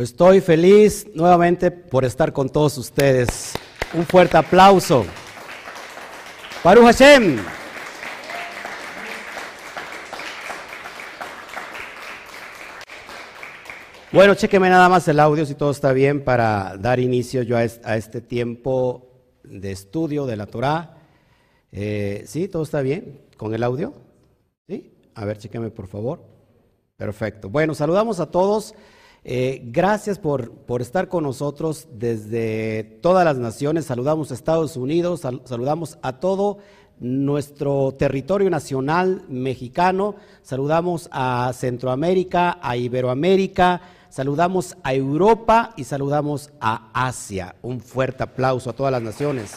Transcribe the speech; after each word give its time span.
Pues 0.00 0.12
estoy 0.12 0.40
feliz 0.40 1.06
nuevamente 1.14 1.70
por 1.70 2.06
estar 2.06 2.32
con 2.32 2.48
todos 2.48 2.78
ustedes. 2.78 3.52
Un 3.92 4.06
fuerte 4.06 4.38
aplauso. 4.38 5.04
Baruch 6.64 6.84
Hashem. 6.84 7.36
Bueno, 14.10 14.34
chequeme 14.34 14.70
nada 14.70 14.88
más 14.88 15.06
el 15.06 15.20
audio 15.20 15.44
si 15.44 15.54
todo 15.54 15.70
está 15.70 15.92
bien 15.92 16.24
para 16.24 16.78
dar 16.78 16.98
inicio 16.98 17.42
yo 17.42 17.58
a 17.58 17.64
este 17.64 18.22
tiempo 18.22 19.06
de 19.44 19.70
estudio 19.70 20.24
de 20.24 20.36
la 20.38 20.46
Torah. 20.46 20.96
Eh, 21.72 22.24
¿Sí? 22.26 22.48
¿Todo 22.48 22.62
está 22.62 22.80
bien 22.80 23.20
con 23.36 23.52
el 23.52 23.62
audio? 23.62 23.92
¿Sí? 24.66 24.94
A 25.14 25.26
ver, 25.26 25.36
chequeme 25.36 25.68
por 25.68 25.88
favor. 25.88 26.24
Perfecto. 26.96 27.50
Bueno, 27.50 27.74
saludamos 27.74 28.18
a 28.18 28.30
todos. 28.30 28.74
Eh, 29.22 29.62
gracias 29.66 30.18
por, 30.18 30.52
por, 30.52 30.80
estar 30.80 31.08
con 31.08 31.24
nosotros 31.24 31.88
desde 31.92 32.84
todas 33.02 33.24
las 33.24 33.36
naciones. 33.36 33.84
Saludamos 33.84 34.30
a 34.30 34.34
Estados 34.34 34.76
Unidos, 34.76 35.20
saludamos 35.44 35.98
a 36.02 36.20
todo 36.20 36.58
nuestro 37.00 37.92
territorio 37.92 38.50
nacional 38.50 39.24
mexicano, 39.28 40.14
saludamos 40.42 41.08
a 41.12 41.50
Centroamérica, 41.54 42.58
a 42.62 42.76
Iberoamérica, 42.76 43.80
saludamos 44.10 44.76
a 44.82 44.94
Europa 44.94 45.72
y 45.76 45.84
saludamos 45.84 46.50
a 46.60 46.90
Asia. 46.92 47.56
Un 47.62 47.80
fuerte 47.80 48.22
aplauso 48.22 48.70
a 48.70 48.72
todas 48.74 48.92
las 48.92 49.02
naciones. 49.02 49.56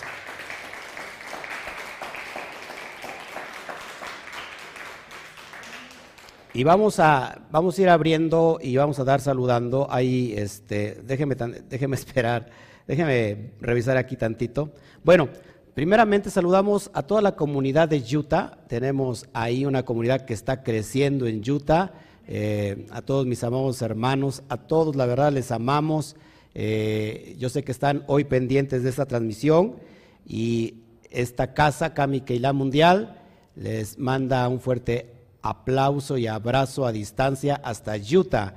Y 6.56 6.64
vamos 6.64 7.00
a, 7.00 7.48
vamos 7.50 7.80
a 7.80 7.82
ir 7.82 7.90
abriendo 7.90 8.60
y 8.62 8.78
vamos 8.78 9.00
a 9.00 9.04
dar 9.04 9.22
saludando. 9.22 9.88
Ahí, 9.90 10.36
este, 10.38 11.02
déjeme, 11.04 11.36
déjeme 11.68 11.96
esperar, 11.96 12.52
déjeme 12.88 13.54
revisar 13.60 13.98
aquí 13.98 14.16
tantito. 14.16 14.72
Bueno, 15.04 15.30
primeramente 15.74 16.30
saludamos 16.30 16.92
a 16.94 17.02
toda 17.02 17.24
la 17.24 17.36
comunidad 17.36 17.90
de 17.90 18.04
Utah. 18.16 18.60
Tenemos 18.68 19.28
ahí 19.34 19.66
una 19.66 19.84
comunidad 19.84 20.26
que 20.26 20.36
está 20.36 20.62
creciendo 20.62 21.26
en 21.26 21.42
Utah. 21.50 21.92
Eh, 22.28 22.86
a 22.92 23.02
todos 23.02 23.26
mis 23.26 23.44
amados 23.44 23.82
hermanos, 23.82 24.44
a 24.48 24.58
todos 24.58 24.96
la 24.96 25.08
verdad 25.08 25.32
les 25.34 25.52
amamos. 25.52 26.16
Eh, 26.54 27.36
yo 27.40 27.50
sé 27.50 27.64
que 27.64 27.72
están 27.72 28.04
hoy 28.06 28.26
pendientes 28.26 28.84
de 28.84 28.92
esta 28.92 29.08
transmisión 29.08 29.78
y 30.24 30.76
esta 31.10 31.56
casa, 31.56 31.96
Kami 31.96 32.22
Keilah 32.22 32.54
Mundial, 32.54 33.20
les 33.56 33.98
manda 33.98 34.48
un 34.48 34.60
fuerte 34.60 35.13
aplauso 35.44 36.18
y 36.18 36.26
abrazo 36.26 36.86
a 36.86 36.92
distancia 36.92 37.62
hasta 37.64 37.96
Utah. 37.98 38.56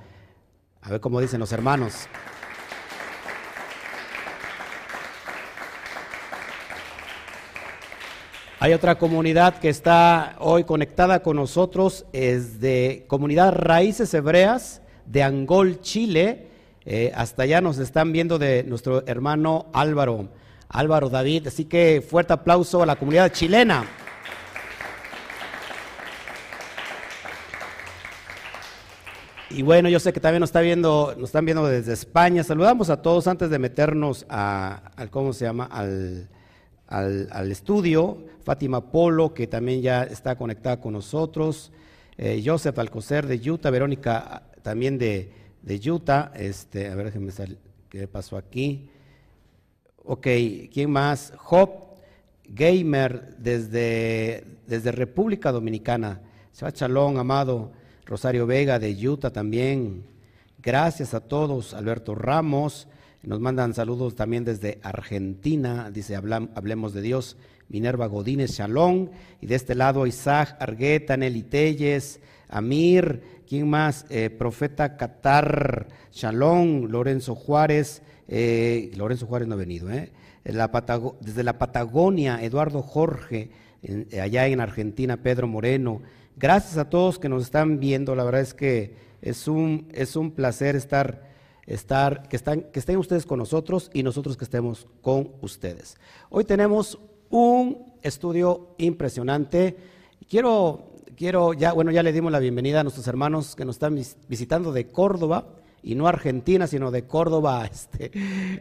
A 0.81 0.91
ver 0.91 1.01
cómo 1.01 1.21
dicen 1.21 1.41
los 1.41 1.53
hermanos. 1.53 2.09
Hay 8.59 8.73
otra 8.73 8.97
comunidad 8.97 9.59
que 9.59 9.69
está 9.69 10.37
hoy 10.39 10.65
conectada 10.65 11.23
con 11.23 11.37
nosotros, 11.37 12.07
es 12.13 12.59
de 12.59 13.05
Comunidad 13.07 13.53
Raíces 13.53 14.15
Hebreas 14.15 14.81
de 15.05 15.23
Angol, 15.23 15.81
Chile. 15.81 16.47
Eh, 16.85 17.13
hasta 17.15 17.43
allá 17.43 17.61
nos 17.61 17.79
están 17.79 18.13
viendo 18.13 18.39
de 18.39 18.65
nuestro 18.65 19.07
hermano 19.07 19.67
Álvaro, 19.73 20.29
Álvaro 20.69 21.11
David. 21.11 21.49
Así 21.49 21.65
que 21.67 22.01
fuerte 22.01 22.33
aplauso 22.33 22.83
a 22.83 22.87
la 22.87 22.97
comunidad 22.97 23.31
chilena. 23.33 23.85
Y 29.49 29.63
bueno, 29.63 29.89
yo 29.89 30.01
sé 30.01 30.13
que 30.13 30.19
también 30.19 30.41
nos, 30.41 30.49
está 30.49 30.61
viendo, 30.61 31.15
nos 31.17 31.29
están 31.29 31.45
viendo 31.45 31.65
desde 31.69 31.93
España. 31.93 32.43
Saludamos 32.43 32.91
a 32.91 33.01
todos 33.01 33.29
antes 33.29 33.49
de 33.49 33.61
meternos 33.61 34.27
al, 34.29 35.09
¿cómo 35.11 35.33
se 35.33 35.45
llama? 35.45 35.67
Al, 35.67 36.29
al, 36.89 37.53
estudio. 37.53 38.25
Fátima 38.43 38.91
Polo, 38.91 39.35
que 39.35 39.47
también 39.47 39.83
ya 39.83 40.03
está 40.03 40.35
conectada 40.35 40.81
con 40.81 40.95
nosotros. 40.95 41.71
Eh, 42.19 42.43
Joseph 42.45 42.77
Alcocer 42.77 43.29
de 43.29 43.51
Utah. 43.51 43.71
Verónica 43.71 44.43
también 44.63 44.99
de, 44.99 45.31
de 45.63 45.91
Utah. 45.93 46.33
Este, 46.35 46.89
a 46.89 46.97
ver, 46.97 47.07
déjenme 47.07 47.31
saber 47.31 47.57
qué 47.89 48.09
pasó 48.09 48.37
aquí. 48.37 48.91
Ok, 50.05 50.27
¿quién 50.73 50.91
más? 50.91 51.33
Job 51.37 51.71
Gamer 52.49 53.37
desde, 53.39 54.45
desde 54.67 54.91
República 54.91 55.53
Dominicana. 55.53 56.21
Shabbat 56.53 56.77
Shalom, 56.79 57.17
amado. 57.19 57.86
Rosario 58.07 58.47
Vega 58.47 58.79
de 58.79 58.93
Utah 59.09 59.33
también. 59.33 60.05
Gracias 60.63 61.13
a 61.13 61.21
todos. 61.21 61.75
Alberto 61.75 62.15
Ramos. 62.15 62.87
Nos 63.25 63.41
mandan 63.41 63.75
saludos 63.75 64.15
también 64.15 64.45
desde 64.45 64.79
Argentina. 64.85 65.91
Dice, 65.91 66.15
hablemos 66.15 66.95
de 66.95 67.03
Dios. 67.03 67.37
Minerva 67.69 68.07
Godínez 68.07 68.53
Shalom. 68.53 69.09
Y 69.41 69.47
de 69.47 69.57
este 69.57 69.75
lado 69.75 70.07
Isaac 70.07 70.57
Argueta, 70.61 71.17
Nelly 71.17 71.43
Telles, 71.43 72.21
Amir. 72.49 73.43
¿Quién 73.49 73.69
más? 73.69 74.07
Eh, 74.09 74.31
Profeta 74.31 74.97
Qatar 74.97 75.89
Shalom. 76.13 76.85
Lorenzo 76.85 77.35
Juárez. 77.35 78.03
Eh, 78.29 78.93
Lorenzo 78.97 79.27
Juárez 79.27 79.49
no 79.49 79.55
ha 79.55 79.59
venido. 79.59 79.91
¿eh? 79.91 80.13
desde 80.45 81.43
la 81.43 81.59
Patagonia, 81.59 82.41
Eduardo 82.41 82.83
Jorge. 82.83 83.51
allá 84.23 84.47
en 84.47 84.61
Argentina, 84.61 85.17
Pedro 85.17 85.49
Moreno. 85.49 86.03
Gracias 86.39 86.77
a 86.77 86.91
todos 86.91 87.19
que 87.19 87.31
nos 87.31 87.45
están 87.45 87.81
viendo, 87.81 88.15
la 88.15 88.23
verdad 88.23 88.43
es 88.43 88.53
que 88.53 88.95
es 89.23 89.49
un, 89.49 89.89
es 89.95 90.17
un 90.17 90.33
placer 90.33 90.77
estar, 90.77 91.31
estar 91.65 92.29
que, 92.29 92.37
están, 92.37 92.61
que 92.61 92.79
estén 92.79 92.99
ustedes 92.99 93.25
con 93.25 93.39
nosotros 93.39 93.91
y 93.95 94.03
nosotros 94.03 94.37
que 94.37 94.45
estemos 94.45 94.87
con 95.01 95.31
ustedes. 95.41 95.97
Hoy 96.29 96.45
tenemos 96.45 96.99
un 97.31 97.95
estudio 98.03 98.75
impresionante. 98.77 99.79
Quiero, 100.29 100.93
quiero 101.17 101.55
ya, 101.55 101.73
bueno, 101.73 101.91
ya 101.91 102.03
le 102.03 102.13
dimos 102.13 102.31
la 102.31 102.39
bienvenida 102.39 102.81
a 102.81 102.83
nuestros 102.83 103.09
hermanos 103.09 103.57
que 103.57 103.65
nos 103.65 103.77
están 103.77 103.99
visitando 104.29 104.73
de 104.73 104.89
Córdoba 104.89 105.47
y 105.87 105.95
no 105.95 106.09
Argentina, 106.09 106.67
sino 106.67 106.91
de 106.91 107.07
Córdoba, 107.07 107.65
este, 107.73 108.11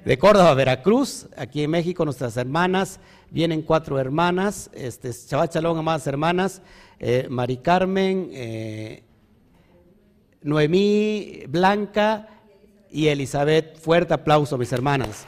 de 0.06 0.18
Córdoba, 0.20 0.54
Veracruz, 0.54 1.28
aquí 1.36 1.64
en 1.64 1.72
México, 1.72 2.06
nuestras 2.06 2.38
hermanas, 2.38 3.00
vienen 3.32 3.64
cuatro 3.64 4.00
hermanas, 4.00 4.70
este, 4.76 5.12
Shabbat 5.12 5.56
Shalom, 5.56 5.80
amadas 5.80 6.06
hermanas, 6.06 6.62
eh, 7.00 7.26
Mari 7.28 7.58
Carmen, 7.58 8.30
eh, 8.32 9.04
Noemí, 10.44 11.46
Blanca 11.50 12.30
y 12.92 13.08
Elizabeth. 13.08 13.76
Fuerte 13.80 14.14
aplauso, 14.14 14.56
mis 14.60 14.72
hermanas. 14.72 15.26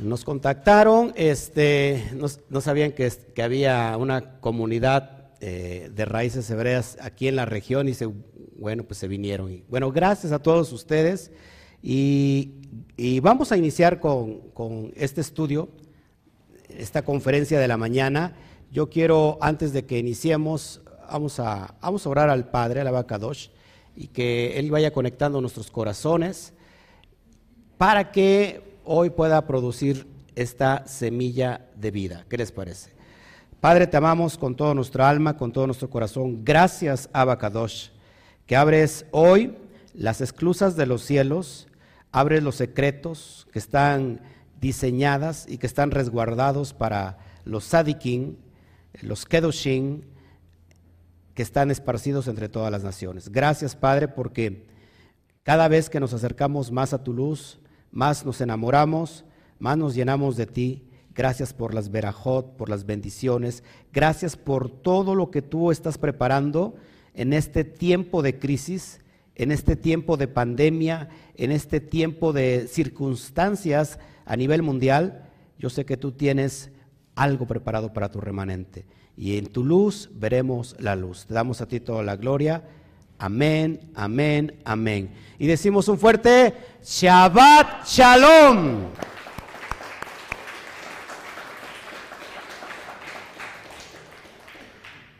Nos 0.00 0.24
contactaron, 0.24 1.12
este, 1.14 2.10
no, 2.50 2.60
sabían 2.60 2.90
que, 2.90 3.08
que, 3.34 3.42
había 3.42 3.96
una 3.96 4.40
comunidad 4.40 5.15
eh, 5.40 5.90
de 5.94 6.04
raíces 6.06 6.48
hebreas 6.50 6.96
aquí 7.00 7.28
en 7.28 7.36
la 7.36 7.44
región 7.44 7.88
y 7.88 7.94
se, 7.94 8.06
bueno, 8.56 8.84
pues 8.84 8.98
se 8.98 9.08
vinieron. 9.08 9.52
Y, 9.52 9.64
bueno, 9.68 9.92
gracias 9.92 10.32
a 10.32 10.38
todos 10.38 10.72
ustedes. 10.72 11.30
Y, 11.82 12.52
vamos 13.20 13.52
a 13.52 13.56
iniciar 13.56 14.00
con, 14.00 14.92
este 14.96 15.20
estudio, 15.20 15.68
esta 16.68 17.02
conferencia 17.02 17.60
de 17.60 17.68
la 17.68 17.76
mañana. 17.76 18.34
Yo 18.72 18.88
quiero, 18.88 19.38
antes 19.40 19.72
de 19.72 19.84
que 19.84 19.98
iniciemos, 19.98 20.80
vamos 21.10 21.38
a, 21.38 21.76
vamos 21.80 22.06
a 22.06 22.08
orar 22.08 22.30
al 22.30 22.50
Padre, 22.50 22.80
al 22.80 22.88
Abacadosh, 22.88 23.48
y 23.94 24.08
que 24.08 24.58
Él 24.58 24.70
vaya 24.70 24.90
conectando 24.90 25.40
nuestros 25.40 25.70
corazones 25.70 26.54
para 27.78 28.10
que 28.10 28.62
hoy 28.84 29.10
pueda 29.10 29.46
producir 29.46 30.06
esta 30.34 30.86
semilla 30.86 31.68
de 31.76 31.90
vida. 31.90 32.24
¿Qué 32.28 32.38
les 32.38 32.52
parece? 32.52 32.95
Padre, 33.66 33.88
te 33.88 33.96
amamos 33.96 34.38
con 34.38 34.54
toda 34.54 34.74
nuestra 34.74 35.08
alma, 35.08 35.36
con 35.36 35.50
todo 35.50 35.66
nuestro 35.66 35.90
corazón. 35.90 36.44
Gracias, 36.44 37.10
Abacadosh, 37.12 37.88
que 38.46 38.54
abres 38.54 39.06
hoy 39.10 39.56
las 39.92 40.20
esclusas 40.20 40.76
de 40.76 40.86
los 40.86 41.02
cielos 41.02 41.66
Abre 42.12 42.40
los 42.40 42.54
secretos 42.54 43.48
que 43.52 43.58
están 43.58 44.20
diseñadas 44.60 45.46
y 45.48 45.58
que 45.58 45.66
están 45.66 45.90
resguardados 45.90 46.74
para 46.74 47.18
los 47.44 47.64
sadikin, 47.64 48.38
los 49.02 49.26
kedoshin, 49.26 50.04
que 51.34 51.42
están 51.42 51.72
esparcidos 51.72 52.28
entre 52.28 52.48
todas 52.48 52.70
las 52.70 52.84
naciones. 52.84 53.30
Gracias, 53.30 53.74
Padre, 53.74 54.06
porque 54.06 54.68
cada 55.42 55.66
vez 55.66 55.90
que 55.90 55.98
nos 55.98 56.12
acercamos 56.12 56.70
más 56.70 56.92
a 56.92 57.02
tu 57.02 57.12
luz, 57.12 57.58
más 57.90 58.24
nos 58.24 58.40
enamoramos, 58.40 59.24
más 59.58 59.76
nos 59.76 59.96
llenamos 59.96 60.36
de 60.36 60.46
ti. 60.46 60.85
Gracias 61.16 61.52
por 61.52 61.74
las 61.74 61.90
verajot, 61.90 62.56
por 62.56 62.68
las 62.68 62.86
bendiciones. 62.86 63.64
Gracias 63.92 64.36
por 64.36 64.70
todo 64.70 65.14
lo 65.14 65.30
que 65.30 65.42
tú 65.42 65.70
estás 65.70 65.98
preparando 65.98 66.74
en 67.14 67.32
este 67.32 67.64
tiempo 67.64 68.22
de 68.22 68.38
crisis 68.38 69.00
en 69.36 69.52
este 69.52 69.76
tiempo 69.76 70.16
de 70.16 70.28
pandemia, 70.28 71.10
en 71.36 71.52
este 71.52 71.80
tiempo 71.80 72.32
de 72.32 72.66
circunstancias 72.68 73.98
a 74.24 74.34
nivel 74.34 74.62
mundial, 74.62 75.28
yo 75.58 75.70
sé 75.70 75.84
que 75.84 75.96
tú 75.96 76.12
tienes 76.12 76.70
algo 77.14 77.46
preparado 77.46 77.92
para 77.92 78.10
tu 78.10 78.20
remanente. 78.20 78.86
Y 79.16 79.38
en 79.38 79.46
tu 79.46 79.64
luz 79.64 80.10
veremos 80.14 80.74
la 80.78 80.96
luz. 80.96 81.26
Te 81.26 81.34
damos 81.34 81.60
a 81.60 81.68
ti 81.68 81.80
toda 81.80 82.02
la 82.02 82.16
gloria. 82.16 82.64
Amén, 83.18 83.80
amén, 83.94 84.56
amén. 84.64 85.10
Y 85.38 85.46
decimos 85.46 85.88
un 85.88 85.98
fuerte 85.98 86.54
Shabbat 86.82 87.86
Shalom. 87.86 88.90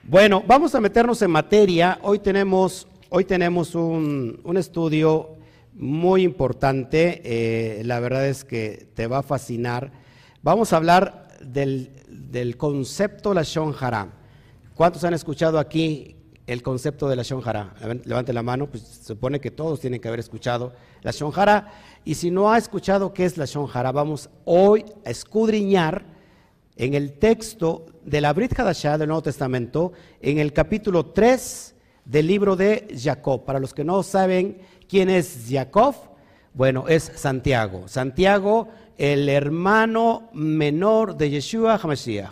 Bueno, 0.08 0.44
vamos 0.46 0.72
a 0.76 0.80
meternos 0.80 1.20
en 1.22 1.32
materia. 1.32 1.98
Hoy 2.00 2.20
tenemos, 2.20 2.86
hoy 3.08 3.24
tenemos 3.24 3.74
un, 3.74 4.40
estudio 4.56 5.30
muy 5.74 6.22
importante. 6.22 7.22
Eh, 7.24 7.82
la 7.84 7.98
verdad 7.98 8.24
es 8.28 8.44
que 8.44 8.86
te 8.94 9.08
va 9.08 9.18
a 9.18 9.22
fascinar. 9.24 9.90
Vamos 10.42 10.72
a 10.72 10.76
hablar 10.76 11.26
del, 11.40 11.90
del 12.08 12.56
concepto 12.56 13.34
la 13.34 13.44
Hara. 13.80 14.12
¿Cuántos 14.76 15.02
han 15.02 15.12
escuchado 15.12 15.58
aquí 15.58 16.14
el 16.46 16.62
concepto 16.62 17.08
de 17.08 17.16
la 17.16 17.24
Shonjara. 17.24 17.74
Levante 18.04 18.32
la 18.32 18.44
mano, 18.44 18.68
pues 18.68 18.84
se 18.84 19.04
supone 19.04 19.40
que 19.40 19.50
todos 19.50 19.80
tienen 19.80 20.00
que 20.00 20.06
haber 20.06 20.20
escuchado 20.20 20.72
la 21.02 21.10
Shonjara. 21.10 21.72
Y 22.04 22.14
si 22.14 22.30
no 22.30 22.52
ha 22.52 22.58
escuchado 22.58 23.12
qué 23.12 23.24
es 23.24 23.36
la 23.36 23.46
Shonjara, 23.46 23.90
vamos 23.90 24.30
hoy 24.44 24.84
a 25.04 25.10
escudriñar 25.10 26.04
en 26.76 26.94
el 26.94 27.14
texto 27.14 27.86
de 28.06 28.20
la 28.20 28.32
Brit 28.32 28.58
Hadashah 28.58 28.98
del 28.98 29.08
Nuevo 29.08 29.22
Testamento, 29.22 29.92
en 30.22 30.38
el 30.38 30.52
capítulo 30.52 31.06
3 31.06 31.74
del 32.04 32.28
libro 32.28 32.54
de 32.54 32.86
Jacob. 32.96 33.44
Para 33.44 33.58
los 33.58 33.74
que 33.74 33.82
no 33.82 34.02
saben 34.04 34.58
quién 34.88 35.10
es 35.10 35.46
Jacob, 35.50 35.96
bueno, 36.54 36.86
es 36.86 37.10
Santiago. 37.16 37.88
Santiago, 37.88 38.68
el 38.96 39.28
hermano 39.28 40.30
menor 40.32 41.16
de 41.16 41.30
Yeshua 41.30 41.80
HaMashiach. 41.82 42.30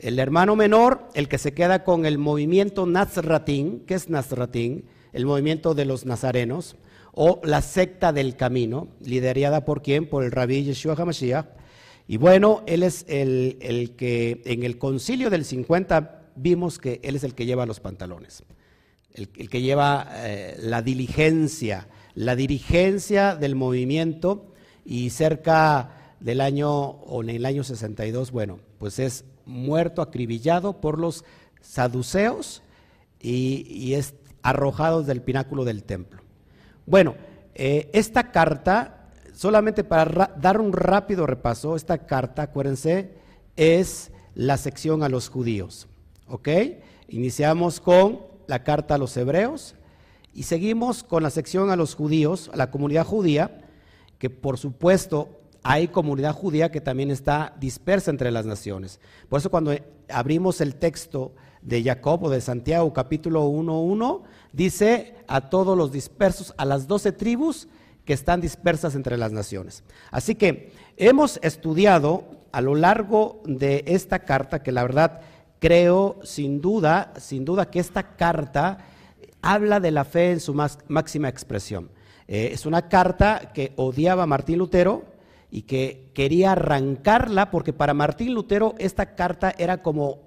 El 0.00 0.18
hermano 0.18 0.56
menor, 0.56 1.08
el 1.14 1.28
que 1.28 1.38
se 1.38 1.54
queda 1.54 1.84
con 1.84 2.04
el 2.04 2.18
movimiento 2.18 2.84
Nazratín, 2.84 3.84
¿qué 3.86 3.94
es 3.94 4.10
Nazratín? 4.10 4.86
El 5.12 5.24
movimiento 5.24 5.74
de 5.74 5.84
los 5.84 6.04
nazarenos, 6.04 6.76
o 7.12 7.40
la 7.44 7.62
secta 7.62 8.12
del 8.12 8.34
camino, 8.34 8.88
liderada 9.00 9.64
por 9.64 9.82
quién? 9.82 10.08
Por 10.08 10.24
el 10.24 10.32
rabí 10.32 10.64
Yeshua 10.64 10.94
HaMashiach. 10.98 11.46
Y 12.10 12.16
bueno, 12.16 12.64
él 12.66 12.82
es 12.82 13.04
el, 13.06 13.94
que 13.96 14.42
en 14.44 14.64
el 14.64 14.78
concilio 14.78 15.30
del 15.30 15.44
50 15.44 16.32
vimos 16.34 16.80
que 16.80 16.98
él 17.04 17.14
es 17.14 17.22
el 17.22 17.36
que 17.36 17.46
lleva 17.46 17.66
los 17.66 17.78
pantalones, 17.78 18.42
el, 19.14 19.28
que 19.28 19.62
lleva 19.62 20.08
eh, 20.16 20.56
la 20.58 20.82
diligencia, 20.82 21.86
la 22.16 22.34
dirigencia 22.34 23.36
del 23.36 23.54
movimiento 23.54 24.52
y 24.84 25.10
cerca 25.10 26.16
del 26.18 26.40
año, 26.40 26.72
o 26.72 27.22
en 27.22 27.30
el 27.30 27.46
año 27.46 27.62
62, 27.62 28.32
bueno, 28.32 28.58
pues 28.78 28.98
es 28.98 29.24
muerto, 29.46 30.02
acribillado 30.02 30.80
por 30.80 30.98
los 30.98 31.24
saduceos 31.60 32.64
y, 33.20 33.94
es 33.94 34.14
arrojado 34.42 35.04
del 35.04 35.22
pináculo 35.22 35.64
del 35.64 35.84
templo. 35.84 36.22
Bueno, 36.86 37.14
eh, 37.54 37.88
esta 37.92 38.32
carta, 38.32 38.99
solamente 39.40 39.84
para 39.84 40.34
dar 40.36 40.60
un 40.60 40.70
rápido 40.70 41.26
repaso, 41.26 41.74
esta 41.74 41.96
carta, 41.96 42.42
acuérdense, 42.42 43.14
es 43.56 44.12
la 44.34 44.58
sección 44.58 45.02
a 45.02 45.08
los 45.08 45.30
judíos. 45.30 45.88
¿Ok? 46.28 46.48
Iniciamos 47.08 47.80
con 47.80 48.20
la 48.46 48.62
carta 48.64 48.96
a 48.96 48.98
los 48.98 49.16
hebreos 49.16 49.76
y 50.34 50.42
seguimos 50.42 51.02
con 51.02 51.22
la 51.22 51.30
sección 51.30 51.70
a 51.70 51.76
los 51.76 51.94
judíos, 51.94 52.50
a 52.52 52.56
la 52.58 52.70
comunidad 52.70 53.06
judía, 53.06 53.62
que 54.18 54.28
por 54.28 54.58
supuesto 54.58 55.40
hay 55.62 55.88
comunidad 55.88 56.34
judía 56.34 56.70
que 56.70 56.82
también 56.82 57.10
está 57.10 57.56
dispersa 57.58 58.10
entre 58.10 58.30
las 58.30 58.44
naciones. 58.44 59.00
Por 59.30 59.40
eso 59.40 59.50
cuando 59.50 59.74
abrimos 60.10 60.60
el 60.60 60.74
texto 60.74 61.32
de 61.62 61.82
Jacob 61.82 62.24
o 62.24 62.28
de 62.28 62.42
Santiago 62.42 62.92
capítulo 62.92 63.48
1.1, 63.48 64.20
dice 64.52 65.14
a 65.28 65.48
todos 65.48 65.78
los 65.78 65.92
dispersos, 65.92 66.52
a 66.58 66.66
las 66.66 66.86
doce 66.86 67.12
tribus 67.12 67.68
que 68.10 68.14
están 68.14 68.40
dispersas 68.40 68.96
entre 68.96 69.16
las 69.16 69.30
naciones. 69.30 69.84
Así 70.10 70.34
que 70.34 70.72
hemos 70.96 71.38
estudiado 71.44 72.24
a 72.50 72.60
lo 72.60 72.74
largo 72.74 73.40
de 73.44 73.84
esta 73.86 74.24
carta, 74.24 74.64
que 74.64 74.72
la 74.72 74.82
verdad 74.82 75.20
creo 75.60 76.18
sin 76.24 76.60
duda, 76.60 77.12
sin 77.18 77.44
duda 77.44 77.70
que 77.70 77.78
esta 77.78 78.16
carta 78.16 78.78
habla 79.42 79.78
de 79.78 79.92
la 79.92 80.04
fe 80.04 80.32
en 80.32 80.40
su 80.40 80.54
máxima 80.88 81.28
expresión. 81.28 81.88
Eh, 82.26 82.50
es 82.52 82.66
una 82.66 82.88
carta 82.88 83.52
que 83.54 83.74
odiaba 83.76 84.26
Martín 84.26 84.58
Lutero, 84.58 85.04
y 85.48 85.62
que 85.62 86.10
quería 86.12 86.50
arrancarla 86.50 87.52
porque 87.52 87.72
para 87.72 87.94
Martín 87.94 88.34
Lutero 88.34 88.74
esta 88.78 89.14
carta 89.14 89.54
era 89.56 89.82
como 89.82 90.18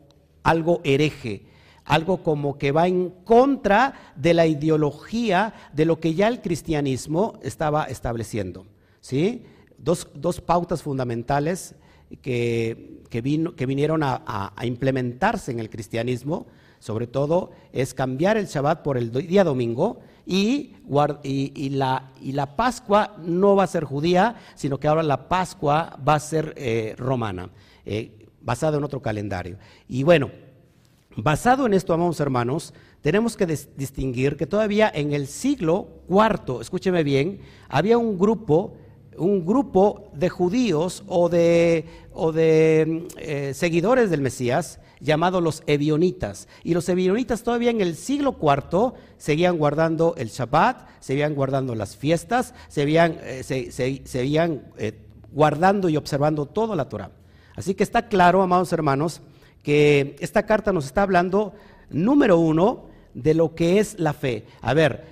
algo 0.43 0.79
hereje, 0.85 1.47
algo 1.85 2.23
como 2.23 2.57
que 2.57 2.71
va 2.71 2.87
en 2.87 3.09
contra 3.23 3.93
de 4.15 4.33
la 4.33 4.45
ideología 4.47 5.53
de 5.73 5.85
lo 5.85 5.99
que 5.99 6.13
ya 6.13 6.27
el 6.27 6.41
cristianismo 6.41 7.39
estaba 7.43 7.85
estableciendo. 7.85 8.65
¿sí? 9.01 9.43
Dos, 9.77 10.05
pautas 10.45 10.81
fundamentales 10.81 11.75
que, 12.21 13.01
que, 13.09 13.21
vino, 13.21 13.55
que 13.55 13.65
vinieron 13.65 14.03
a, 14.03 14.21
a 14.55 14.65
implementarse 14.65 15.51
en 15.51 15.59
el 15.59 15.69
cristianismo, 15.69 16.47
sobre 16.79 17.07
todo, 17.07 17.51
es 17.71 17.93
cambiar 17.93 18.37
el 18.37 18.47
Shabbat 18.47 18.81
por 18.83 18.97
el 18.97 19.11
día 19.11 19.43
domingo 19.43 20.01
y, 20.25 20.75
y, 21.23 21.69
la, 21.69 22.11
y, 22.21 22.31
la, 22.31 22.55
Pascua 22.55 23.15
no 23.19 23.55
va 23.55 23.63
a 23.63 23.67
ser 23.67 23.83
judía, 23.83 24.35
sino 24.55 24.79
que 24.79 24.87
ahora 24.87 25.03
la 25.03 25.27
Pascua 25.27 25.97
va 26.07 26.15
a 26.15 26.19
ser 26.19 26.53
eh, 26.55 26.95
romana, 26.97 27.49
eh, 27.85 28.27
basada 28.41 28.77
en 28.77 28.83
otro 28.83 29.01
calendario. 29.01 29.57
Y 29.87 30.03
bueno, 30.03 30.31
basado 31.17 31.65
en 31.65 31.73
esto, 31.73 31.93
amados 31.93 32.19
hermanos, 32.19 32.73
tenemos 33.01 33.35
que 33.35 33.45
distinguir 33.45 34.37
que 34.37 34.47
todavía 34.47 34.91
en 34.93 35.13
el 35.13 35.27
siglo 35.27 35.87
IV, 36.09 36.61
escúcheme 36.61 37.03
bien, 37.03 37.41
había 37.69 37.97
un 37.97 38.17
grupo 38.17 38.73
un 39.17 39.45
grupo 39.45 40.09
de 40.13 40.29
judíos 40.29 41.03
o 41.07 41.29
de, 41.29 41.85
o 42.13 42.31
de 42.31 43.07
eh, 43.17 43.53
seguidores 43.53 44.09
del 44.09 44.21
Mesías 44.21 44.79
llamados 44.99 45.43
los 45.43 45.63
evionitas. 45.67 46.47
Y 46.63 46.73
los 46.73 46.87
evionitas 46.89 47.43
todavía 47.43 47.71
en 47.71 47.81
el 47.81 47.95
siglo 47.95 48.37
IV 48.41 48.93
seguían 49.17 49.57
guardando 49.57 50.15
el 50.17 50.29
Shabbat, 50.29 50.87
seguían 50.99 51.35
guardando 51.35 51.75
las 51.75 51.95
fiestas, 51.95 52.53
seguían, 52.69 53.17
eh, 53.21 53.43
seguían 54.05 54.63
eh, 54.77 54.93
guardando 55.31 55.89
y 55.89 55.97
observando 55.97 56.45
toda 56.45 56.75
la 56.75 56.87
Torah. 56.87 57.11
Así 57.55 57.75
que 57.75 57.83
está 57.83 58.07
claro, 58.07 58.41
amados 58.41 58.71
hermanos, 58.73 59.21
que 59.63 60.15
esta 60.19 60.45
carta 60.45 60.71
nos 60.71 60.85
está 60.85 61.01
hablando, 61.01 61.53
número 61.89 62.37
uno, 62.37 62.85
de 63.13 63.33
lo 63.33 63.55
que 63.55 63.79
es 63.79 63.99
la 63.99 64.13
fe. 64.13 64.45
A 64.61 64.73
ver, 64.73 65.05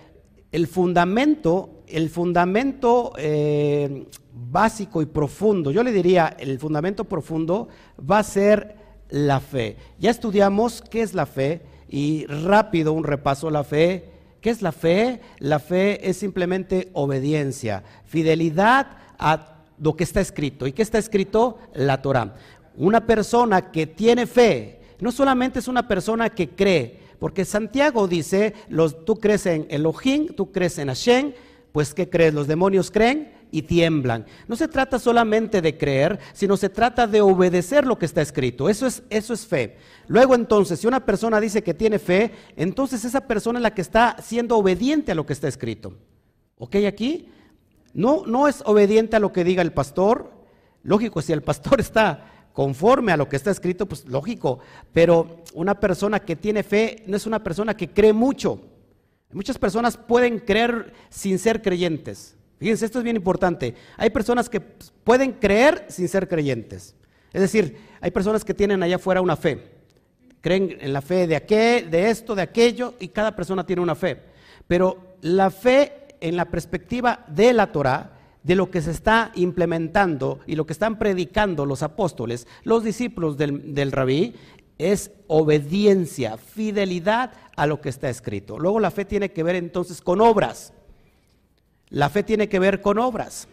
el 0.51 0.67
fundamento, 0.67 1.83
el 1.87 2.09
fundamento 2.09 3.13
eh, 3.17 4.05
básico 4.33 5.01
y 5.01 5.05
profundo, 5.05 5.71
yo 5.71 5.83
le 5.83 5.91
diría, 5.91 6.35
el 6.39 6.59
fundamento 6.59 7.05
profundo 7.05 7.69
va 7.99 8.19
a 8.19 8.23
ser 8.23 8.75
la 9.09 9.39
fe. 9.39 9.77
Ya 9.99 10.11
estudiamos 10.11 10.81
qué 10.81 11.01
es 11.01 11.13
la 11.13 11.25
fe 11.25 11.61
y 11.87 12.25
rápido 12.25 12.93
un 12.93 13.03
repaso 13.03 13.49
la 13.49 13.63
fe. 13.63 14.09
¿Qué 14.41 14.49
es 14.49 14.61
la 14.61 14.71
fe? 14.71 15.21
La 15.37 15.59
fe 15.59 16.09
es 16.09 16.17
simplemente 16.17 16.89
obediencia, 16.93 17.83
fidelidad 18.05 18.97
a 19.19 19.59
lo 19.77 19.95
que 19.95 20.03
está 20.03 20.19
escrito. 20.19 20.65
¿Y 20.65 20.71
qué 20.71 20.81
está 20.81 20.97
escrito? 20.97 21.59
La 21.73 22.01
Torah. 22.01 22.33
Una 22.75 23.05
persona 23.05 23.71
que 23.71 23.87
tiene 23.87 24.25
fe, 24.25 24.81
no 24.99 25.11
solamente 25.11 25.59
es 25.59 25.67
una 25.67 25.87
persona 25.87 26.29
que 26.29 26.49
cree, 26.49 26.99
porque 27.19 27.45
Santiago 27.45 28.07
dice, 28.07 28.53
los, 28.69 29.05
tú 29.05 29.17
crees 29.19 29.45
en 29.45 29.67
Elohim, 29.69 30.27
tú 30.35 30.51
crees 30.51 30.77
en 30.79 30.87
Hashem, 30.87 31.33
pues 31.71 31.93
¿qué 31.93 32.09
crees? 32.09 32.33
Los 32.33 32.47
demonios 32.47 32.89
creen 32.89 33.31
y 33.51 33.61
tiemblan. 33.63 34.25
No 34.47 34.55
se 34.55 34.67
trata 34.67 34.97
solamente 34.97 35.61
de 35.61 35.77
creer, 35.77 36.19
sino 36.33 36.57
se 36.57 36.69
trata 36.69 37.05
de 37.05 37.21
obedecer 37.21 37.85
lo 37.85 37.99
que 37.99 38.05
está 38.05 38.21
escrito. 38.21 38.69
Eso 38.69 38.87
es, 38.87 39.03
eso 39.09 39.33
es 39.33 39.45
fe. 39.45 39.77
Luego 40.07 40.35
entonces, 40.35 40.79
si 40.79 40.87
una 40.87 41.05
persona 41.05 41.39
dice 41.39 41.61
que 41.61 41.73
tiene 41.73 41.99
fe, 41.99 42.31
entonces 42.55 43.05
esa 43.05 43.27
persona 43.27 43.59
es 43.59 43.63
la 43.63 43.73
que 43.73 43.81
está 43.81 44.17
siendo 44.21 44.57
obediente 44.57 45.11
a 45.11 45.15
lo 45.15 45.25
que 45.25 45.33
está 45.33 45.47
escrito. 45.47 45.93
¿Ok 46.57 46.75
aquí? 46.87 47.29
No, 47.93 48.25
no 48.25 48.47
es 48.47 48.63
obediente 48.65 49.17
a 49.17 49.19
lo 49.19 49.31
que 49.33 49.43
diga 49.43 49.61
el 49.61 49.73
pastor. 49.73 50.31
Lógico, 50.83 51.21
si 51.21 51.33
el 51.33 51.43
pastor 51.43 51.79
está 51.81 52.40
conforme 52.53 53.11
a 53.11 53.17
lo 53.17 53.29
que 53.29 53.35
está 53.35 53.51
escrito, 53.51 53.85
pues 53.85 54.05
lógico, 54.05 54.59
pero 54.93 55.41
una 55.53 55.79
persona 55.79 56.19
que 56.19 56.35
tiene 56.35 56.63
fe 56.63 57.03
no 57.07 57.17
es 57.17 57.25
una 57.25 57.43
persona 57.43 57.75
que 57.75 57.89
cree 57.89 58.13
mucho. 58.13 58.61
Muchas 59.31 59.57
personas 59.57 59.97
pueden 59.97 60.39
creer 60.39 60.93
sin 61.09 61.39
ser 61.39 61.61
creyentes. 61.61 62.35
Fíjense, 62.59 62.85
esto 62.85 62.99
es 62.99 63.03
bien 63.03 63.15
importante. 63.15 63.75
Hay 63.97 64.09
personas 64.09 64.49
que 64.49 64.59
pueden 64.59 65.33
creer 65.33 65.85
sin 65.89 66.07
ser 66.07 66.27
creyentes. 66.27 66.95
Es 67.33 67.41
decir, 67.41 67.77
hay 68.01 68.11
personas 68.11 68.43
que 68.43 68.53
tienen 68.53 68.83
allá 68.83 68.97
afuera 68.97 69.21
una 69.21 69.35
fe. 69.37 69.71
Creen 70.41 70.77
en 70.79 70.91
la 70.93 71.01
fe 71.01 71.27
de 71.27 71.35
aquel, 71.35 71.89
de 71.89 72.09
esto, 72.09 72.35
de 72.35 72.41
aquello, 72.41 72.95
y 72.99 73.07
cada 73.07 73.35
persona 73.35 73.65
tiene 73.65 73.81
una 73.81 73.95
fe. 73.95 74.21
Pero 74.67 75.15
la 75.21 75.49
fe 75.49 76.07
en 76.19 76.35
la 76.35 76.45
perspectiva 76.45 77.25
de 77.27 77.53
la 77.53 77.71
Torah 77.71 78.20
de 78.43 78.55
lo 78.55 78.71
que 78.71 78.81
se 78.81 78.91
está 78.91 79.31
implementando 79.35 80.39
y 80.47 80.55
lo 80.55 80.65
que 80.65 80.73
están 80.73 80.97
predicando 80.97 81.65
los 81.65 81.83
apóstoles, 81.83 82.47
los 82.63 82.83
discípulos 82.83 83.37
del, 83.37 83.91
rabí, 83.91 84.33
es 84.77 85.11
obediencia, 85.27 86.37
fidelidad 86.37 87.33
a 87.55 87.67
lo 87.67 87.81
que 87.81 87.89
está 87.89 88.09
escrito. 88.09 88.57
Luego 88.57 88.79
la 88.79 88.91
fe 88.91 89.05
tiene 89.05 89.31
que 89.31 89.43
ver 89.43 89.55
entonces 89.55 90.01
con 90.01 90.21
obras. 90.21 90.73
La 91.89 92.09
fe 92.09 92.23
tiene 92.23 92.49
que 92.49 92.59
ver 92.59 92.81
con 92.81 92.97
obras. 92.97 93.47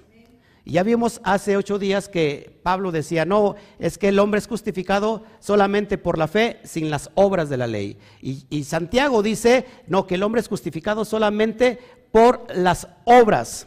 ya 0.64 0.82
vimos 0.82 1.20
hace 1.24 1.56
ocho 1.56 1.78
días 1.78 2.08
que 2.08 2.58
Pablo 2.62 2.90
decía, 2.90 3.26
no, 3.26 3.56
es 3.78 3.98
que 3.98 4.08
el 4.08 4.18
hombre 4.18 4.38
es 4.38 4.46
justificado 4.46 5.22
solamente 5.38 5.98
por 5.98 6.16
la 6.16 6.28
fe, 6.28 6.60
sin 6.64 6.90
las 6.90 7.10
obras 7.14 7.50
de 7.50 7.56
la 7.58 7.66
ley. 7.66 7.98
Y 8.22 8.64
Santiago 8.64 9.22
dice, 9.22 9.66
no, 9.86 10.06
que 10.06 10.14
el 10.14 10.22
hombre 10.22 10.40
es 10.40 10.48
justificado 10.48 11.04
solamente 11.04 11.78
por 12.10 12.46
las 12.54 12.88
obras. 13.04 13.66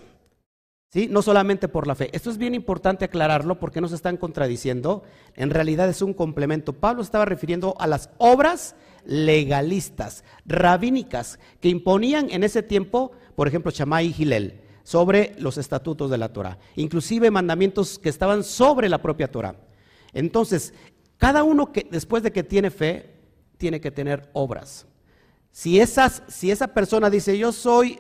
¿Sí? 0.92 1.08
No 1.10 1.22
solamente 1.22 1.70
por 1.70 1.88
la 1.88 1.96
fe. 1.96 2.10
Esto 2.12 2.30
es 2.30 2.38
bien 2.38 2.54
importante 2.54 3.06
aclararlo 3.06 3.60
porque 3.60 3.80
no 3.80 3.88
se 3.88 3.96
están 3.96 4.18
contradiciendo. 4.18 5.04
En 5.36 5.50
realidad 5.50 5.88
es 5.88 6.02
un 6.02 6.14
complemento. 6.14 6.74
Pablo 6.74 7.02
estaba 7.02 7.24
refiriendo 7.24 7.76
a 7.80 7.88
las 7.88 8.10
obras 8.18 8.76
legalistas, 9.06 10.26
rabínicas, 10.46 11.40
que 11.62 11.70
imponían 11.70 12.30
en 12.30 12.44
ese 12.44 12.62
tiempo, 12.62 13.14
por 13.36 13.48
ejemplo, 13.48 13.72
Shammai 13.72 14.08
y 14.08 14.14
Gilel, 14.14 14.62
sobre 14.84 15.34
los 15.40 15.58
estatutos 15.58 16.12
de 16.12 16.18
la 16.18 16.34
Torah, 16.34 16.58
inclusive 16.76 17.32
mandamientos 17.32 17.98
que 17.98 18.10
estaban 18.10 18.44
sobre 18.44 18.90
la 18.90 19.02
propia 19.02 19.32
Torah. 19.32 19.56
Entonces, 20.14 20.74
cada 21.18 21.44
uno 21.44 21.72
que 21.72 21.88
después 21.90 22.22
de 22.22 22.32
que 22.32 22.44
tiene 22.44 22.70
fe, 22.70 23.16
tiene 23.58 23.80
que 23.80 23.92
tener 23.92 24.30
obras. 24.34 24.88
Si, 25.52 25.80
esas, 25.80 26.24
si 26.28 26.52
esa 26.52 26.68
persona 26.68 27.10
dice, 27.10 27.38
yo 27.38 27.52
soy 27.52 28.00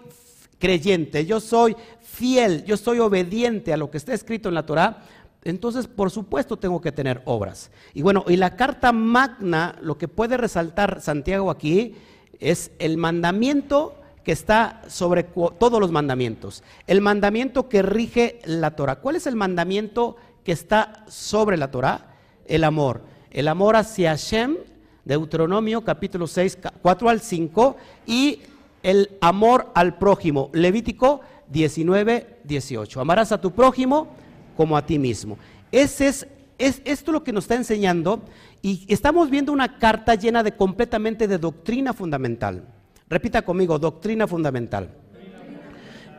creyente, 0.62 1.26
yo 1.26 1.42
soy 1.42 1.76
fiel, 2.00 2.64
yo 2.64 2.78
soy 2.78 3.00
obediente 3.00 3.74
a 3.74 3.78
lo 3.78 3.92
que 3.92 3.98
está 3.98 4.14
escrito 4.14 4.48
en 4.48 4.56
la 4.56 4.66
Torah, 4.66 5.04
entonces 5.44 5.88
por 5.88 6.12
supuesto 6.12 6.58
tengo 6.58 6.80
que 6.80 6.92
tener 6.92 7.22
obras. 7.26 7.72
Y 7.94 8.04
bueno, 8.04 8.24
y 8.28 8.38
la 8.38 8.56
carta 8.56 8.94
magna, 8.94 9.76
lo 9.82 9.98
que 9.98 10.08
puede 10.08 10.38
resaltar 10.38 11.02
Santiago 11.02 11.50
aquí 11.52 11.96
es 12.40 12.72
el 12.80 12.98
mandamiento 12.98 13.96
que 14.24 14.32
está 14.32 14.84
sobre 14.88 15.24
todos 15.24 15.80
los 15.80 15.92
mandamientos, 15.92 16.64
el 16.86 17.02
mandamiento 17.02 17.68
que 17.68 17.82
rige 17.82 18.40
la 18.46 18.76
Torah. 18.76 18.98
¿Cuál 18.98 19.16
es 19.16 19.26
el 19.26 19.36
mandamiento 19.36 20.16
que 20.44 20.52
está 20.52 21.06
sobre 21.08 21.58
la 21.58 21.72
Torah? 21.72 22.16
El 22.46 22.64
amor. 22.64 23.02
El 23.32 23.48
amor 23.48 23.76
hacia 23.78 24.12
Hashem, 24.12 24.58
Deuteronomio 25.06 25.84
capítulo 25.84 26.28
6, 26.28 26.60
4 26.82 27.10
al 27.10 27.22
5, 27.22 27.78
y 28.06 28.42
el 28.84 29.18
amor 29.22 29.72
al 29.76 29.98
prójimo. 29.98 30.50
Levítico 30.54 31.22
19, 31.50 32.40
18. 32.44 33.02
Amarás 33.02 33.32
a 33.32 33.42
tu 33.42 33.52
prójimo 33.52 34.08
como 34.56 34.78
a 34.78 34.86
ti 34.86 35.00
mismo. 35.00 35.38
Ese 35.72 36.08
es, 36.08 36.28
es 36.58 36.82
esto 36.86 37.12
lo 37.12 37.24
que 37.24 37.34
nos 37.34 37.46
está 37.46 37.56
enseñando 37.56 38.22
y 38.62 38.86
estamos 38.88 39.30
viendo 39.30 39.52
una 39.52 39.78
carta 39.80 40.16
llena 40.16 40.44
de 40.44 40.54
completamente 40.54 41.28
de 41.28 41.38
doctrina 41.38 41.94
fundamental. 41.94 42.64
Repita 43.10 43.42
conmigo, 43.42 43.78
doctrina 43.80 44.28
fundamental. 44.28 44.90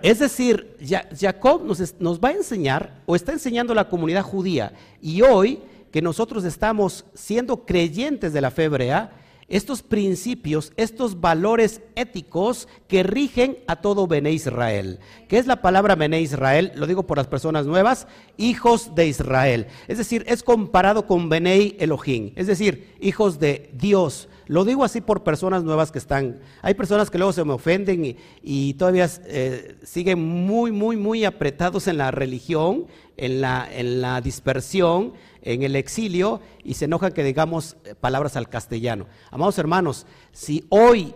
Es 0.02 0.18
decir, 0.18 0.76
Jacob 1.16 1.64
nos, 1.64 1.94
nos, 2.00 2.18
va 2.18 2.30
a 2.30 2.32
enseñar 2.32 3.00
o 3.06 3.14
está 3.14 3.32
enseñando 3.32 3.72
a 3.72 3.76
la 3.76 3.88
comunidad 3.88 4.24
judía 4.24 4.72
y 5.00 5.22
hoy 5.22 5.60
que 5.92 6.02
nosotros 6.02 6.42
estamos 6.42 7.04
siendo 7.14 7.64
creyentes 7.64 8.32
de 8.32 8.40
la 8.40 8.50
fe 8.50 8.64
hebrea, 8.64 9.12
estos 9.52 9.82
principios, 9.82 10.72
estos 10.76 11.20
valores 11.20 11.82
éticos 11.94 12.68
que 12.88 13.02
rigen 13.02 13.58
a 13.66 13.76
todo 13.76 14.06
Bené 14.06 14.32
Israel. 14.32 14.98
¿Qué 15.28 15.36
es 15.36 15.46
la 15.46 15.60
palabra 15.60 15.94
Bené 15.94 16.22
Israel? 16.22 16.72
Lo 16.74 16.86
digo 16.86 17.02
por 17.02 17.18
las 17.18 17.26
personas 17.26 17.66
nuevas, 17.66 18.06
hijos 18.38 18.94
de 18.94 19.08
Israel. 19.08 19.66
Es 19.88 19.98
decir, 19.98 20.24
es 20.26 20.42
comparado 20.42 21.06
con 21.06 21.28
Bené 21.28 21.76
Elohim, 21.78 22.32
es 22.34 22.46
decir, 22.46 22.94
hijos 22.98 23.38
de 23.38 23.70
Dios. 23.74 24.30
Lo 24.46 24.64
digo 24.64 24.84
así 24.84 25.00
por 25.00 25.22
personas 25.22 25.64
nuevas 25.64 25.92
que 25.92 25.98
están. 25.98 26.40
Hay 26.62 26.74
personas 26.74 27.10
que 27.10 27.18
luego 27.18 27.32
se 27.32 27.44
me 27.44 27.52
ofenden 27.52 28.16
y, 28.42 28.74
todavía 28.74 29.08
eh, 29.26 29.76
siguen 29.82 30.18
muy, 30.20 30.72
muy, 30.72 30.96
muy 30.96 31.24
apretados 31.24 31.86
en 31.88 31.98
la 31.98 32.10
religión, 32.10 32.86
en 33.16 33.40
la, 33.40 33.68
en 33.70 34.00
la 34.00 34.20
dispersión 34.20 35.12
en 35.42 35.62
el 35.62 35.76
exilio 35.76 36.40
y 36.64 36.74
se 36.74 36.86
enoja 36.86 37.10
que 37.10 37.24
digamos 37.24 37.76
eh, 37.84 37.94
palabras 37.94 38.36
al 38.36 38.48
castellano. 38.48 39.06
Amados 39.30 39.58
hermanos, 39.58 40.06
si 40.30 40.64
hoy, 40.68 41.14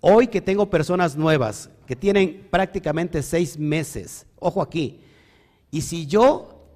hoy 0.00 0.26
que 0.26 0.40
tengo 0.40 0.68
personas 0.68 1.16
nuevas 1.16 1.70
que 1.86 1.96
tienen 1.96 2.46
prácticamente 2.50 3.22
seis 3.22 3.58
meses, 3.58 4.26
ojo 4.38 4.60
aquí, 4.60 5.00
y 5.70 5.82
si 5.82 6.06
yo 6.06 6.66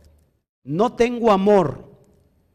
no 0.63 0.93
tengo 0.95 1.33
amor 1.33 1.93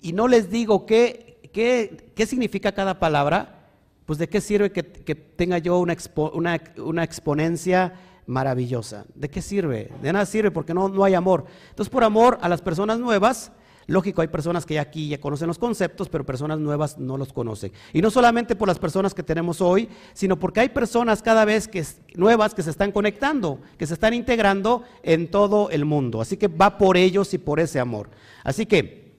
y 0.02 0.14
no 0.14 0.28
les 0.28 0.50
digo 0.50 0.86
qué, 0.86 1.40
qué, 1.54 2.12
qué 2.16 2.26
significa 2.26 2.72
cada 2.72 3.00
palabra, 3.00 3.60
pues 4.06 4.18
de 4.18 4.28
qué 4.28 4.42
sirve 4.42 4.72
que, 4.72 4.84
tenga 4.84 5.60
yo 5.60 5.78
una, 5.78 5.96
una, 6.34 6.62
una 6.78 7.04
exponencia 7.04 7.94
maravillosa. 8.30 9.06
¿De 9.16 9.28
qué 9.28 9.42
sirve? 9.42 9.92
De 10.02 10.14
nada 10.14 10.26
sirve 10.26 10.52
porque 10.52 10.74
no, 10.74 10.88
no 10.88 11.04
hay 11.04 11.16
amor. 11.16 11.46
Entonces, 11.70 11.90
por 11.90 12.04
amor 12.04 12.38
a 12.42 12.48
las 12.48 12.62
personas 12.62 13.00
nuevas, 13.00 13.52
Lógico, 13.88 14.22
hay 14.22 14.28
personas 14.28 14.68
que 14.68 14.76
ya 14.76 14.82
aquí 14.82 15.10
ya 15.10 15.20
conocen 15.20 15.48
los 15.48 15.58
conceptos, 15.58 16.10
pero 16.10 16.24
personas 16.24 16.60
nuevas 16.60 17.00
no 17.00 17.18
los 17.18 17.34
conocen. 17.34 17.72
Y 17.92 18.04
no 18.04 18.12
solamente 18.12 18.56
por 18.56 18.68
las 18.68 18.78
personas 18.78 19.16
que 19.16 19.24
tenemos 19.24 19.62
hoy, 19.62 19.90
sino 20.14 20.38
porque 20.38 20.60
hay 20.60 20.70
personas 20.70 21.24
cada 21.24 21.44
vez 21.44 21.68
que, 21.68 21.84
nuevas 22.14 22.54
que 22.54 22.62
se 22.62 22.70
están 22.70 22.92
conectando, 22.92 23.60
que 23.80 23.88
se 23.88 23.96
están 23.96 24.14
integrando 24.14 24.84
en 25.02 25.32
todo 25.32 25.72
el 25.72 25.86
mundo. 25.86 26.22
Así 26.22 26.38
que 26.38 26.48
va 26.48 26.78
por 26.78 26.98
ellos 26.98 27.34
y 27.34 27.40
por 27.40 27.60
ese 27.60 27.80
amor. 27.80 28.12
Así 28.44 28.68
que, 28.68 29.16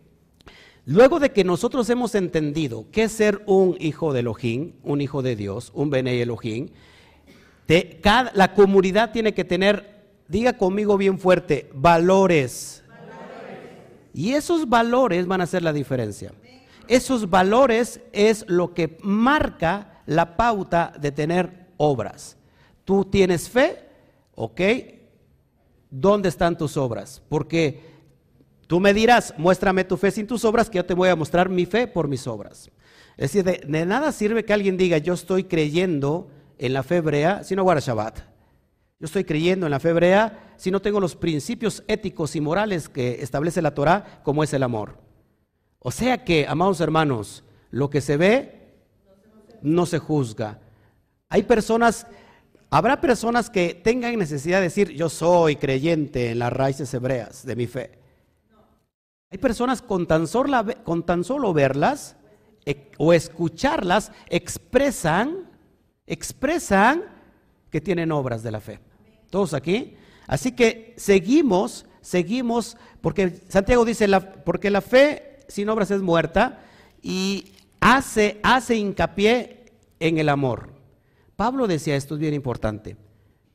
luego 0.86 1.18
de 1.18 1.32
que 1.32 1.42
nosotros 1.42 1.90
hemos 1.90 2.14
entendido 2.14 2.86
qué 2.92 3.04
es 3.04 3.12
ser 3.12 3.42
un 3.46 3.76
hijo 3.80 4.12
de 4.12 4.20
Elohim, 4.20 4.74
un 4.84 5.00
hijo 5.00 5.20
de 5.20 5.34
Dios, 5.34 5.72
un 5.74 5.90
Bene 5.90 6.22
Elohim, 6.22 6.68
la 8.34 8.54
comunidad 8.54 9.12
tiene 9.12 9.34
que 9.34 9.44
tener, 9.44 10.02
diga 10.28 10.54
conmigo 10.54 10.96
bien 10.96 11.18
fuerte, 11.18 11.70
valores 11.72 12.80
y 14.12 14.32
esos 14.32 14.68
valores 14.68 15.26
van 15.26 15.40
a 15.40 15.44
hacer 15.44 15.62
la 15.62 15.72
diferencia. 15.72 16.32
Esos 16.88 17.30
valores 17.30 18.00
es 18.12 18.44
lo 18.48 18.74
que 18.74 18.98
marca 19.02 20.02
la 20.06 20.36
pauta 20.36 20.92
de 21.00 21.12
tener 21.12 21.68
obras. 21.76 22.36
Tú 22.84 23.04
tienes 23.04 23.48
fe, 23.48 23.88
¿ok? 24.34 24.60
¿Dónde 25.90 26.28
están 26.28 26.58
tus 26.58 26.76
obras? 26.76 27.22
Porque 27.28 27.80
tú 28.66 28.80
me 28.80 28.92
dirás, 28.92 29.32
muéstrame 29.38 29.84
tu 29.84 29.96
fe 29.96 30.10
sin 30.10 30.26
tus 30.26 30.44
obras, 30.44 30.68
que 30.68 30.78
yo 30.78 30.84
te 30.84 30.94
voy 30.94 31.08
a 31.08 31.16
mostrar 31.16 31.48
mi 31.48 31.66
fe 31.66 31.86
por 31.86 32.08
mis 32.08 32.26
obras. 32.26 32.70
Es 33.16 33.32
decir, 33.32 33.44
de, 33.44 33.86
nada 33.86 34.10
sirve 34.10 34.44
que 34.44 34.52
alguien 34.52 34.76
diga, 34.76 34.98
yo 34.98 35.14
estoy 35.14 35.44
creyendo 35.44 36.28
en 36.60 36.74
la 36.74 36.82
fe 36.82 36.96
hebrea, 36.96 37.42
si 37.42 37.56
no 37.56 37.62
guarda 37.62 37.80
Shabbat. 37.80 38.18
Yo 38.98 39.06
estoy 39.06 39.24
creyendo 39.24 39.66
en 39.66 39.70
la 39.70 39.80
fe 39.80 39.88
hebrea 39.88 40.52
si 40.58 40.70
no 40.70 40.80
tengo 40.80 41.00
los 41.00 41.16
principios 41.16 41.82
éticos 41.88 42.36
y 42.36 42.40
morales 42.42 42.90
que 42.90 43.22
establece 43.22 43.62
la 43.62 43.74
Torah, 43.74 44.20
como 44.22 44.44
es 44.44 44.52
el 44.52 44.62
amor. 44.62 44.98
O 45.78 45.90
sea 45.90 46.22
que, 46.22 46.46
amados 46.46 46.82
hermanos, 46.82 47.42
lo 47.70 47.88
que 47.88 48.02
se 48.02 48.18
ve 48.18 48.74
no 49.62 49.86
se 49.86 49.98
juzga. 49.98 50.58
Hay 51.30 51.44
personas, 51.44 52.06
habrá 52.68 53.00
personas 53.00 53.48
que 53.48 53.72
tengan 53.72 54.18
necesidad 54.18 54.58
de 54.58 54.64
decir, 54.64 54.90
yo 54.90 55.08
soy 55.08 55.56
creyente 55.56 56.30
en 56.30 56.40
las 56.40 56.52
raíces 56.52 56.92
hebreas 56.92 57.46
de 57.46 57.56
mi 57.56 57.66
fe. 57.66 57.98
Hay 59.30 59.38
personas 59.38 59.80
con 59.80 60.06
tan 60.06 60.26
solo, 60.26 60.62
con 60.84 61.06
tan 61.06 61.24
solo 61.24 61.54
verlas 61.54 62.16
e, 62.66 62.90
o 62.98 63.14
escucharlas 63.14 64.12
expresan, 64.28 65.49
expresan 66.10 67.04
que 67.70 67.80
tienen 67.80 68.10
obras 68.10 68.42
de 68.42 68.50
la 68.50 68.60
fe. 68.60 68.80
¿Todos 69.30 69.54
aquí? 69.54 69.96
Así 70.26 70.52
que 70.52 70.92
seguimos, 70.96 71.86
seguimos, 72.00 72.76
porque 73.00 73.40
Santiago 73.48 73.84
dice, 73.84 74.08
la, 74.08 74.34
porque 74.42 74.70
la 74.70 74.80
fe 74.80 75.38
sin 75.46 75.68
obras 75.68 75.90
es 75.92 76.02
muerta 76.02 76.64
y 77.00 77.52
hace, 77.78 78.40
hace 78.42 78.74
hincapié 78.74 79.66
en 80.00 80.18
el 80.18 80.28
amor. 80.28 80.72
Pablo 81.36 81.68
decía, 81.68 81.94
esto 81.94 82.14
es 82.14 82.20
bien 82.20 82.34
importante, 82.34 82.96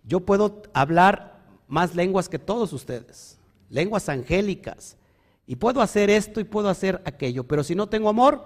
yo 0.06 0.22
puedo 0.22 0.64
hablar 0.74 1.44
más 1.68 1.94
lenguas 1.94 2.30
que 2.30 2.40
todos 2.40 2.72
ustedes, 2.72 3.38
lenguas 3.70 4.08
angélicas, 4.08 4.98
y 5.46 5.58
puedo 5.58 5.82
hacer 5.82 6.10
esto 6.10 6.40
y 6.40 6.46
puedo 6.46 6.70
hacer 6.70 7.02
aquello, 7.06 7.44
pero 7.44 7.64
si 7.64 7.76
no 7.76 7.88
tengo 7.88 8.10
amor, 8.10 8.44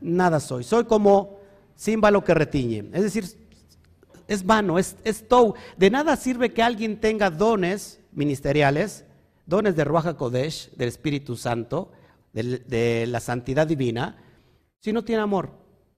nada 0.00 0.40
soy. 0.40 0.64
Soy 0.64 0.84
como 0.84 1.35
címbalo 1.78 2.24
que 2.24 2.34
retiñe. 2.34 2.90
Es 2.92 3.02
decir, 3.02 3.24
es 4.28 4.44
vano, 4.44 4.78
es, 4.78 4.96
es 5.04 5.24
De 5.76 5.90
nada 5.90 6.16
sirve 6.16 6.52
que 6.52 6.62
alguien 6.62 7.00
tenga 7.00 7.30
dones 7.30 8.00
ministeriales, 8.12 9.04
dones 9.46 9.76
de 9.76 9.84
Ruach 9.84 10.14
Kodesh, 10.16 10.70
del 10.72 10.88
Espíritu 10.88 11.36
Santo, 11.36 11.92
de, 12.32 13.06
la 13.08 13.20
santidad 13.20 13.66
divina, 13.66 14.16
si 14.80 14.92
no 14.92 15.04
tiene 15.04 15.22
amor. 15.22 15.50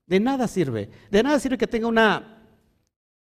De 0.06 0.20
nada 0.20 0.48
sirve. 0.48 0.90
De 1.10 1.22
nada 1.22 1.38
sirve 1.38 1.58
que 1.58 1.66
tenga 1.66 1.86
una, 1.86 2.44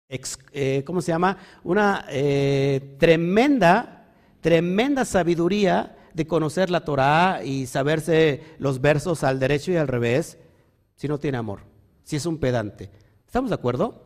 eh, 0.09 0.83
¿cómo 0.85 1.01
se 1.01 1.13
llama? 1.13 1.39
Una 1.63 2.07
eh, 2.09 2.97
tremenda 2.99 4.03
tremenda 4.43 5.07
sabiduría 5.07 5.97
de 6.13 6.27
conocer 6.27 6.69
la 6.69 6.85
Torá 6.85 7.43
y 7.43 7.67
saberse 7.67 8.43
los 8.59 8.83
versos 8.83 9.25
al 9.25 9.39
derecho 9.39 9.73
y 9.73 9.77
al 9.77 9.89
revés 9.89 10.37
si 10.97 11.09
no 11.09 11.19
tiene 11.19 11.39
amor, 11.39 11.61
si 12.05 12.17
es 12.17 12.27
un 12.27 12.39
pedante. 12.39 12.91
¿Estamos 13.27 13.51
de 13.51 13.55
acuerdo? 13.55 14.03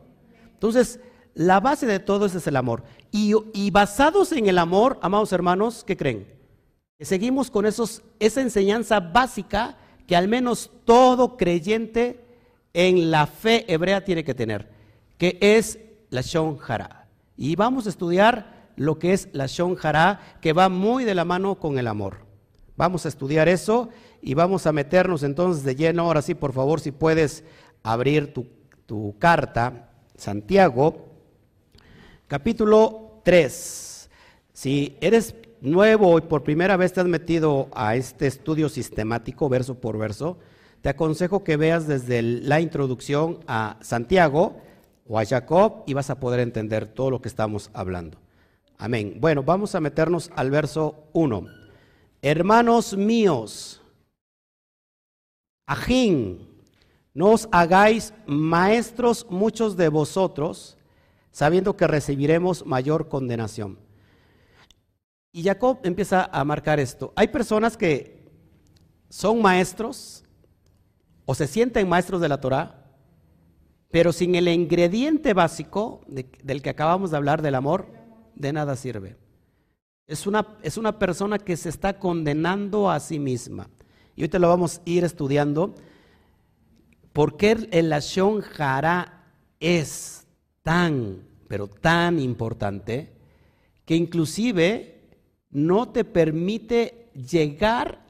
Entonces, 0.53 0.99
la 1.33 1.59
base 1.59 1.85
de 1.85 1.99
todo 1.99 2.25
es 2.25 2.47
el 2.47 2.55
amor. 2.55 2.83
Y, 3.11 3.33
y 3.53 3.71
basados 3.71 4.31
en 4.31 4.47
el 4.47 4.57
amor, 4.57 4.97
amados 5.01 5.31
hermanos, 5.31 5.83
¿qué 5.85 5.95
creen? 5.95 6.27
Que 6.97 7.05
seguimos 7.05 7.51
con 7.51 7.65
esos, 7.65 8.01
esa 8.19 8.41
enseñanza 8.41 8.99
básica 8.99 9.77
que 10.07 10.15
al 10.15 10.27
menos 10.27 10.71
todo 10.85 11.37
creyente 11.37 12.23
en 12.73 13.11
la 13.11 13.27
fe 13.27 13.71
hebrea 13.71 14.03
tiene 14.03 14.23
que 14.23 14.33
tener, 14.33 14.69
que 15.17 15.37
es 15.41 15.79
la 16.09 16.21
Shon 16.21 16.57
Hara. 16.65 17.07
Y 17.35 17.55
vamos 17.55 17.85
a 17.85 17.89
estudiar 17.89 18.71
lo 18.75 18.97
que 18.97 19.13
es 19.13 19.29
la 19.33 19.47
Shon 19.47 19.77
Hara, 19.81 20.37
que 20.41 20.53
va 20.53 20.69
muy 20.69 21.03
de 21.03 21.15
la 21.15 21.25
mano 21.25 21.55
con 21.55 21.77
el 21.77 21.87
amor. 21.87 22.25
Vamos 22.77 23.05
a 23.05 23.09
estudiar 23.09 23.49
eso 23.49 23.89
y 24.21 24.33
vamos 24.33 24.67
a 24.67 24.71
meternos 24.71 25.23
entonces 25.23 25.63
de 25.63 25.75
lleno. 25.75 26.03
Ahora 26.03 26.21
sí, 26.21 26.35
por 26.35 26.53
favor, 26.53 26.79
si 26.79 26.91
puedes 26.91 27.43
abrir 27.83 28.33
tu, 28.33 29.15
carta, 29.19 29.91
Santiago, 30.15 31.07
capítulo 32.27 33.21
3. 33.23 34.09
Si 34.53 34.97
eres 35.01 35.35
nuevo 35.61 36.17
y 36.17 36.21
por 36.21 36.43
primera 36.43 36.77
vez 36.77 36.93
te 36.93 37.01
has 37.01 37.07
metido 37.07 37.69
a 37.73 37.95
este 37.95 38.27
estudio 38.27 38.69
sistemático, 38.69 39.49
verso 39.49 39.75
por 39.75 39.97
verso, 39.97 40.37
te 40.81 40.89
aconsejo 40.89 41.43
que 41.43 41.57
veas 41.57 41.87
desde 41.87 42.21
la 42.21 42.61
introducción 42.61 43.39
a 43.47 43.77
Santiago 43.81 44.61
o 45.07 45.19
a 45.19 45.25
Jacob 45.25 45.83
y 45.85 45.93
vas 45.93 46.09
a 46.09 46.19
poder 46.19 46.39
entender 46.39 46.87
todo 46.87 47.11
lo 47.11 47.21
que 47.21 47.29
estamos 47.29 47.69
hablando. 47.73 48.17
Amén. 48.77 49.17
Bueno, 49.19 49.43
vamos 49.43 49.73
a 49.73 49.79
meternos 49.79 50.29
al 50.35 50.51
verso 50.51 51.09
1. 51.13 51.47
Hermanos 52.21 52.95
míos, 52.95 53.81
ajín, 55.65 56.46
no 57.17 57.31
os 57.31 57.49
hagáis 57.51 58.13
maestros 58.27 59.25
muchos 59.27 59.75
de 59.75 59.89
vosotros, 59.89 60.77
sabiendo 61.31 61.75
que 61.75 61.87
recibiremos 61.87 62.63
mayor 62.63 63.09
condenación. 63.09 63.79
Y 65.31 65.41
Jacob 65.41 65.79
empieza 65.81 66.29
a 66.31 66.43
marcar 66.43 66.79
esto. 66.79 67.13
Hay 67.15 67.29
personas 67.29 67.75
que 67.75 68.29
son 69.09 69.41
maestros 69.41 70.25
o 71.25 71.33
se 71.33 71.47
sienten 71.47 71.89
maestros 71.89 72.21
de 72.21 72.29
la 72.29 72.39
Torah, 72.39 72.85
pero 73.89 74.13
sin 74.13 74.35
el 74.35 74.47
ingrediente 74.47 75.33
básico 75.33 76.01
del 76.05 76.61
que 76.61 76.69
acabamos 76.69 77.09
de 77.09 77.17
hablar, 77.17 77.41
del 77.41 77.55
amor, 77.55 77.87
de 78.35 78.53
nada 78.53 78.75
sirve. 78.75 79.15
Es 80.05 80.27
una, 80.27 80.55
es 80.61 80.77
una 80.77 80.99
persona 80.99 81.39
que 81.39 81.57
se 81.57 81.69
está 81.69 81.97
condenando 81.97 82.91
a 82.91 82.99
sí 82.99 83.17
misma. 83.17 83.71
Y 84.15 84.21
hoy 84.21 84.29
te 84.29 84.37
lo 84.37 84.49
vamos 84.49 84.77
a 84.77 84.81
ir 84.85 85.03
estudiando. 85.03 85.73
¿Por 87.17 87.35
qué 87.35 87.67
el 87.71 87.89
Lashon 87.89 88.41
Jara 88.41 89.23
es 89.59 90.27
tan, 90.61 91.23
pero 91.47 91.67
tan 91.67 92.19
importante 92.19 93.11
que 93.85 93.95
inclusive 93.95 95.01
no 95.49 95.89
te 95.89 96.03
permite 96.03 97.09
llegar 97.15 98.05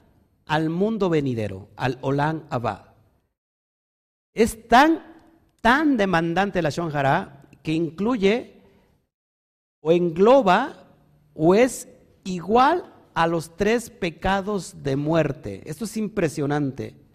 al 0.46 0.70
mundo 0.70 1.10
venidero, 1.10 1.70
al 1.78 2.00
Olan 2.02 2.48
Abba. 2.50 2.96
Es 4.34 4.68
tan, 4.68 5.02
tan 5.62 5.96
demandante 5.96 6.62
la 6.62 6.70
Shonjara 6.70 7.48
que 7.64 7.72
incluye 7.72 8.62
o 9.80 9.94
engloba 9.94 10.86
o 11.34 11.56
es 11.56 11.88
igual 12.26 12.94
a 13.14 13.26
los 13.26 13.56
tres 13.56 13.90
pecados 13.90 14.84
de 14.84 14.98
muerte. 14.98 15.62
Esto 15.64 15.86
es 15.86 15.96
impresionante. 15.96 17.07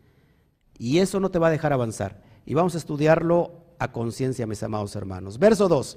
Y 0.83 0.99
eso 0.99 1.21
no 1.21 1.31
te 1.31 1.39
va 1.39 1.47
a 1.47 1.51
dejar 1.53 1.73
avanzar. 1.73 2.21
Y 2.45 2.55
vamos 2.55 2.75
a 2.75 2.79
estudiarlo 2.79 3.53
a 3.79 3.93
conciencia, 3.93 4.49
mis 4.49 4.65
amados 4.65 4.97
hermanos. 4.97 5.39
Verso 5.39 5.69
2. 5.69 5.97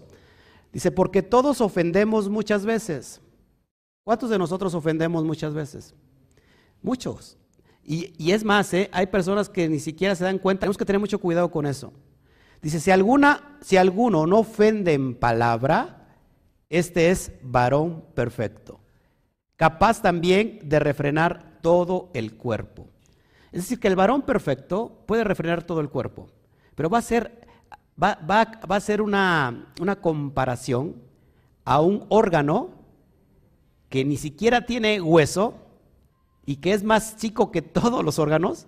Dice, 0.71 0.91
porque 0.91 1.23
todos 1.23 1.59
ofendemos 1.59 2.29
muchas 2.29 2.67
veces. 2.67 3.19
¿Cuántos 4.03 4.29
de 4.29 4.37
nosotros 4.37 4.75
ofendemos 4.75 5.23
muchas 5.23 5.55
veces? 5.55 5.95
Muchos. 6.83 7.35
Y, 7.83 8.31
es 8.31 8.43
más, 8.43 8.71
¿eh? 8.75 8.87
hay 8.93 9.07
personas 9.07 9.49
que 9.49 9.67
ni 9.67 9.79
siquiera 9.79 10.13
se 10.13 10.23
dan 10.23 10.37
cuenta. 10.37 10.59
Tenemos 10.59 10.77
que 10.77 10.85
tener 10.85 10.99
mucho 10.99 11.17
cuidado 11.17 11.49
con 11.49 11.65
eso. 11.65 11.91
Dice, 12.61 12.79
si, 12.79 12.91
alguna, 12.91 13.57
si 13.61 13.77
alguno 13.77 14.27
no 14.27 14.37
ofende 14.37 14.93
en 14.93 15.15
palabra, 15.15 16.15
este 16.69 17.09
es 17.09 17.31
varón 17.41 18.05
perfecto, 18.13 18.81
capaz 19.55 20.03
también 20.03 20.59
de 20.61 20.79
refrenar 20.79 21.57
todo 21.63 22.11
el 22.13 22.35
cuerpo. 22.35 22.91
Es 23.55 23.61
decir, 23.61 23.79
que 23.79 23.87
el 23.87 23.95
varón 23.95 24.23
perfecto 24.23 24.91
puede 25.05 25.23
refrenar 25.23 25.63
todo 25.63 25.79
el 25.79 25.87
cuerpo, 25.87 26.27
pero 26.75 26.89
va 26.89 26.97
a 26.97 27.01
ser, 27.01 27.47
va, 28.01 28.15
va, 28.15 28.59
va 28.69 28.75
a 28.75 28.81
ser 28.81 29.01
una, 29.01 29.71
una 29.79 29.95
comparación 29.95 31.01
a 31.63 31.79
un 31.79 32.05
órgano 32.09 32.71
que 33.87 34.03
ni 34.03 34.17
siquiera 34.17 34.65
tiene 34.65 34.99
hueso 34.99 35.53
y 36.45 36.57
que 36.57 36.73
es 36.73 36.83
más 36.83 37.15
chico 37.15 37.49
que 37.49 37.61
todos 37.61 38.03
los 38.03 38.19
órganos, 38.19 38.67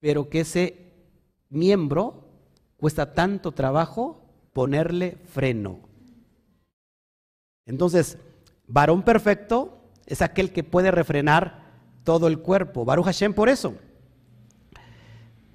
pero 0.00 0.30
que 0.30 0.40
ese 0.40 0.94
miembro 1.50 2.24
cuesta 2.78 3.12
tanto 3.12 3.52
trabajo 3.52 4.24
ponerle 4.54 5.18
freno. 5.26 5.80
Entonces, 7.66 8.16
varón 8.66 9.02
perfecto 9.02 9.82
es 10.06 10.22
aquel 10.22 10.50
que 10.50 10.64
puede 10.64 10.90
refrenar 10.90 11.65
todo 12.06 12.28
el 12.28 12.38
cuerpo. 12.38 12.84
Baruch 12.84 13.04
Hashem 13.04 13.34
por 13.34 13.50
eso. 13.50 13.74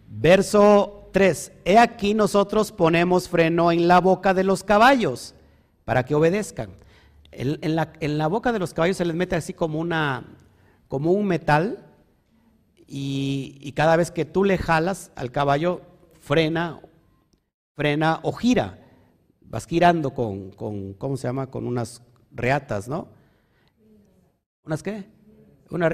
Verso 0.07 1.09
3. 1.13 1.51
He 1.65 1.79
aquí 1.79 2.13
nosotros 2.13 2.73
ponemos 2.73 3.29
freno 3.29 3.71
en 3.71 3.87
la 3.87 4.01
boca 4.01 4.33
de 4.33 4.43
los 4.43 4.63
caballos 4.63 5.33
para 5.85 6.03
que 6.03 6.13
obedezcan. 6.13 6.69
En, 7.31 7.75
la, 8.17 8.27
boca 8.27 8.51
de 8.51 8.59
los 8.59 8.73
caballos 8.73 8.97
se 8.97 9.05
les 9.05 9.15
mete 9.15 9.37
así 9.37 9.53
como, 9.53 9.79
una, 9.79 10.25
como 10.89 11.13
un 11.13 11.25
metal 11.25 11.85
y, 12.85 13.71
cada 13.73 13.95
vez 13.95 14.11
que 14.11 14.25
tú 14.25 14.43
le 14.43 14.57
jalas 14.57 15.11
al 15.15 15.31
caballo 15.31 15.81
frena, 16.19 16.81
frena 17.77 18.19
o 18.23 18.33
gira. 18.33 18.77
Vas 19.39 19.65
girando 19.65 20.13
con, 20.13 20.51
con, 20.51 20.93
¿cómo 20.95 21.15
se 21.15 21.27
llama? 21.29 21.47
Con 21.47 21.65
unas 21.65 22.01
reatas, 22.31 22.89
¿no? 22.89 23.07
¿Unas 24.65 24.83
qué? 24.83 25.05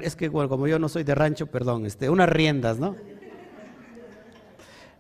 Es 0.02 0.16
que 0.16 0.32
como 0.32 0.68
yo 0.68 0.80
no 0.80 0.90
soy 0.90 1.04
de 1.04 1.16
rancho, 1.16 1.48
perdón, 1.48 1.86
este, 1.86 2.10
unas 2.10 2.30
riendas, 2.30 2.80
¿no? 2.80 2.96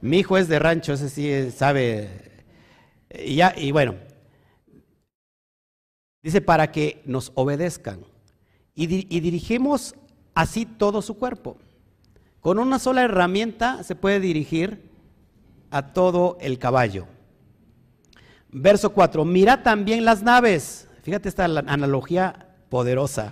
Mi 0.01 0.19
hijo 0.19 0.37
es 0.37 0.47
de 0.47 0.59
rancho, 0.59 0.93
ese 0.93 1.09
sí 1.09 1.51
sabe. 1.51 2.43
Y 3.09 3.35
ya, 3.35 3.53
y 3.57 3.71
bueno, 3.71 3.95
Dice, 6.27 6.41
para 6.41 6.73
que 6.73 7.01
nos 7.05 7.31
obedezcan. 7.35 8.01
Y, 8.75 8.85
dirigimos 8.85 9.95
así 10.35 10.65
todo 10.65 11.01
su 11.01 11.17
cuerpo. 11.17 11.57
Con 12.41 12.59
una 12.59 12.79
sola 12.79 13.03
herramienta 13.03 13.81
se 13.83 13.95
puede 13.95 14.19
dirigir 14.19 14.91
a 15.71 15.93
todo 15.93 16.37
el 16.41 16.59
caballo. 16.59 17.07
Verso 18.51 18.89
4, 18.91 19.23
mira 19.23 19.63
también 19.63 20.03
las 20.03 20.21
naves. 20.21 20.89
Fíjate 21.01 21.29
esta 21.29 21.45
analogía 21.45 22.55
poderosa. 22.67 23.31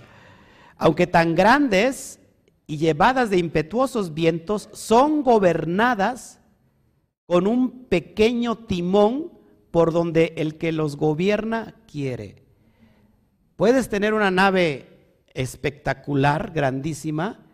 Aunque 0.76 1.06
tan 1.06 1.34
grandes 1.34 2.20
y 2.66 2.76
llevadas 2.78 3.30
de 3.30 3.38
impetuosos 3.38 4.14
vientos, 4.14 4.68
son 4.72 5.22
gobernadas 5.22 6.40
con 7.26 7.46
un 7.46 7.84
pequeño 7.84 8.56
timón 8.56 9.32
por 9.70 9.92
donde 9.92 10.34
el 10.36 10.58
que 10.58 10.72
los 10.72 10.96
gobierna 10.96 11.74
quiere. 11.90 12.42
Puedes 13.56 13.88
tener 13.88 14.14
una 14.14 14.30
nave 14.30 14.88
espectacular, 15.34 16.52
grandísima, 16.52 17.46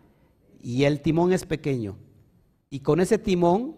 y 0.61 0.83
el 0.85 1.01
timón 1.01 1.33
es 1.33 1.45
pequeño. 1.45 1.97
Y 2.69 2.79
con 2.79 3.01
ese 3.01 3.17
timón 3.17 3.75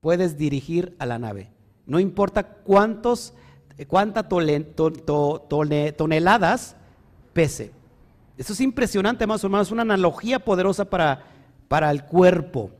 puedes 0.00 0.36
dirigir 0.38 0.96
a 0.98 1.06
la 1.06 1.18
nave. 1.18 1.52
No 1.86 2.00
importa 2.00 2.54
cuántas 2.64 3.34
toneladas 5.96 6.76
pese. 7.32 7.72
Eso 8.36 8.52
es 8.52 8.60
impresionante, 8.60 9.26
o 9.44 9.48
menos, 9.48 9.70
una 9.70 9.82
analogía 9.82 10.38
poderosa 10.38 10.84
para, 10.84 11.24
para 11.68 11.90
el 11.90 12.04
cuerpo, 12.04 12.70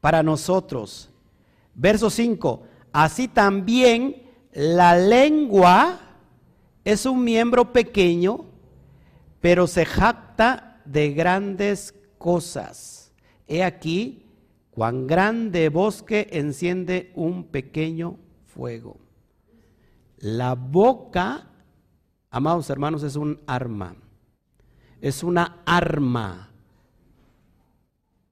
para 0.00 0.22
nosotros. 0.22 1.10
Verso 1.74 2.10
5. 2.10 2.62
Así 2.92 3.28
también 3.28 4.22
la 4.52 4.96
lengua 4.96 6.00
es 6.84 7.06
un 7.06 7.24
miembro 7.24 7.72
pequeño, 7.72 8.44
pero 9.40 9.66
se 9.66 9.84
jacta 9.84 10.80
de 10.84 11.12
grandes 11.12 11.94
cosas. 12.18 13.12
He 13.48 13.64
aquí 13.64 14.26
cuán 14.70 15.06
grande 15.06 15.68
bosque 15.68 16.28
enciende 16.32 17.12
un 17.14 17.44
pequeño 17.44 18.18
fuego. 18.46 18.98
La 20.18 20.54
boca 20.54 21.48
amados 22.32 22.70
hermanos, 22.70 23.02
es 23.04 23.14
un 23.14 23.40
arma. 23.46 23.94
Es 25.02 25.22
una 25.22 25.58
arma 25.66 26.48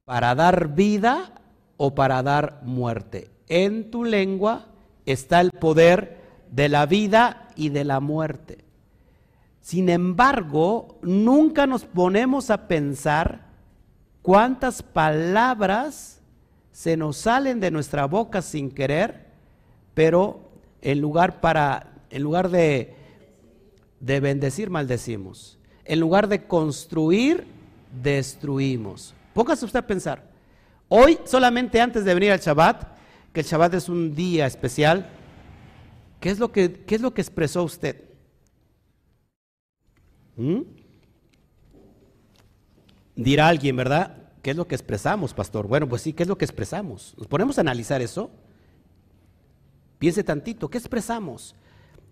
para 0.07 0.35
dar 0.35 0.75
vida 0.75 1.35
o 1.77 1.95
para 1.95 2.23
dar 2.23 2.61
muerte. 2.63 3.31
En 3.49 3.91
tu 3.91 4.05
lengua 4.05 4.69
está 5.05 5.41
el 5.41 5.51
poder 5.51 6.21
de 6.51 6.69
la 6.69 6.87
vida 6.87 7.49
y 7.57 7.69
de 7.69 7.85
la 7.85 8.01
muerte. 8.01 8.65
Sin 9.61 9.89
embargo, 9.89 10.99
nunca 11.03 11.67
nos 11.67 11.85
ponemos 11.85 12.51
a 12.51 12.67
pensar 12.67 13.47
cuántas 14.23 14.83
palabras 14.83 16.23
se 16.73 16.97
nos 16.97 17.17
salen 17.19 17.61
de 17.61 17.71
nuestra 17.71 18.07
boca 18.07 18.43
sin 18.43 18.71
querer, 18.71 19.27
pero 19.93 20.41
en 20.81 21.01
lugar 21.01 21.41
para 21.41 21.95
en 22.11 22.23
lugar 22.23 22.49
de 22.49 22.95
de 24.01 24.21
bendecir 24.21 24.71
maldecimos. 24.71 25.60
En 25.91 25.99
lugar 25.99 26.29
de 26.29 26.47
construir 26.47 27.49
destruimos. 28.01 29.13
Póngase 29.35 29.65
usted 29.65 29.81
a 29.81 29.87
pensar. 29.89 30.23
Hoy, 30.87 31.19
solamente 31.25 31.81
antes 31.81 32.05
de 32.05 32.15
venir 32.15 32.31
al 32.31 32.39
Shabbat, 32.39 32.97
que 33.33 33.41
el 33.41 33.47
Shabbat 33.47 33.75
es 33.75 33.89
un 33.89 34.15
día 34.15 34.47
especial, 34.47 35.11
¿qué 36.21 36.31
es 36.31 36.39
lo 36.39 36.53
que, 36.53 36.85
qué 36.85 36.95
es 36.95 37.01
lo 37.01 37.13
que 37.13 37.21
expresó 37.21 37.65
usted? 37.65 38.05
¿Mm? 40.37 40.61
Dirá 43.17 43.49
alguien, 43.49 43.75
¿verdad? 43.75 44.17
¿Qué 44.43 44.53
es 44.53 44.57
lo 44.57 44.69
que 44.69 44.77
expresamos, 44.77 45.35
pastor? 45.35 45.67
Bueno, 45.67 45.89
pues 45.89 46.03
sí, 46.03 46.13
¿qué 46.13 46.23
es 46.23 46.29
lo 46.29 46.39
que 46.39 46.45
expresamos? 46.45 47.15
Nos 47.19 47.27
ponemos 47.27 47.59
a 47.59 47.63
analizar 47.63 48.01
eso. 48.01 48.31
Piense 49.99 50.23
tantito, 50.23 50.71
¿qué 50.71 50.79
expresamos? 50.79 51.57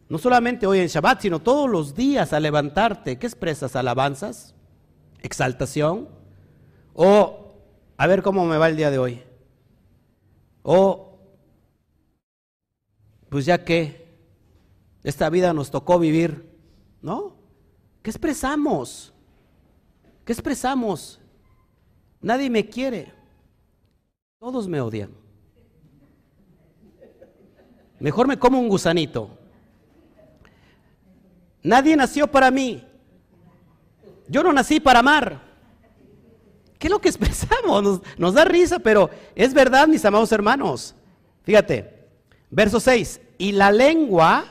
No 0.09 0.19
solamente 0.19 0.67
hoy 0.67 0.79
en 0.81 0.89
Shabbat, 0.89 1.23
sino 1.23 1.41
todos 1.41 1.69
los 1.69 1.95
días 1.95 2.33
al 2.33 2.43
levantarte, 2.43 3.19
¿qué 3.19 3.27
expresas? 3.27 3.77
¿Alabanzas? 3.77 4.55
¿Exaltación? 5.23 6.09
¿O 6.95 7.49
a 7.99 8.07
ver 8.07 8.23
cómo 8.23 8.47
me 8.47 8.57
va 8.57 8.69
el 8.69 8.77
día 8.77 8.91
de 8.93 8.99
hoy. 8.99 9.23
O, 10.63 11.19
pues 13.29 13.45
ya 13.45 13.65
que 13.65 14.09
esta 15.03 15.29
vida 15.29 15.53
nos 15.53 15.71
tocó 15.71 15.99
vivir, 15.99 16.49
¿no? 17.03 17.37
¿Qué 18.01 18.11
expresamos? 18.11 19.13
¿Qué 20.25 20.33
expresamos? 20.33 21.21
Nadie 22.21 22.49
me 22.49 22.69
quiere. 22.69 23.13
Todos 24.39 24.69
me 24.69 24.81
odian. 24.81 25.11
Mejor 27.99 28.29
me 28.29 28.39
como 28.39 28.61
un 28.61 28.69
gusanito. 28.69 29.38
Nadie 31.63 31.97
nació 31.97 32.27
para 32.27 32.51
mí. 32.51 32.85
Yo 34.29 34.43
no 34.43 34.53
nací 34.53 34.79
para 34.81 35.01
amar. 35.01 35.41
¿Qué 36.79 36.87
es 36.87 36.91
lo 36.91 37.01
que 37.01 37.09
expresamos? 37.11 38.01
Nos, 38.17 38.35
da 38.35 38.45
risa, 38.45 38.79
pero 38.79 39.11
es 39.35 39.53
verdad, 39.55 39.89
mis 39.89 40.05
amados 40.05 40.31
hermanos. 40.33 40.95
Fíjate, 41.43 42.09
verso 42.51 42.81
6. 42.81 43.21
Y 43.39 43.53
la 43.53 43.73
lengua, 43.73 44.45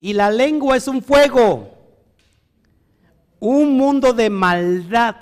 y 0.00 0.12
la 0.12 0.30
lengua 0.30 0.76
es 0.76 0.88
un 0.88 1.02
fuego, 1.02 1.74
un 3.40 3.76
mundo 3.76 4.12
de 4.12 4.30
maldad. 4.30 5.16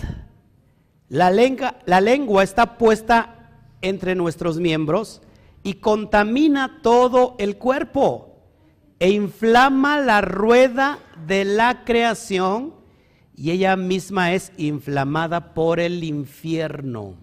La 1.09 1.31
lengua, 1.31 1.77
la 1.85 2.01
lengua 2.01 2.42
está 2.42 2.79
puesta 2.79 3.33
entre 3.81 4.14
nuestros 4.14 4.59
miembros 4.59 5.23
y 5.62 5.75
contamina 5.75 6.81
todo 6.83 7.37
el 7.38 7.57
cuerpo 7.57 8.36
e 8.99 9.11
inflama 9.11 10.01
la 10.01 10.21
rueda 10.21 10.99
de 11.27 11.45
la 11.45 11.85
creación 11.85 12.75
y 13.35 13.51
ella 13.51 13.77
misma 13.77 14.33
es 14.33 14.53
inflamada 14.57 15.53
por 15.53 15.79
el 15.79 16.03
infierno. 16.03 17.15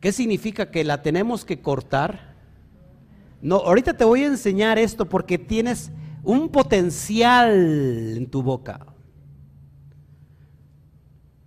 ¿Qué 0.00 0.12
significa 0.12 0.70
que 0.70 0.84
la 0.84 1.02
tenemos 1.02 1.44
que 1.44 1.60
cortar? 1.60 2.34
No, 3.42 3.56
ahorita 3.56 3.94
te 3.94 4.04
voy 4.04 4.22
a 4.22 4.26
enseñar 4.26 4.78
esto 4.78 5.06
porque 5.06 5.38
tienes 5.38 5.90
un 6.22 6.48
potencial 6.48 8.14
en 8.16 8.26
tu 8.30 8.42
boca. 8.42 8.86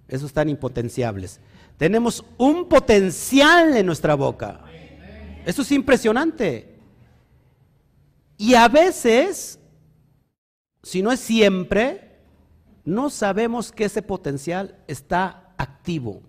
Esos 0.08 0.28
están 0.28 0.50
impotenciables. 0.50 1.40
Tenemos 1.78 2.24
un 2.38 2.70
potencial 2.70 3.76
en 3.76 3.86
nuestra 3.86 4.16
boca. 4.16 4.62
Eso 5.46 5.64
es 5.64 5.72
impresionante. 5.72 6.77
Y 8.38 8.54
a 8.54 8.67
veces, 8.67 9.60
si 10.84 11.02
no 11.02 11.12
es 11.12 11.19
siempre, 11.19 12.19
no 12.86 13.10
sabemos 13.10 13.71
que 13.71 13.86
ese 13.86 14.02
potencial 14.02 14.78
está 14.88 15.54
activo. 15.58 16.21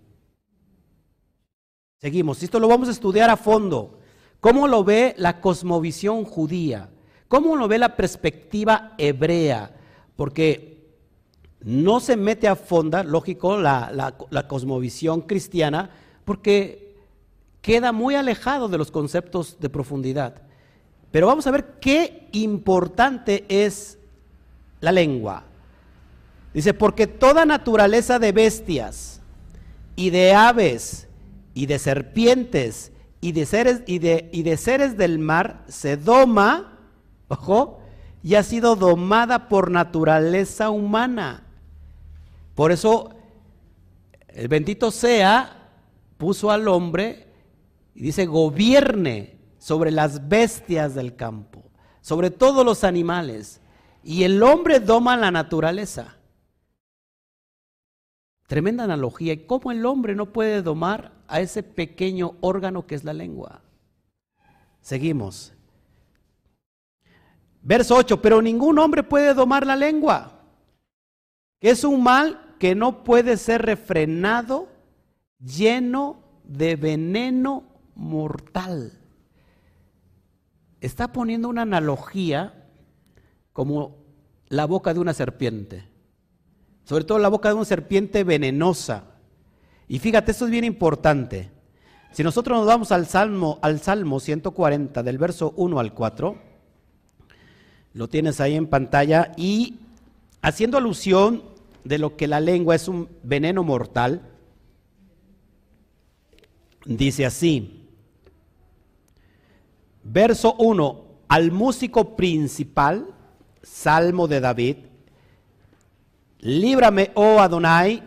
Seguimos, 1.99 2.43
esto 2.43 2.59
lo 2.59 2.69
vamos 2.69 2.89
a 2.89 2.93
estudiar 2.93 3.29
a 3.29 3.37
fondo. 3.37 3.99
¿Cómo 4.41 4.67
lo 4.67 4.85
ve 4.85 5.15
la 5.19 5.41
cosmovisión 5.41 6.25
judía? 6.25 6.91
¿Cómo 7.29 7.57
lo 7.57 7.69
ve 7.69 7.79
la 7.79 7.97
perspectiva 7.97 8.95
hebrea? 8.97 9.77
Porque 10.17 10.97
no 11.61 12.01
se 12.01 12.17
mete 12.17 12.49
a 12.49 12.57
fondo, 12.57 13.03
lógico, 13.03 13.59
la, 13.59 14.17
la 14.31 14.49
cosmovisión 14.49 15.23
cristiana, 15.23 15.91
porque 16.25 16.97
queda 17.61 17.93
muy 17.93 18.15
alejado 18.15 18.69
de 18.69 18.79
los 18.79 18.91
conceptos 18.91 19.59
de 19.61 19.69
profundidad. 19.69 20.48
Pero 21.11 21.27
vamos 21.27 21.47
a 21.47 21.51
ver 21.51 21.79
qué 21.81 22.29
importante 22.33 23.45
es 23.49 23.99
la 24.81 24.93
lengua. 24.93 25.45
Dice, 26.53 26.75
porque 26.75 27.07
toda 27.07 27.47
naturaleza 27.47 28.19
de 28.19 28.33
bestias 28.33 29.21
y 29.97 30.11
de 30.11 30.35
aves 30.35 31.09
y 31.55 31.67
de 31.67 31.79
serpientes 31.79 32.93
y 33.21 33.33
de 33.33 33.47
seres, 33.47 33.83
y 33.87 33.99
de, 33.99 34.29
y 34.33 34.43
de 34.43 34.57
seres 34.57 34.97
del 34.97 35.19
mar 35.19 35.65
se 35.69 35.97
doma, 35.97 36.79
ojo, 37.29 37.81
y 38.23 38.35
ha 38.35 38.43
sido 38.43 38.77
domada 38.77 39.49
por 39.49 39.71
naturaleza 39.71 40.71
humana. 40.71 41.45
Por 42.55 42.73
eso 42.73 43.11
el 44.29 44.49
bendito 44.49 44.91
sea 44.91 45.71
puso 46.17 46.51
al 46.51 46.69
hombre 46.69 47.29
y 47.95 48.03
dice 48.03 48.27
gobierne 48.27 49.38
sobre 49.59 49.91
las 49.91 50.29
bestias 50.29 50.95
del 50.95 51.17
campo, 51.17 51.63
sobre 52.01 52.31
todos 52.31 52.65
los 52.65 52.85
animales. 52.85 53.61
Y 54.03 54.25
el 54.25 54.43
hombre 54.43 54.81
doma 54.81 55.17
la 55.17 55.31
naturaleza. 55.31 56.17
Tremenda 58.47 58.85
analogía. 58.85 59.35
¿Y 59.35 59.47
cómo 59.47 59.71
el 59.71 59.85
hombre 59.85 60.15
no 60.15 60.33
puede 60.33 60.63
domar 60.63 61.13
a 61.27 61.41
ese 61.41 61.63
pequeño 61.63 62.37
órgano 62.41 62.87
que 62.87 62.95
es 62.95 63.05
la 63.05 63.13
lengua? 63.13 63.61
Seguimos. 64.81 65.53
Verso 67.61 67.97
8, 67.97 68.23
pero 68.23 68.41
ningún 68.41 68.79
hombre 68.79 69.03
puede 69.03 69.35
domar 69.35 69.67
la 69.67 69.77
lengua, 69.77 70.41
que 71.61 71.71
es 71.71 71.85
un 71.85 72.03
mal 72.03 72.55
que 72.59 72.75
no 72.75 73.05
puede 73.05 73.37
ser 73.37 73.63
refrenado, 73.63 74.69
lleno 75.39 76.23
de 76.45 76.77
veneno 76.77 77.65
mortal. 77.95 78.98
Está 80.81 81.13
poniendo 81.13 81.49
una 81.49 81.63
analogía 81.63 82.67
como 83.53 83.97
la 84.49 84.67
boca 84.67 84.95
de 84.95 85.01
una 85.01 85.15
serpiente 85.15 85.89
sobre 86.89 87.05
todo 87.05 87.19
la 87.19 87.29
boca 87.29 87.51
de 87.51 87.55
una 87.55 87.67
serpiente 87.67 88.25
venenosa. 88.25 89.05
Y 89.89 89.99
fíjate, 89.99 90.31
esto 90.31 90.47
es 90.47 90.51
bien 90.51 90.65
importante. 90.65 91.51
Si 92.13 92.23
nosotros 92.23 92.57
nos 92.57 92.67
vamos 92.67 92.93
al 92.93 93.05
Salmo, 93.05 93.59
al 93.61 93.79
Salmo 93.81 94.21
140, 94.21 95.03
del 95.03 95.19
verso 95.19 95.53
1 95.59 95.81
al 95.81 95.93
4, 95.93 96.39
lo 97.93 98.09
tienes 98.09 98.41
ahí 98.41 98.55
en 98.55 98.69
pantalla, 98.69 99.33
y 99.37 99.81
haciendo 100.41 100.79
alusión 100.79 101.43
de 101.85 101.99
lo 101.99 102.17
que 102.17 102.27
la 102.27 102.41
lengua 102.41 102.75
es 102.75 102.89
un 102.89 103.11
veneno 103.23 103.63
mortal, 103.63 104.23
dice 106.87 107.27
así, 107.27 107.78
verso 110.13 110.55
1, 110.59 111.05
al 111.29 111.53
músico 111.53 112.17
principal, 112.17 113.15
Salmo 113.63 114.29
de 114.29 114.41
David, 114.41 114.77
líbrame, 116.41 117.11
oh 117.15 117.41
Adonai, 117.41 118.03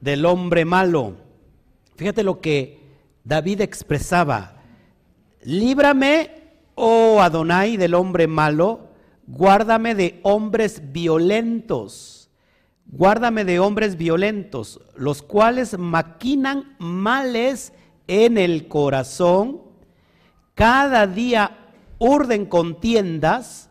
del 0.00 0.24
hombre 0.24 0.64
malo. 0.64 1.16
Fíjate 1.96 2.22
lo 2.22 2.40
que 2.40 2.80
David 3.24 3.60
expresaba. 3.60 4.56
Líbrame, 5.42 6.30
oh 6.74 7.20
Adonai, 7.20 7.76
del 7.76 7.94
hombre 7.94 8.26
malo. 8.26 8.88
Guárdame 9.26 9.94
de 9.94 10.20
hombres 10.22 10.92
violentos. 10.92 12.30
Guárdame 12.86 13.44
de 13.44 13.58
hombres 13.58 13.96
violentos, 13.96 14.80
los 14.96 15.22
cuales 15.22 15.78
maquinan 15.78 16.76
males 16.78 17.72
en 18.06 18.36
el 18.36 18.68
corazón. 18.68 19.71
Cada 20.54 21.06
día 21.06 21.50
urden 21.98 22.46
contiendas 22.46 23.70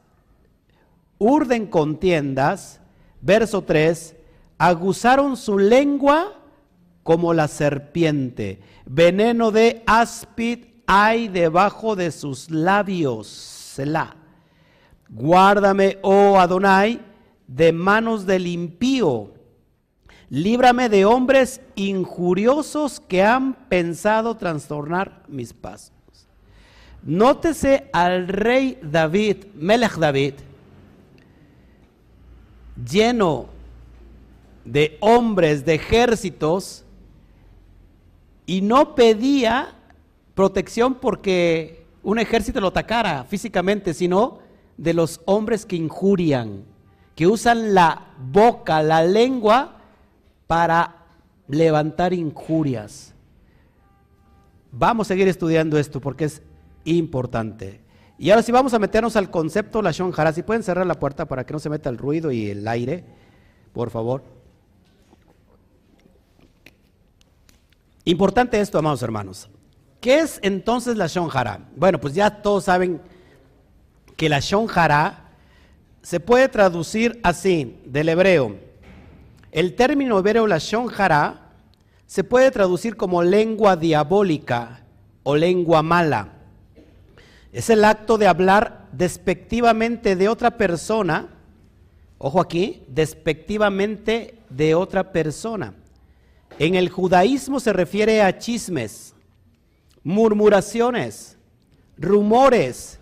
urden 1.21 1.67
contiendas, 1.67 2.79
verso 3.21 3.61
3, 3.61 4.15
aguzaron 4.57 5.37
su 5.37 5.59
lengua 5.59 6.33
como 7.03 7.31
la 7.35 7.47
serpiente, 7.47 8.59
veneno 8.87 9.51
de 9.51 9.83
áspid 9.85 10.65
hay 10.87 11.27
debajo 11.27 11.95
de 11.95 12.09
sus 12.09 12.49
labios. 12.49 13.27
Selah. 13.27 14.15
Guárdame, 15.09 15.99
oh 16.01 16.39
Adonai, 16.39 16.99
de 17.45 17.71
manos 17.71 18.25
del 18.25 18.47
impío. 18.47 19.35
Líbrame 20.27 20.89
de 20.89 21.05
hombres 21.05 21.61
injuriosos 21.75 22.99
que 22.99 23.21
han 23.21 23.53
pensado 23.69 24.35
trastornar 24.35 25.23
mis 25.27 25.53
pasos. 25.53 25.93
Nótese 27.03 27.89
al 27.93 28.27
rey 28.27 28.77
David, 28.81 29.45
Melech 29.55 29.95
David, 29.95 30.33
lleno 32.89 33.47
de 34.63 34.97
hombres, 35.01 35.65
de 35.65 35.75
ejércitos, 35.75 36.85
y 38.45 38.61
no 38.61 38.95
pedía 38.95 39.73
protección 40.35 40.95
porque 40.95 41.85
un 42.03 42.19
ejército 42.19 42.59
lo 42.61 42.67
atacara 42.67 43.23
físicamente, 43.23 43.93
sino 43.93 44.39
de 44.77 44.93
los 44.93 45.21
hombres 45.25 45.65
que 45.65 45.75
injurian, 45.75 46.63
que 47.15 47.27
usan 47.27 47.73
la 47.73 48.07
boca, 48.31 48.83
la 48.83 49.03
lengua 49.03 49.77
para 50.47 51.05
levantar 51.47 52.13
injurias. 52.13 53.13
Vamos 54.71 55.07
a 55.07 55.09
seguir 55.09 55.27
estudiando 55.27 55.77
esto 55.77 55.99
porque 55.99 56.25
es 56.25 56.41
importante. 56.85 57.81
Y 58.17 58.29
ahora 58.29 58.43
sí 58.43 58.51
vamos 58.51 58.73
a 58.73 58.79
meternos 58.79 59.15
al 59.15 59.31
concepto 59.31 59.81
la 59.81 59.91
Shonjara. 59.91 60.31
Si 60.33 60.43
pueden 60.43 60.63
cerrar 60.63 60.85
la 60.85 60.99
puerta 60.99 61.25
para 61.25 61.45
que 61.45 61.53
no 61.53 61.59
se 61.59 61.69
meta 61.69 61.89
el 61.89 61.97
ruido 61.97 62.31
y 62.31 62.49
el 62.49 62.67
aire, 62.67 63.03
por 63.73 63.89
favor. 63.89 64.23
Importante 68.05 68.59
esto, 68.59 68.77
amados 68.77 69.01
hermanos. 69.03 69.49
¿Qué 69.99 70.19
es 70.19 70.39
entonces 70.41 70.97
la 70.97 71.07
Shonjara? 71.07 71.69
Bueno, 71.75 71.99
pues 71.99 72.13
ya 72.13 72.41
todos 72.41 72.65
saben 72.65 73.01
que 74.17 74.29
la 74.29 74.39
Shonjara 74.39 75.31
se 76.01 76.19
puede 76.19 76.49
traducir 76.49 77.19
así, 77.23 77.79
del 77.85 78.09
hebreo. 78.09 78.55
El 79.51 79.75
término 79.75 80.17
hebreo 80.17 80.47
la 80.47 80.57
Shonjara 80.57 81.51
se 82.05 82.23
puede 82.23 82.51
traducir 82.51 82.97
como 82.97 83.23
lengua 83.23 83.75
diabólica 83.75 84.83
o 85.23 85.35
lengua 85.35 85.83
mala. 85.83 86.40
Es 87.51 87.69
el 87.69 87.83
acto 87.83 88.17
de 88.17 88.27
hablar 88.27 88.87
despectivamente 88.93 90.15
de 90.15 90.29
otra 90.29 90.57
persona, 90.57 91.29
ojo 92.17 92.39
aquí, 92.39 92.83
despectivamente 92.87 94.39
de 94.49 94.75
otra 94.75 95.11
persona. 95.11 95.73
En 96.59 96.75
el 96.75 96.89
judaísmo 96.89 97.59
se 97.59 97.73
refiere 97.73 98.21
a 98.21 98.37
chismes, 98.37 99.13
murmuraciones, 100.03 101.37
rumores 101.97 102.99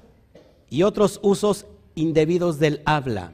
y 0.69 0.83
otros 0.83 1.19
usos 1.21 1.65
indebidos 1.95 2.59
del 2.59 2.81
habla. 2.85 3.33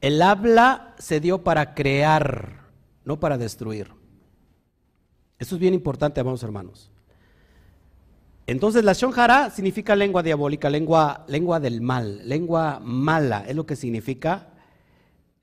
El 0.00 0.22
habla 0.22 0.94
se 0.98 1.20
dio 1.20 1.44
para 1.44 1.74
crear, 1.74 2.64
no 3.04 3.20
para 3.20 3.38
destruir. 3.38 3.92
Eso 5.38 5.54
es 5.54 5.60
bien 5.60 5.74
importante, 5.74 6.20
amados 6.20 6.42
hermanos. 6.42 6.90
Entonces 8.50 8.82
la 8.82 8.94
shonjara 8.94 9.48
significa 9.50 9.94
lengua 9.94 10.24
diabólica, 10.24 10.68
lengua, 10.68 11.24
lengua 11.28 11.60
del 11.60 11.80
mal, 11.80 12.28
lengua 12.28 12.80
mala, 12.82 13.44
es 13.46 13.54
lo 13.54 13.64
que 13.64 13.76
significa. 13.76 14.48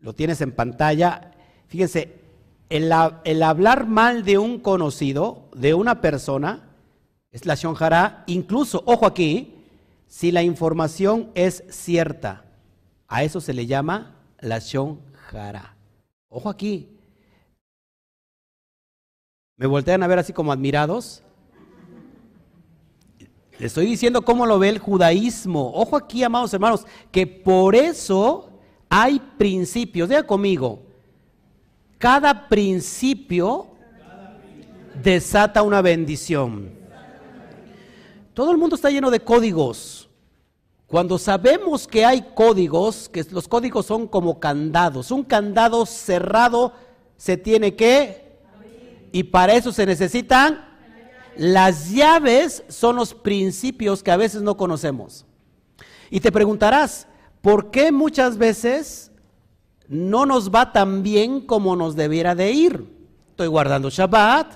Lo 0.02 0.12
tienes 0.12 0.42
en 0.42 0.52
pantalla. 0.52 1.32
Fíjense, 1.70 2.20
el, 2.68 2.92
hablar 2.92 3.88
mal 3.88 4.26
de 4.26 4.38
un 4.38 4.60
conocido, 4.60 5.48
de 5.56 5.74
una 5.74 6.02
persona, 6.02 6.68
es 7.32 7.46
la 7.46 7.56
shonjara, 7.56 8.26
incluso, 8.28 8.84
ojo 8.86 9.06
aquí, 9.06 9.56
si 10.08 10.34
la 10.34 10.44
información 10.44 11.32
es 11.34 11.64
cierta. 11.70 12.44
A 13.08 13.24
eso 13.24 13.40
se 13.40 13.54
le 13.54 13.68
llama 13.68 14.18
la 14.42 14.60
shonjara. 14.60 15.78
Ojo 16.28 16.50
aquí. 16.50 16.90
Me 19.56 19.66
voltean 19.66 20.04
a 20.04 20.08
ver 20.08 20.20
así 20.20 20.34
como 20.34 20.52
admirados. 20.52 21.24
Le 23.60 23.66
estoy 23.66 23.88
diciendo 23.88 24.22
cómo 24.22 24.46
lo 24.46 24.60
ve 24.60 24.70
el 24.70 24.80
judaísmo. 24.80 25.72
Ojo 25.74 25.96
aquí, 25.96 26.24
amados 26.24 26.54
hermanos, 26.54 26.86
que 27.12 27.26
por 27.26 27.76
eso 27.76 28.50
hay 28.90 29.20
principios. 29.38 30.10
Diga 30.10 30.24
conmigo, 30.24 30.80
cada 31.98 32.48
principio 32.48 33.68
desata 35.02 35.64
una 35.64 35.82
bendición. 35.82 36.72
Todo 38.34 38.52
el 38.52 38.58
mundo 38.58 38.76
está 38.76 38.92
lleno 38.92 39.10
de 39.10 39.20
códigos. 39.20 40.08
Cuando 40.86 41.18
sabemos 41.18 41.88
que 41.88 42.06
hay 42.06 42.24
códigos, 42.36 43.10
que 43.10 43.26
los 43.32 43.48
códigos 43.48 43.88
son 43.88 44.08
como 44.08 44.40
candados, 44.40 45.12
un 45.12 45.24
candado 45.24 45.86
cerrado 45.86 46.72
se 47.18 47.36
tiene 47.36 47.76
que, 47.76 48.38
y 49.12 49.24
para 49.24 49.54
eso 49.54 49.72
se 49.72 49.86
necesitan 49.86 50.67
las 51.38 51.92
llaves 51.92 52.64
son 52.68 52.96
los 52.96 53.14
principios 53.14 54.04
que 54.04 54.12
a 54.12 54.18
veces 54.18 54.42
no 54.42 54.58
conocemos. 54.58 55.26
Y 56.10 56.20
te 56.20 56.32
preguntarás, 56.32 57.08
¿por 57.42 57.70
qué 57.70 57.92
muchas 57.92 58.38
veces 58.38 59.12
no 59.88 60.26
nos 60.26 60.52
va 60.54 60.72
tan 60.74 61.04
bien 61.04 61.42
como 61.42 61.76
nos 61.76 61.96
debiera 61.96 62.34
de 62.36 62.52
ir? 62.52 62.98
Estoy 63.30 63.48
guardando 63.48 63.90
Shabbat, 63.90 64.54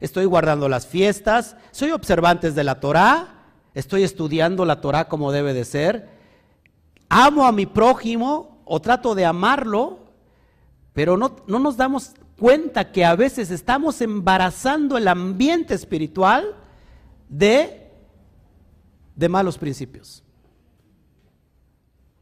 estoy 0.00 0.24
guardando 0.24 0.68
las 0.68 0.86
fiestas, 0.86 1.56
soy 1.70 1.90
observante 1.90 2.50
de 2.50 2.64
la 2.64 2.80
Torah, 2.80 3.44
estoy 3.74 4.02
estudiando 4.02 4.64
la 4.64 4.80
Torah 4.80 5.08
como 5.08 5.32
debe 5.32 5.52
de 5.52 5.64
ser, 5.64 6.08
amo 7.08 7.46
a 7.46 7.52
mi 7.52 7.66
prójimo 7.66 8.62
o 8.64 8.80
trato 8.80 9.14
de 9.14 9.26
amarlo, 9.26 9.98
pero 10.92 11.16
no, 11.16 11.36
no 11.46 11.58
nos 11.58 11.76
damos 11.76 12.12
cuenta 12.38 12.92
que 12.92 13.04
a 13.04 13.14
veces 13.16 13.50
estamos 13.50 14.00
embarazando 14.00 14.96
el 14.96 15.08
ambiente 15.08 15.74
espiritual 15.74 16.54
de, 17.28 17.90
de 19.16 19.28
malos 19.28 19.58
principios. 19.58 20.22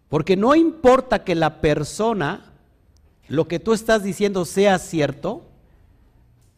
Porque 0.08 0.36
no 0.36 0.54
importa 0.54 1.24
que 1.24 1.34
la 1.34 1.60
persona, 1.60 2.52
lo 3.28 3.48
que 3.48 3.58
tú 3.58 3.72
estás 3.72 4.02
diciendo 4.02 4.44
sea 4.44 4.78
cierto, 4.78 5.46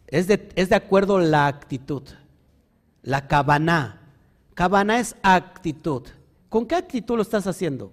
es 0.07 0.27
de, 0.27 0.49
es 0.55 0.69
de 0.69 0.75
acuerdo 0.75 1.19
la 1.19 1.47
actitud. 1.47 2.03
La 3.01 3.27
cabana. 3.27 4.01
Cabana 4.53 4.99
es 4.99 5.15
actitud. 5.23 6.03
¿Con 6.49 6.65
qué 6.65 6.75
actitud 6.75 7.15
lo 7.15 7.21
estás 7.21 7.47
haciendo? 7.47 7.91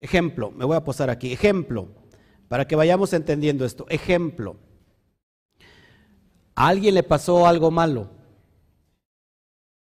Ejemplo, 0.00 0.50
me 0.50 0.64
voy 0.64 0.76
a 0.76 0.84
posar 0.84 1.10
aquí. 1.10 1.32
Ejemplo, 1.32 1.88
para 2.50 2.66
que 2.66 2.74
vayamos 2.74 3.12
entendiendo 3.12 3.64
esto. 3.64 3.86
Ejemplo, 3.88 4.56
a 6.56 6.66
alguien 6.66 6.96
le 6.96 7.04
pasó 7.04 7.46
algo 7.46 7.70
malo. 7.70 8.10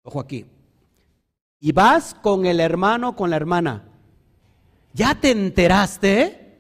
Ojo 0.04 0.20
aquí. 0.20 0.46
Y 1.60 1.72
vas 1.72 2.14
con 2.14 2.46
el 2.46 2.60
hermano, 2.60 3.16
con 3.16 3.32
la 3.32 3.38
hermana. 3.38 3.90
¿Ya 4.94 5.20
te 5.20 5.32
enteraste? 5.32 6.60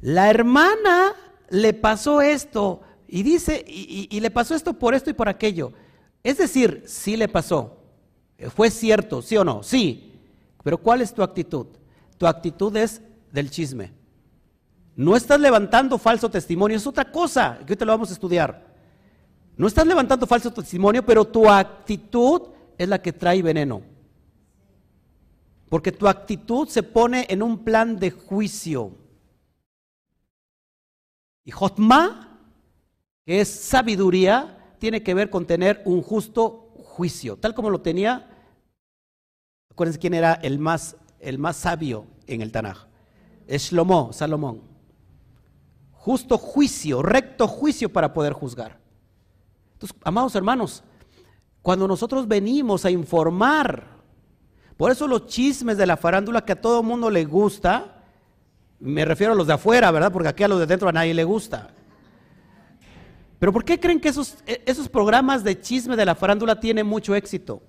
La 0.00 0.28
hermana 0.28 1.14
le 1.50 1.72
pasó 1.72 2.20
esto 2.20 2.82
y 3.06 3.22
dice, 3.22 3.64
y, 3.64 4.18
le 4.18 4.30
pasó 4.32 4.56
esto 4.56 4.74
por 4.74 4.92
esto 4.92 5.10
y 5.10 5.12
por 5.12 5.28
aquello. 5.28 5.72
Es 6.24 6.38
decir, 6.38 6.82
sí 6.88 7.16
le 7.16 7.28
pasó. 7.28 7.78
Fue 8.56 8.72
cierto, 8.72 9.22
sí 9.22 9.36
o 9.36 9.44
no, 9.44 9.62
sí. 9.62 10.20
Pero 10.64 10.78
¿cuál 10.78 11.00
es 11.00 11.14
tu 11.14 11.22
actitud? 11.22 11.68
Tu 12.24 12.28
actitud 12.28 12.74
es 12.74 13.02
del 13.32 13.50
chisme. 13.50 13.92
No 14.96 15.14
estás 15.14 15.38
levantando 15.38 15.98
falso 15.98 16.30
testimonio, 16.30 16.78
es 16.78 16.86
otra 16.86 17.12
cosa, 17.12 17.58
que 17.66 17.76
te 17.76 17.84
lo 17.84 17.92
vamos 17.92 18.08
a 18.08 18.14
estudiar. 18.14 18.66
No 19.58 19.66
estás 19.66 19.86
levantando 19.86 20.26
falso 20.26 20.50
testimonio, 20.50 21.04
pero 21.04 21.26
tu 21.26 21.50
actitud 21.50 22.48
es 22.78 22.88
la 22.88 23.02
que 23.02 23.12
trae 23.12 23.42
veneno. 23.42 23.82
Porque 25.68 25.92
tu 25.92 26.08
actitud 26.08 26.66
se 26.66 26.82
pone 26.82 27.26
en 27.28 27.42
un 27.42 27.62
plan 27.62 27.98
de 27.98 28.10
juicio. 28.10 28.96
Y 31.44 31.50
Jotma, 31.50 32.40
que 33.26 33.42
es 33.42 33.50
sabiduría, 33.50 34.76
tiene 34.78 35.02
que 35.02 35.12
ver 35.12 35.28
con 35.28 35.44
tener 35.44 35.82
un 35.84 36.00
justo 36.00 36.72
juicio, 36.78 37.36
tal 37.36 37.54
como 37.54 37.68
lo 37.68 37.82
tenía, 37.82 38.30
acuérdense 39.70 39.98
quién 39.98 40.14
era 40.14 40.32
el 40.32 40.58
más 40.58 40.96
el 41.20 41.38
más 41.38 41.56
sabio 41.56 42.13
en 42.26 42.42
el 42.42 42.52
Tanaj. 42.52 42.86
Shlomo, 43.48 44.12
Salomón. 44.12 44.62
Justo 45.92 46.38
juicio, 46.38 47.02
recto 47.02 47.48
juicio 47.48 47.92
para 47.92 48.12
poder 48.12 48.32
juzgar. 48.32 48.78
Entonces, 49.74 49.96
amados 50.04 50.34
hermanos, 50.34 50.82
cuando 51.62 51.88
nosotros 51.88 52.28
venimos 52.28 52.84
a 52.84 52.90
informar 52.90 53.94
Por 54.76 54.90
eso 54.90 55.06
los 55.06 55.26
chismes 55.26 55.78
de 55.78 55.86
la 55.86 55.96
farándula 55.96 56.44
que 56.44 56.52
a 56.52 56.60
todo 56.60 56.82
mundo 56.82 57.08
le 57.08 57.24
gusta, 57.24 58.02
me 58.80 59.04
refiero 59.04 59.32
a 59.32 59.36
los 59.36 59.46
de 59.46 59.52
afuera, 59.52 59.90
¿verdad? 59.92 60.12
Porque 60.12 60.28
aquí 60.28 60.42
a 60.42 60.48
los 60.48 60.58
de 60.58 60.66
dentro 60.66 60.88
a 60.88 60.92
nadie 60.92 61.14
le 61.14 61.22
gusta. 61.22 61.70
Pero 63.38 63.52
¿por 63.52 63.64
qué 63.64 63.78
creen 63.78 64.00
que 64.00 64.08
esos, 64.08 64.36
esos 64.46 64.88
programas 64.88 65.44
de 65.44 65.60
chisme 65.60 65.96
de 65.96 66.04
la 66.04 66.16
farándula 66.16 66.58
tienen 66.58 66.86
mucho 66.86 67.14
éxito? 67.14 67.62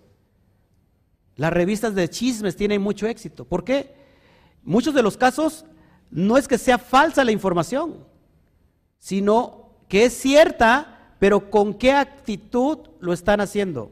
Las 1.35 1.53
revistas 1.53 1.93
de 1.93 2.09
chismes 2.09 2.55
tienen 2.55 2.81
mucho 2.81 3.05
éxito. 3.07 3.45
¿Por 3.45 3.63
qué? 3.63 4.04
Muchos 4.65 4.93
de 4.93 5.03
los 5.03 5.15
casos 5.15 5.65
no 6.11 6.37
es 6.37 6.47
que 6.47 6.57
sea 6.57 6.77
falsa 6.77 7.23
la 7.23 7.31
información, 7.31 8.03
sino 8.97 9.69
que 9.87 10.05
es 10.05 10.13
cierta, 10.13 11.13
pero 11.19 11.49
con 11.49 11.73
qué 11.73 11.93
actitud 11.93 12.79
lo 12.99 13.13
están 13.13 13.39
haciendo. 13.39 13.91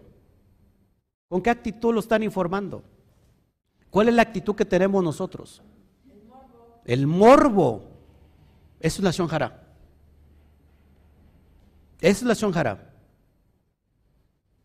¿Con 1.30 1.42
qué 1.42 1.50
actitud 1.50 1.94
lo 1.94 2.00
están 2.00 2.24
informando? 2.24 2.84
¿Cuál 3.90 4.10
es 4.10 4.16
la 4.16 4.24
actitud 4.24 4.56
que 4.56 4.66
tenemos 4.66 5.04
nosotros? 5.04 5.62
El 6.86 7.08
morbo. 7.08 7.84
Eso 8.80 9.00
es 9.00 9.04
la 9.04 9.12
shonjara. 9.12 9.64
Es 12.02 12.24
la 12.24 12.34
shonjara. 12.34 12.92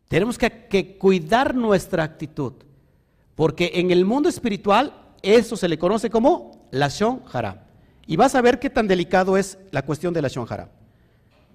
Tenemos 0.09 0.37
que, 0.37 0.97
cuidar 0.97 1.55
nuestra 1.55 2.03
actitud. 2.03 2.53
Porque 3.35 3.71
en 3.75 3.91
el 3.91 4.03
mundo 4.03 4.27
espiritual 4.27 4.93
eso 5.21 5.55
se 5.55 5.67
le 5.67 5.77
conoce 5.77 6.09
como 6.09 6.67
la 6.71 6.87
shonjara. 6.87 7.67
Y 8.07 8.15
vas 8.15 8.35
a 8.35 8.41
ver 8.41 8.59
qué 8.59 8.69
tan 8.69 8.87
delicado 8.87 9.37
es 9.37 9.57
la 9.71 9.83
cuestión 9.85 10.13
de 10.13 10.21
la 10.21 10.27
shonjara. 10.27 10.69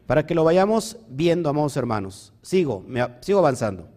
Para 0.06 0.26
que 0.26 0.34
lo 0.34 0.44
vayamos 0.44 0.96
viendo, 1.08 1.48
amados 1.48 1.76
hermanos. 1.76 2.32
Sigo, 2.42 2.84
sigo 3.20 3.38
avanzando. 3.38 3.88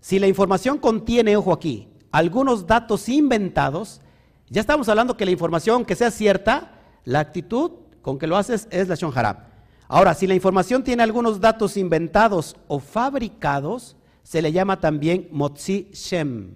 Si 0.00 0.18
la 0.18 0.26
información 0.26 0.78
contiene, 0.78 1.36
ojo 1.36 1.52
aquí, 1.52 1.88
algunos 2.10 2.66
datos 2.66 3.08
inventados, 3.08 4.00
ya 4.48 4.60
estamos 4.60 4.88
hablando 4.88 5.16
que 5.16 5.24
la 5.24 5.30
información 5.30 5.84
que 5.84 5.94
sea 5.94 6.10
cierta, 6.10 6.72
la 7.04 7.20
actitud 7.20 7.72
con 8.02 8.18
que 8.18 8.26
lo 8.26 8.36
haces 8.36 8.66
es 8.70 8.88
la 8.88 8.94
shonjara. 8.94 9.50
Ahora, 9.86 10.14
si 10.14 10.26
la 10.26 10.34
información 10.34 10.82
tiene 10.82 11.02
algunos 11.02 11.40
datos 11.40 11.76
inventados 11.76 12.56
o 12.66 12.78
fabricados, 12.78 13.96
se 14.22 14.40
le 14.40 14.52
llama 14.52 14.80
también 14.80 15.28
motzi 15.32 15.88
shem. 15.92 16.54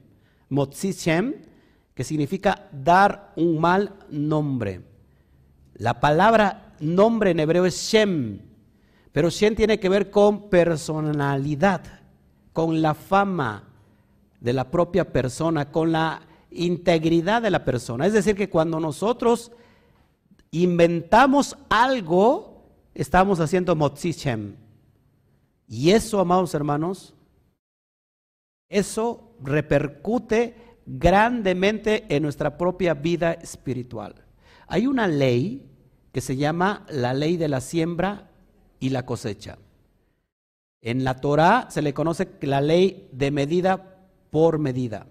Motzi 0.49 0.93
shem, 0.93 1.35
que 1.95 2.05
significa 2.05 2.69
dar 2.73 3.33
un 3.37 3.61
mal 3.61 3.95
nombre. 4.11 4.83
La 5.75 6.01
palabra 6.01 6.75
nombre 6.81 7.31
en 7.31 7.41
hebreo 7.41 7.67
es 7.67 7.77
shem, 7.77 8.41
pero 9.13 9.31
shem 9.31 9.55
tiene 9.55 9.79
que 9.79 9.89
ver 9.89 10.11
con 10.11 10.51
personalidad, 10.51 11.83
con 12.53 12.83
la 12.83 12.95
fama, 12.95 13.71
de 14.41 14.53
la 14.53 14.71
propia 14.71 15.11
persona, 15.11 15.71
con 15.73 15.91
la 15.91 16.21
integridad 16.51 17.41
de 17.41 17.51
la 17.51 17.65
persona. 17.65 18.07
Es 18.07 18.13
decir, 18.13 18.37
que 18.37 18.51
cuando 18.51 18.79
nosotros 18.79 19.51
inventamos 20.51 21.57
algo, 21.71 22.63
estamos 22.95 23.41
haciendo 23.41 23.75
motzichem. 23.75 24.57
Y 25.67 25.93
eso, 25.93 26.21
amados 26.21 26.53
hermanos, 26.53 27.15
eso 28.69 29.35
repercute 29.43 30.74
grandemente 30.87 32.05
en 32.15 32.23
nuestra 32.23 32.57
propia 32.57 32.95
vida 32.95 33.33
espiritual. 33.33 34.15
Hay 34.67 34.87
una 34.87 35.07
ley 35.07 35.69
que 36.13 36.21
se 36.21 36.37
llama 36.37 36.87
la 36.89 37.13
ley 37.15 37.37
de 37.37 37.49
la 37.49 37.61
siembra 37.61 38.31
y 38.81 38.91
la 38.91 39.05
cosecha. 39.05 39.59
En 40.81 41.03
la 41.05 41.21
Torah 41.21 41.67
se 41.71 41.83
le 41.83 41.95
conoce 41.95 42.29
la 42.43 42.61
ley 42.61 43.09
de 43.13 43.31
medida 43.31 43.99
por 44.31 44.59
medida. 44.59 45.07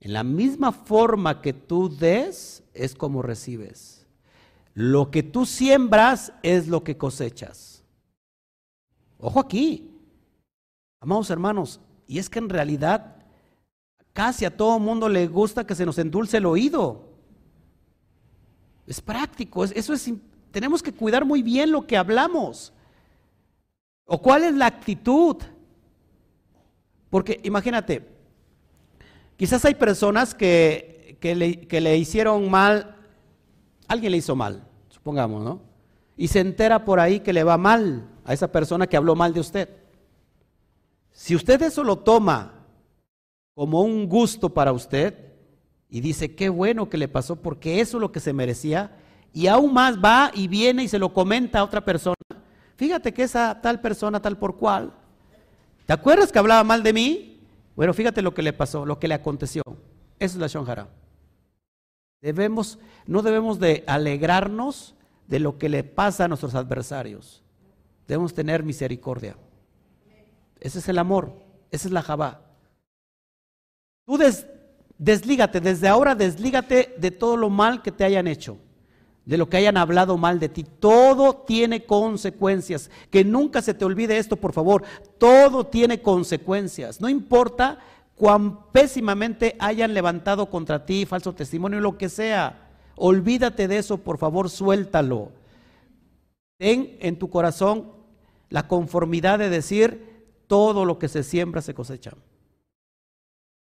En 0.00 0.12
la 0.12 0.24
misma 0.24 0.72
forma 0.72 1.40
que 1.40 1.52
tú 1.52 1.88
des, 1.88 2.64
es 2.74 2.94
como 2.94 3.22
recibes. 3.22 4.06
Lo 4.74 5.10
que 5.10 5.22
tú 5.22 5.46
siembras 5.46 6.32
es 6.42 6.66
lo 6.66 6.82
que 6.82 6.96
cosechas. 6.96 7.84
Ojo 9.18 9.38
aquí, 9.38 9.90
amados 11.00 11.30
hermanos, 11.30 11.80
y 12.08 12.18
es 12.18 12.28
que 12.28 12.40
en 12.40 12.48
realidad 12.48 13.21
casi 14.12 14.44
a 14.44 14.56
todo 14.56 14.78
mundo 14.78 15.08
le 15.08 15.26
gusta 15.26 15.66
que 15.66 15.74
se 15.74 15.86
nos 15.86 15.98
endulce 15.98 16.38
el 16.38 16.46
oído. 16.46 17.08
Es 18.86 19.00
práctico, 19.00 19.64
eso 19.64 19.92
es, 19.92 20.12
tenemos 20.50 20.82
que 20.82 20.92
cuidar 20.92 21.24
muy 21.24 21.42
bien 21.42 21.70
lo 21.70 21.86
que 21.86 21.96
hablamos. 21.96 22.72
¿O 24.04 24.20
cuál 24.20 24.44
es 24.44 24.54
la 24.54 24.66
actitud? 24.66 25.36
Porque 27.08 27.40
imagínate, 27.44 28.12
Quizás 29.42 29.64
hay 29.64 29.74
personas 29.74 30.36
que, 30.36 31.18
le, 31.20 31.80
le 31.80 31.96
hicieron 31.96 32.48
mal, 32.48 32.94
alguien 33.88 34.12
le 34.12 34.18
hizo 34.18 34.36
mal, 34.36 34.62
supongamos, 34.88 35.42
¿no? 35.42 35.60
Y 36.16 36.28
se 36.28 36.38
entera 36.38 36.84
por 36.84 37.00
ahí 37.00 37.18
que 37.18 37.32
le 37.32 37.42
va 37.42 37.58
mal 37.58 38.08
a 38.24 38.32
esa 38.34 38.52
persona 38.52 38.86
que 38.86 38.96
habló 38.96 39.16
mal 39.16 39.34
de 39.34 39.40
usted. 39.40 39.68
Si 41.10 41.34
usted 41.34 41.60
eso 41.62 41.82
lo 41.82 41.96
toma 41.96 42.61
como 43.54 43.82
un 43.82 44.08
gusto 44.08 44.50
para 44.50 44.72
usted 44.72 45.32
y 45.88 46.00
dice, 46.00 46.34
qué 46.34 46.48
bueno 46.48 46.88
que 46.88 46.96
le 46.96 47.08
pasó 47.08 47.36
porque 47.36 47.80
eso 47.80 47.98
es 47.98 48.00
lo 48.00 48.12
que 48.12 48.20
se 48.20 48.32
merecía, 48.32 48.96
y 49.32 49.46
aún 49.46 49.72
más 49.72 49.98
va 50.02 50.30
y 50.34 50.48
viene 50.48 50.84
y 50.84 50.88
se 50.88 50.98
lo 50.98 51.12
comenta 51.12 51.58
a 51.58 51.64
otra 51.64 51.84
persona, 51.84 52.16
fíjate 52.76 53.12
que 53.12 53.22
esa 53.22 53.60
tal 53.60 53.80
persona, 53.80 54.20
tal 54.20 54.38
por 54.38 54.56
cual, 54.56 54.94
¿te 55.86 55.92
acuerdas 55.92 56.32
que 56.32 56.38
hablaba 56.38 56.64
mal 56.64 56.82
de 56.82 56.92
mí? 56.92 57.40
Bueno, 57.76 57.92
fíjate 57.94 58.22
lo 58.22 58.34
que 58.34 58.42
le 58.42 58.52
pasó, 58.52 58.84
lo 58.84 58.98
que 58.98 59.08
le 59.08 59.14
aconteció. 59.14 59.62
Esa 60.18 60.34
es 60.34 60.40
la 60.40 60.46
Shonjara. 60.46 60.88
Debemos, 62.20 62.78
no 63.06 63.22
debemos 63.22 63.58
de 63.58 63.82
alegrarnos 63.86 64.94
de 65.26 65.40
lo 65.40 65.58
que 65.58 65.68
le 65.68 65.82
pasa 65.82 66.24
a 66.24 66.28
nuestros 66.28 66.54
adversarios. 66.54 67.42
Debemos 68.06 68.34
tener 68.34 68.62
misericordia. 68.62 69.36
Ese 70.60 70.78
es 70.78 70.88
el 70.88 70.98
amor, 70.98 71.32
esa 71.70 71.88
es 71.88 71.92
la 71.92 72.02
Jabá. 72.02 72.51
Tú 74.04 74.18
deslígate, 74.98 75.60
desde 75.60 75.88
ahora 75.88 76.14
deslígate 76.14 76.94
de 76.98 77.10
todo 77.10 77.36
lo 77.36 77.50
mal 77.50 77.82
que 77.82 77.92
te 77.92 78.04
hayan 78.04 78.26
hecho 78.26 78.58
de 79.24 79.36
lo 79.36 79.48
que 79.48 79.56
hayan 79.56 79.76
hablado 79.76 80.16
mal 80.16 80.40
de 80.40 80.48
ti. 80.48 80.64
Todo 80.64 81.34
tiene 81.34 81.84
consecuencias. 81.84 82.90
Que 83.10 83.24
nunca 83.24 83.62
se 83.62 83.74
te 83.74 83.84
olvide 83.84 84.18
esto, 84.18 84.36
por 84.36 84.52
favor. 84.52 84.84
Todo 85.18 85.66
tiene 85.66 86.02
consecuencias. 86.02 87.00
No 87.00 87.08
importa 87.08 87.78
cuán 88.16 88.70
pésimamente 88.72 89.56
hayan 89.58 89.94
levantado 89.94 90.50
contra 90.50 90.84
ti 90.84 91.06
falso 91.06 91.34
testimonio, 91.34 91.80
lo 91.80 91.98
que 91.98 92.08
sea. 92.08 92.70
Olvídate 92.96 93.68
de 93.68 93.78
eso, 93.78 93.98
por 93.98 94.18
favor, 94.18 94.50
suéltalo. 94.50 95.30
Ten 96.58 96.96
en 97.00 97.18
tu 97.18 97.30
corazón 97.30 97.92
la 98.48 98.68
conformidad 98.68 99.38
de 99.38 99.48
decir, 99.48 100.12
todo 100.46 100.84
lo 100.84 100.98
que 100.98 101.08
se 101.08 101.22
siembra 101.22 101.62
se 101.62 101.74
cosecha. 101.74 102.12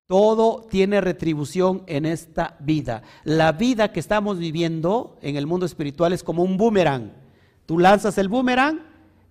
Todo 0.08 0.68
tiene 0.70 1.02
retribución 1.02 1.84
en 1.88 2.06
esta 2.06 2.58
vida. 2.60 3.04
La 3.24 3.54
vida 3.54 3.92
que 3.92 4.00
estamos 4.00 4.38
viviendo 4.38 5.18
en 5.22 5.38
el 5.38 5.48
mundo 5.48 5.66
espiritual 5.66 6.13
es 6.13 6.24
como 6.24 6.44
un 6.44 6.58
boomerang. 6.58 7.13
Tú 7.66 7.80
lanzas 7.80 8.18
el 8.18 8.28
boomerang 8.28 8.82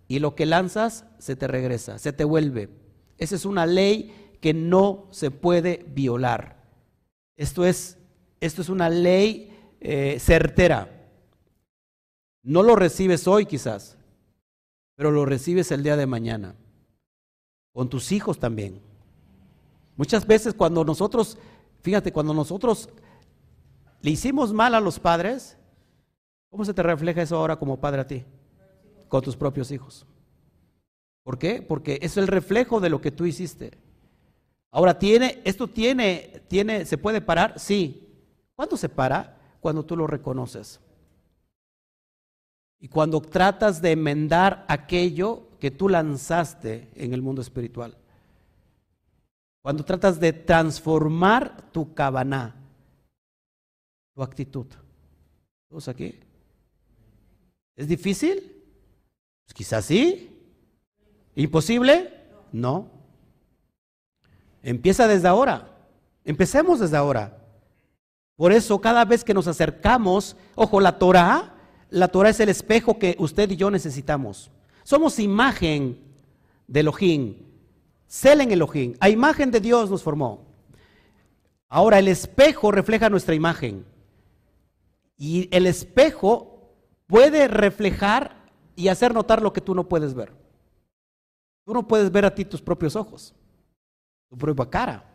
y 0.09 0.19
lo 0.19 0.35
que 0.35 0.47
lanzas 0.47 1.05
se 1.19 1.37
te 1.37 1.47
regresa, 1.47 1.99
se 1.99 2.13
te 2.13 2.25
vuelve. 2.25 2.71
Esa 3.19 3.37
es 3.37 3.45
una 3.45 3.67
ley 3.67 4.37
que 4.41 4.55
no 4.55 5.07
se 5.11 5.31
puede 5.31 5.85
violar. 5.89 6.63
Esto 7.37 7.65
es, 7.65 7.99
esto 8.41 8.63
es 8.63 8.69
una 8.69 8.89
ley 8.89 9.57
eh, 9.81 10.19
certera. 10.21 10.89
No 12.43 12.63
lo 12.63 12.77
recibes 12.77 13.29
hoy 13.29 13.47
quizás, 13.47 13.97
pero 14.97 15.11
lo 15.11 15.25
recibes 15.27 15.71
el 15.71 15.83
día 15.83 15.96
de 15.96 16.07
mañana. 16.07 16.57
Con 17.73 17.88
tus 17.88 18.11
hijos 18.11 18.38
también. 18.38 18.81
Muchas 19.97 20.27
veces 20.27 20.55
cuando 20.55 20.85
nosotros, 20.85 21.38
fíjate, 21.81 22.13
cuando 22.13 22.35
nosotros 22.35 22.88
le 24.01 24.11
hicimos 24.11 24.53
mal 24.53 24.75
a 24.75 24.81
los 24.81 24.99
padres, 24.99 25.57
¿cómo 26.51 26.65
se 26.65 26.75
te 26.75 26.83
refleja 26.83 27.23
eso 27.23 27.37
ahora 27.37 27.57
como 27.57 27.81
padre 27.81 28.01
a 28.01 28.07
ti? 28.07 28.25
Con 29.09 29.23
tus 29.23 29.37
propios 29.37 29.71
hijos. 29.71 30.07
¿Por 31.23 31.38
qué? 31.38 31.63
Porque 31.63 31.99
es 32.03 32.17
el 32.17 32.27
reflejo 32.27 32.81
de 32.81 32.90
lo 32.90 33.01
que 33.01 33.13
tú 33.13 33.27
hiciste. 33.27 33.79
Ahora 34.71 34.99
tiene, 34.99 35.40
esto 35.45 35.69
tiene, 35.69 36.43
tiene, 36.49 36.87
¿se 36.87 36.99
puede 36.99 37.21
parar? 37.21 37.59
Sí. 37.61 38.09
¿Cuándo 38.57 38.77
se 38.77 38.88
para? 38.88 39.38
Cuando 39.61 39.85
tú 39.85 39.97
lo 39.97 40.07
reconoces. 40.07 40.81
Y 42.81 42.88
cuando 42.88 43.21
tratas 43.21 43.81
de 43.81 43.93
enmendar 43.93 44.65
aquello 44.67 45.49
que 45.61 45.71
tú 45.71 45.88
lanzaste 45.88 46.90
en 46.97 47.15
el 47.15 47.23
mundo 47.23 47.40
espiritual. 47.40 47.97
Cuando 49.63 49.85
tratas 49.85 50.19
de 50.19 50.33
transformar 50.33 51.71
tu 51.71 51.94
cabaná, 51.94 52.54
tu 54.13 54.23
actitud. 54.23 54.67
¿Todos 55.69 55.88
aquí? 55.88 56.19
¿Es 57.77 57.88
difícil? 57.88 58.42
Pues 59.44 59.54
quizás 59.54 59.85
sí. 59.85 60.37
¿Imposible? 61.37 62.13
No. 62.50 62.90
Empieza 64.63 65.06
desde 65.06 65.29
ahora. 65.29 65.69
Empecemos 66.25 66.81
desde 66.81 66.96
ahora. 66.96 67.38
Por 68.37 68.52
eso 68.52 68.81
cada 68.81 69.04
vez 69.04 69.23
que 69.23 69.35
nos 69.35 69.46
acercamos, 69.46 70.37
ojo, 70.56 70.81
la 70.81 70.98
Torah, 70.98 71.54
la 71.90 72.08
Torah 72.08 72.31
es 72.31 72.40
el 72.40 72.48
espejo 72.48 72.98
que 72.98 73.15
usted 73.19 73.50
y 73.50 73.56
yo 73.56 73.71
necesitamos. 73.71 74.50
Somos 74.83 75.19
imagen 75.19 76.00
de 76.67 76.81
Elohim, 76.81 77.37
Selen 78.13 78.52
Elohim, 78.52 78.94
a 79.00 79.08
imagen 79.08 79.50
de 79.50 79.58
Dios 79.58 79.88
nos 79.88 80.02
formó. 80.02 80.44
Ahora 81.67 81.98
el 81.98 82.08
espejo 82.08 82.71
refleja 82.71 83.08
nuestra 83.08 83.35
imagen. 83.35 83.87
Y 85.17 85.48
el 85.50 85.67
espejo 85.67 86.75
puede 87.06 87.48
reflejar 87.48 88.50
y 88.77 88.88
hacer 88.88 89.15
notar 89.15 89.40
lo 89.40 89.54
que 89.54 89.63
tú 89.63 89.75
no 89.75 89.88
puedes 89.88 90.13
ver. 90.13 90.31
Tú 91.65 91.73
no 91.73 91.88
puedes 91.88 92.13
ver 92.13 92.27
a 92.27 92.35
ti 92.35 92.44
tus 92.44 92.60
propios 92.60 92.96
ojos, 92.96 93.35
tu 94.29 94.37
propia 94.37 94.69
cara. 94.69 95.10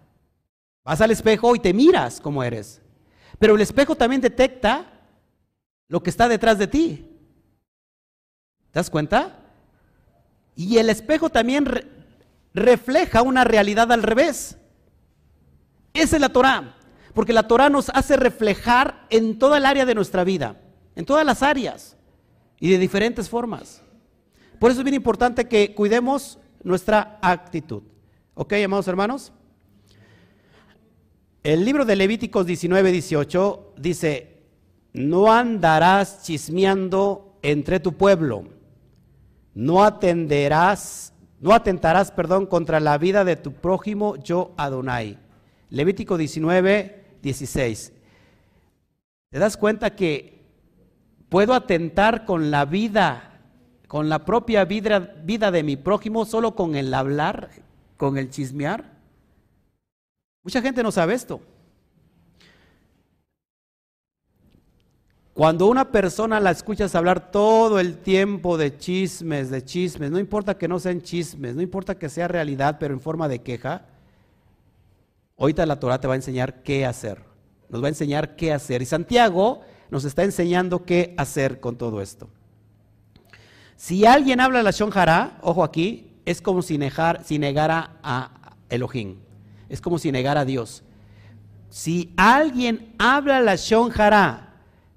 Vas 0.83 0.99
al 0.99 1.11
espejo 1.11 1.55
y 1.55 1.59
te 1.59 1.75
miras 1.75 2.19
como 2.19 2.43
eres. 2.43 2.81
Pero 3.37 3.53
el 3.53 3.61
espejo 3.61 3.95
también 3.95 4.21
detecta 4.21 4.91
lo 5.87 6.01
que 6.01 6.09
está 6.09 6.27
detrás 6.27 6.57
de 6.57 6.65
ti. 6.65 7.15
¿Te 8.71 8.79
das 8.79 8.89
cuenta? 8.89 9.39
Y 10.55 10.79
el 10.79 10.89
espejo 10.89 11.29
también 11.29 11.93
refleja 12.57 13.21
una 13.21 13.43
realidad 13.43 13.91
al 13.91 14.03
revés. 14.03 14.57
Esa 15.93 16.17
es 16.17 16.21
la 16.21 16.29
Torah, 16.29 16.75
porque 17.13 17.33
la 17.33 17.47
Torah 17.47 17.69
nos 17.69 17.89
hace 17.89 18.17
reflejar 18.17 19.05
en 19.09 19.39
toda 19.39 19.57
el 19.57 19.65
área 19.65 19.85
de 19.85 19.95
nuestra 19.95 20.23
vida, 20.23 20.59
en 20.95 21.05
todas 21.05 21.25
las 21.25 21.41
áreas 21.41 21.95
y 22.59 22.69
de 22.69 22.77
diferentes 22.77 23.29
formas. 23.29 23.81
Por 24.59 24.71
eso 24.71 24.81
es 24.81 24.83
bien 24.83 24.95
importante 24.95 25.47
que 25.47 25.73
cuidemos 25.73 26.39
nuestra 26.63 27.19
actitud. 27.21 27.83
¿Ok, 28.33 28.53
amados 28.53 28.87
hermanos? 28.87 29.31
El 31.43 31.63
libro 31.63 31.85
de 31.85 31.95
Levíticos 31.95 32.45
19, 32.45 32.91
18 32.91 33.73
dice, 33.77 34.43
no 34.93 35.31
andarás 35.31 36.23
chismeando 36.23 37.39
entre 37.41 37.79
tu 37.79 37.93
pueblo, 37.93 38.45
no 39.53 39.83
atenderás, 39.83 41.13
no 41.39 41.53
atentarás, 41.53 42.11
perdón, 42.11 42.45
contra 42.45 42.79
la 42.79 42.97
vida 42.97 43.23
de 43.23 43.35
tu 43.35 43.53
prójimo, 43.53 44.15
yo 44.17 44.53
Adonai. 44.57 45.19
Levítico 45.69 46.17
19, 46.17 47.05
16. 47.21 47.93
¿Te 49.29 49.39
das 49.39 49.57
cuenta 49.57 49.95
que 49.95 50.41
puedo 51.29 51.53
atentar 51.53 52.25
con 52.25 52.49
la 52.49 52.65
vida, 52.65 53.41
con 53.88 54.09
la 54.09 54.25
propia 54.25 54.65
vida, 54.65 54.99
vida 54.99 55.51
de 55.51 55.63
mi 55.63 55.75
prójimo, 55.75 56.25
solo 56.25 56.55
con 56.55 56.75
el 56.75 56.93
hablar, 56.93 57.49
con 57.97 58.17
el 58.17 58.29
chismear? 58.29 58.97
Mucha 60.43 60.61
gente 60.61 60.81
no 60.81 60.91
sabe 60.91 61.13
esto. 61.13 61.41
Cuando 65.38 65.67
una 65.67 65.91
persona 65.91 66.39
la 66.39 66.49
escuchas 66.49 66.95
hablar 66.95 67.29
todo 67.29 67.79
el 67.79 67.99
tiempo 67.99 68.57
de 68.57 68.75
chismes, 68.75 69.51
de 69.51 69.63
chismes, 69.63 70.09
no 70.09 70.17
importa 70.17 70.57
que 70.57 70.67
no 70.67 70.79
sean 70.79 70.99
chismes, 71.03 71.55
no 71.55 71.61
importa 71.61 71.93
que 71.93 72.09
sea 72.09 72.27
realidad, 72.27 72.77
pero 72.79 72.95
en 72.95 72.99
forma 72.99 73.27
de 73.27 73.43
queja, 73.43 73.85
ahorita 75.38 75.63
la 75.67 75.79
Torah 75.79 76.01
te 76.01 76.07
va 76.07 76.13
a 76.13 76.15
enseñar 76.15 76.63
qué 76.63 76.88
hacer. 76.88 77.21
Nos 77.69 77.83
va 77.83 77.85
a 77.85 77.89
enseñar 77.89 78.35
qué 78.35 78.51
hacer. 78.51 78.81
Y 78.81 78.85
Santiago 78.85 79.61
nos 79.91 80.05
está 80.05 80.23
enseñando 80.23 80.85
qué 80.85 81.13
hacer 81.17 81.59
con 81.59 81.77
todo 81.77 82.01
esto. 82.01 82.29
Si 83.75 84.07
alguien 84.07 84.39
habla 84.39 84.63
la 84.63 84.71
Shonjara, 84.71 85.38
ojo 85.43 85.63
aquí, 85.63 86.13
es 86.25 86.41
como 86.41 86.63
si, 86.63 86.79
negara 86.79 87.99
a 88.01 88.55
Elohim 88.71 89.17
es 89.69 89.81
como 89.81 89.99
si 89.99 90.11
negara 90.11 90.41
a 90.41 90.45
Dios. 90.45 90.81
Si 91.69 92.11
alguien 92.17 92.95
habla 92.97 93.39
la 93.39 93.55
shonjara, 93.55 94.46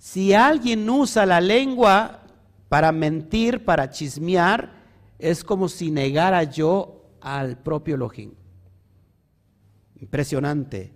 si 0.00 0.32
alguien 0.32 0.88
usa 0.88 1.26
la 1.26 1.42
lengua 1.42 2.22
para 2.70 2.90
mentir, 2.90 3.66
para 3.66 3.90
chismear, 3.90 4.72
es 5.18 5.44
como 5.44 5.68
si 5.68 5.90
negara 5.90 6.42
yo 6.42 7.04
al 7.20 7.58
propio 7.58 7.96
Elohim. 7.96 8.32
Impresionante. 10.00 10.94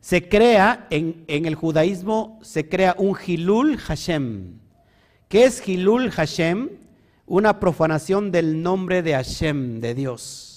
Se 0.00 0.26
crea, 0.26 0.86
en, 0.88 1.24
el 1.28 1.54
judaísmo, 1.54 2.38
se 2.42 2.66
crea 2.66 2.96
un 2.96 3.14
Hilul 3.14 3.76
Hashem. 3.76 4.58
¿Qué 5.28 5.44
es 5.44 5.68
Hilul 5.68 6.10
Hashem? 6.10 6.70
Una 7.26 7.60
profanación 7.60 8.32
del 8.32 8.62
nombre 8.62 9.02
de 9.02 9.12
Hashem, 9.12 9.80
de 9.80 9.94
Dios 9.94 10.54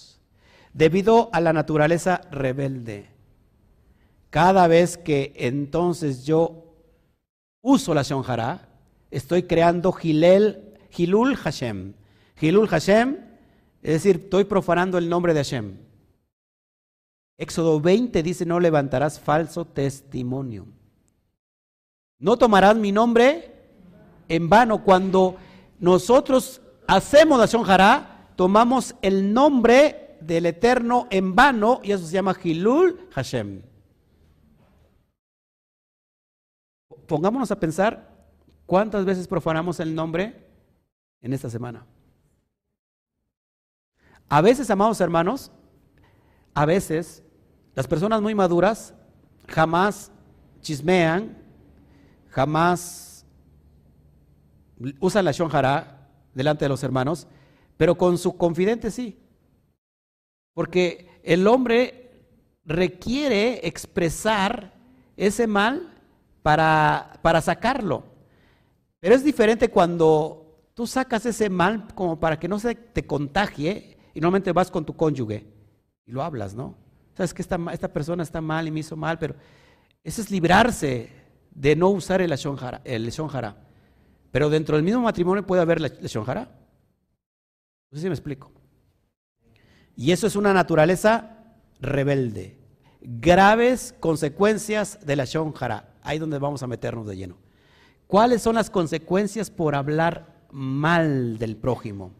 debido 0.78 1.30
a 1.34 1.42
la 1.42 1.54
naturaleza 1.54 2.22
rebelde. 2.30 3.10
Cada 4.30 4.68
vez 4.68 4.96
que 4.98 5.34
entonces 5.36 6.24
yo 6.24 6.67
uso 7.62 7.94
la 7.94 8.04
Shonjara, 8.04 8.68
estoy 9.12 9.44
creando 9.44 9.96
Hilel, 10.02 10.74
Hilul 10.96 11.36
Hashem. 11.36 11.94
Hilul 12.40 12.68
Hashem, 12.68 13.18
es 13.82 13.94
decir, 13.94 14.22
estoy 14.24 14.44
profanando 14.44 14.98
el 14.98 15.10
nombre 15.10 15.34
de 15.34 15.40
Hashem. 15.40 15.78
Éxodo 17.38 17.80
20 17.80 18.24
dice, 18.24 18.46
no 18.46 18.60
levantarás 18.60 19.20
falso 19.20 19.66
testimonio. 19.66 20.66
No 22.20 22.38
tomarás 22.38 22.76
mi 22.76 22.92
nombre 22.92 23.54
en 24.28 24.50
vano. 24.50 24.84
Cuando 24.84 25.36
nosotros 25.80 26.62
hacemos 26.88 27.40
la 27.40 27.46
Shonjara, 27.46 28.32
tomamos 28.36 28.96
el 29.02 29.34
nombre 29.34 30.18
del 30.20 30.48
Eterno 30.48 31.08
en 31.12 31.36
vano 31.36 31.80
y 31.84 31.92
eso 31.92 32.06
se 32.06 32.14
llama 32.14 32.36
Hilul 32.42 33.08
Hashem. 33.12 33.62
Pongámonos 37.08 37.52
a 37.52 37.60
pensar 37.60 38.16
cuántas 38.66 39.06
veces 39.06 39.28
profanamos 39.28 39.80
el 39.80 39.96
nombre 39.96 40.46
en 41.22 41.34
esta 41.34 41.50
semana. 41.50 41.86
A 44.30 44.42
veces, 44.42 44.70
amados 44.70 45.00
hermanos, 45.00 45.52
a 46.54 46.66
veces 46.66 47.24
las 47.74 47.88
personas 47.88 48.22
muy 48.22 48.36
maduras 48.36 48.94
jamás 49.48 50.12
chismean, 50.62 51.38
jamás 52.30 53.26
usan 55.00 55.26
la 55.26 55.32
shonjara 55.32 56.10
delante 56.34 56.66
de 56.66 56.70
los 56.70 56.84
hermanos, 56.84 57.28
pero 57.78 57.98
con 57.98 58.18
su 58.18 58.36
confidente 58.36 58.92
sí. 58.92 59.18
Porque 60.54 61.22
el 61.24 61.48
hombre 61.48 62.26
requiere 62.66 63.66
expresar 63.66 64.74
ese 65.16 65.48
mal 65.48 65.97
para, 66.48 67.42
sacarlo. 67.42 68.06
Pero 69.02 69.14
es 69.14 69.24
diferente 69.24 69.70
cuando 69.70 70.70
tú 70.74 70.88
sacas 70.88 71.26
ese 71.26 71.50
mal 71.50 71.88
como 71.94 72.18
para 72.18 72.40
que 72.40 72.48
no 72.48 72.58
se 72.58 72.74
te 72.74 73.06
contagie 73.06 73.98
y 74.14 74.22
normalmente 74.22 74.54
vas 74.54 74.72
con 74.72 74.86
tu 74.86 74.96
cónyuge 74.96 75.46
y 76.06 76.12
lo 76.12 76.24
hablas, 76.24 76.54
¿no? 76.56 76.76
Sabes 77.16 77.34
que 77.34 77.42
esta, 77.42 77.58
persona 77.92 78.24
está 78.24 78.40
mal 78.40 78.66
y 78.66 78.72
me 78.72 78.80
hizo 78.80 78.96
mal, 78.96 79.20
pero 79.20 79.36
eso 80.04 80.22
es 80.22 80.32
librarse 80.32 81.12
de 81.52 81.76
no 81.76 81.90
usar 81.90 82.22
el 82.22 82.32
shonjara. 82.32 82.82
El 82.86 83.12
Pero 84.32 84.50
dentro 84.50 84.78
del 84.78 84.86
mismo 84.86 85.02
matrimonio 85.02 85.46
puede 85.46 85.62
haber 85.62 85.82
la 85.82 85.90
shonjara. 85.90 86.50
No 87.92 87.98
sé 87.98 88.04
si 88.04 88.08
me 88.08 88.16
explico. 88.16 88.54
Y 89.98 90.12
eso 90.14 90.28
es 90.28 90.36
una 90.38 90.54
naturaleza 90.54 91.58
rebelde. 91.82 92.58
Graves 93.02 93.94
consecuencias 94.00 95.06
de 95.06 95.16
la 95.16 95.26
Shonjara. 95.26 95.97
Ahí 96.08 96.20
donde 96.20 96.40
vamos 96.40 96.64
a 96.64 96.68
meternos 96.68 97.06
de 97.06 97.18
lleno. 97.18 97.36
¿Cuáles 98.08 98.42
son 98.42 98.56
las 98.56 98.70
consecuencias 98.70 99.52
por 99.52 99.76
hablar 99.76 100.38
mal 100.52 101.38
del 101.38 101.58
prójimo? 101.58 102.14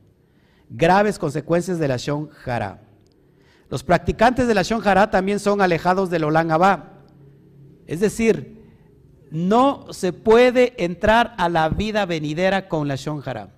Graves 0.70 1.18
consecuencias 1.18 1.80
de 1.80 1.88
la 1.88 1.96
Shonjara. 1.96 2.82
Los 3.70 3.86
practicantes 3.86 4.46
de 4.46 4.54
la 4.54 4.64
Shonjara 4.64 5.10
también 5.10 5.40
son 5.40 5.62
alejados 5.62 6.10
del 6.10 6.26
Olan 6.26 6.52
Abba. 6.52 6.96
Es 7.86 8.02
decir, 8.02 8.62
no 9.32 9.86
se 9.94 10.12
puede 10.12 10.84
entrar 10.84 11.34
a 11.38 11.48
la 11.48 11.70
vida 11.70 12.06
venidera 12.06 12.68
con 12.68 12.90
la 12.90 12.98
Shonjara. 12.98 13.52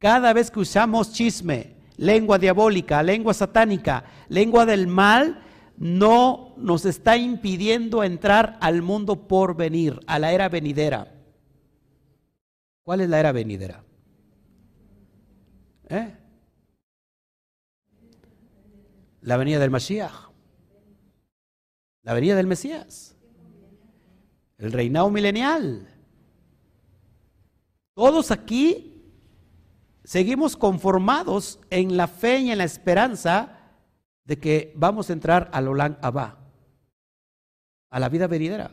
Cada 0.00 0.32
vez 0.32 0.50
que 0.50 0.58
usamos 0.58 1.12
chisme, 1.12 1.76
lengua 1.98 2.36
diabólica, 2.36 3.00
lengua 3.00 3.32
satánica, 3.32 4.06
lengua 4.28 4.66
del 4.66 4.88
mal, 4.88 5.43
no 5.76 6.54
nos 6.56 6.84
está 6.84 7.16
impidiendo 7.16 8.04
entrar 8.04 8.58
al 8.60 8.82
mundo 8.82 9.26
por 9.26 9.56
venir, 9.56 10.00
a 10.06 10.18
la 10.18 10.32
era 10.32 10.48
venidera. 10.48 11.12
¿Cuál 12.84 13.00
es 13.00 13.08
la 13.08 13.20
era 13.20 13.32
venidera? 13.32 13.82
¿Eh? 15.88 16.16
La 19.22 19.36
venida 19.36 19.58
del 19.58 19.70
Mashiach, 19.70 20.30
la 22.02 22.12
venida 22.12 22.36
del 22.36 22.46
Mesías, 22.46 23.16
el 24.58 24.70
reinado 24.72 25.08
milenial. 25.10 25.88
Todos 27.94 28.30
aquí 28.30 29.02
seguimos 30.04 30.56
conformados 30.56 31.58
en 31.70 31.96
la 31.96 32.06
fe 32.06 32.40
y 32.40 32.50
en 32.50 32.58
la 32.58 32.64
esperanza 32.64 33.53
de 34.24 34.38
que 34.38 34.72
vamos 34.76 35.10
a 35.10 35.12
entrar 35.12 35.50
al 35.52 35.68
Olan 35.68 35.98
Abba, 36.00 36.38
a 37.90 38.00
la 38.00 38.08
vida 38.08 38.26
venidera. 38.26 38.70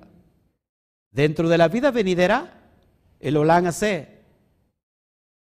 Dentro 1.12 1.50
de 1.50 1.58
la 1.58 1.68
vida 1.68 1.92
venidera, 1.92 2.70
el 3.20 3.38
Olan 3.38 3.68
hace 3.68 4.24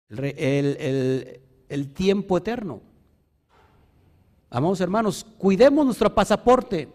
el, 0.09 1.41
el 1.69 1.93
tiempo 1.93 2.37
eterno. 2.37 2.81
Amados 4.49 4.81
hermanos, 4.81 5.25
cuidemos 5.37 5.85
nuestro 5.85 6.13
pasaporte. 6.13 6.89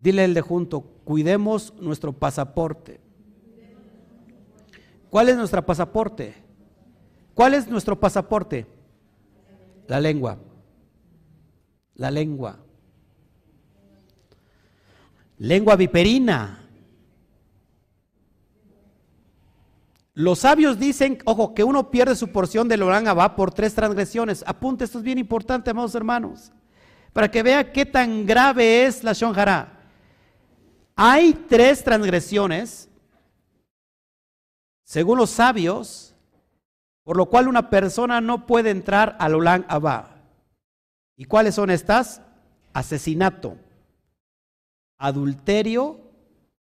Dile 0.00 0.24
el 0.24 0.34
de 0.34 0.40
junto, 0.40 0.80
cuidemos 1.04 1.72
nuestro 1.78 2.12
pasaporte. 2.12 3.00
¿Cuál 5.08 5.28
es 5.28 5.36
nuestro 5.36 5.64
pasaporte? 5.64 6.34
¿Cuál 7.34 7.54
es 7.54 7.68
nuestro 7.68 8.00
pasaporte? 8.00 8.66
La 9.86 10.00
lengua. 10.00 10.38
La 11.94 12.10
lengua. 12.10 12.58
Lengua 15.38 15.76
viperina. 15.76 16.58
Los 20.14 20.40
sabios 20.40 20.78
dicen, 20.78 21.18
ojo, 21.24 21.54
que 21.54 21.64
uno 21.64 21.90
pierde 21.90 22.14
su 22.14 22.28
porción 22.28 22.68
del 22.68 22.82
Orán 22.82 23.08
Abba 23.08 23.34
por 23.34 23.52
tres 23.52 23.74
transgresiones. 23.74 24.44
Apunte, 24.46 24.84
esto 24.84 24.98
es 24.98 25.04
bien 25.04 25.18
importante, 25.18 25.70
amados 25.70 25.94
hermanos, 25.94 26.52
para 27.14 27.30
que 27.30 27.42
vea 27.42 27.72
qué 27.72 27.86
tan 27.86 28.26
grave 28.26 28.84
es 28.84 29.02
la 29.02 29.14
Shonjara. 29.14 29.80
Hay 30.94 31.32
tres 31.32 31.82
transgresiones, 31.82 32.90
según 34.84 35.16
los 35.16 35.30
sabios, 35.30 36.11
por 37.04 37.16
lo 37.16 37.26
cual 37.26 37.48
una 37.48 37.70
persona 37.70 38.20
no 38.20 38.46
puede 38.46 38.70
entrar 38.70 39.16
al 39.18 39.34
Olán 39.34 39.64
Abba. 39.68 40.22
¿Y 41.16 41.24
cuáles 41.24 41.54
son 41.54 41.70
estas? 41.70 42.22
Asesinato, 42.72 43.56
adulterio 44.98 46.00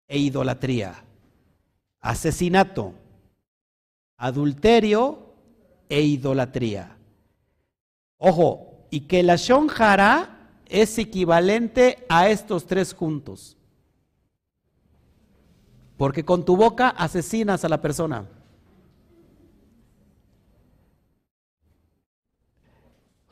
e 0.08 0.18
idolatría. 0.18 1.04
Asesinato 2.00 2.94
adulterio 4.16 5.34
e 5.88 6.00
idolatría. 6.00 6.96
Ojo, 8.18 8.86
y 8.90 9.00
que 9.00 9.22
la 9.22 9.36
shonjara 9.36 10.48
es 10.66 10.96
equivalente 10.98 12.06
a 12.08 12.28
estos 12.28 12.66
tres 12.66 12.94
juntos. 12.94 13.56
Porque 15.96 16.24
con 16.24 16.44
tu 16.44 16.56
boca 16.56 16.88
asesinas 16.88 17.64
a 17.64 17.68
la 17.68 17.80
persona. 17.80 18.26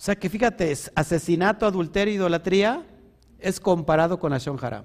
O 0.03 0.05
sea 0.05 0.17
que 0.17 0.29
fíjate, 0.29 0.77
asesinato, 0.97 1.65
adulterio, 1.65 2.13
idolatría 2.13 2.85
es 3.39 3.61
comparado 3.61 4.19
con 4.19 4.33
la 4.33 4.39
shonjara. 4.39 4.85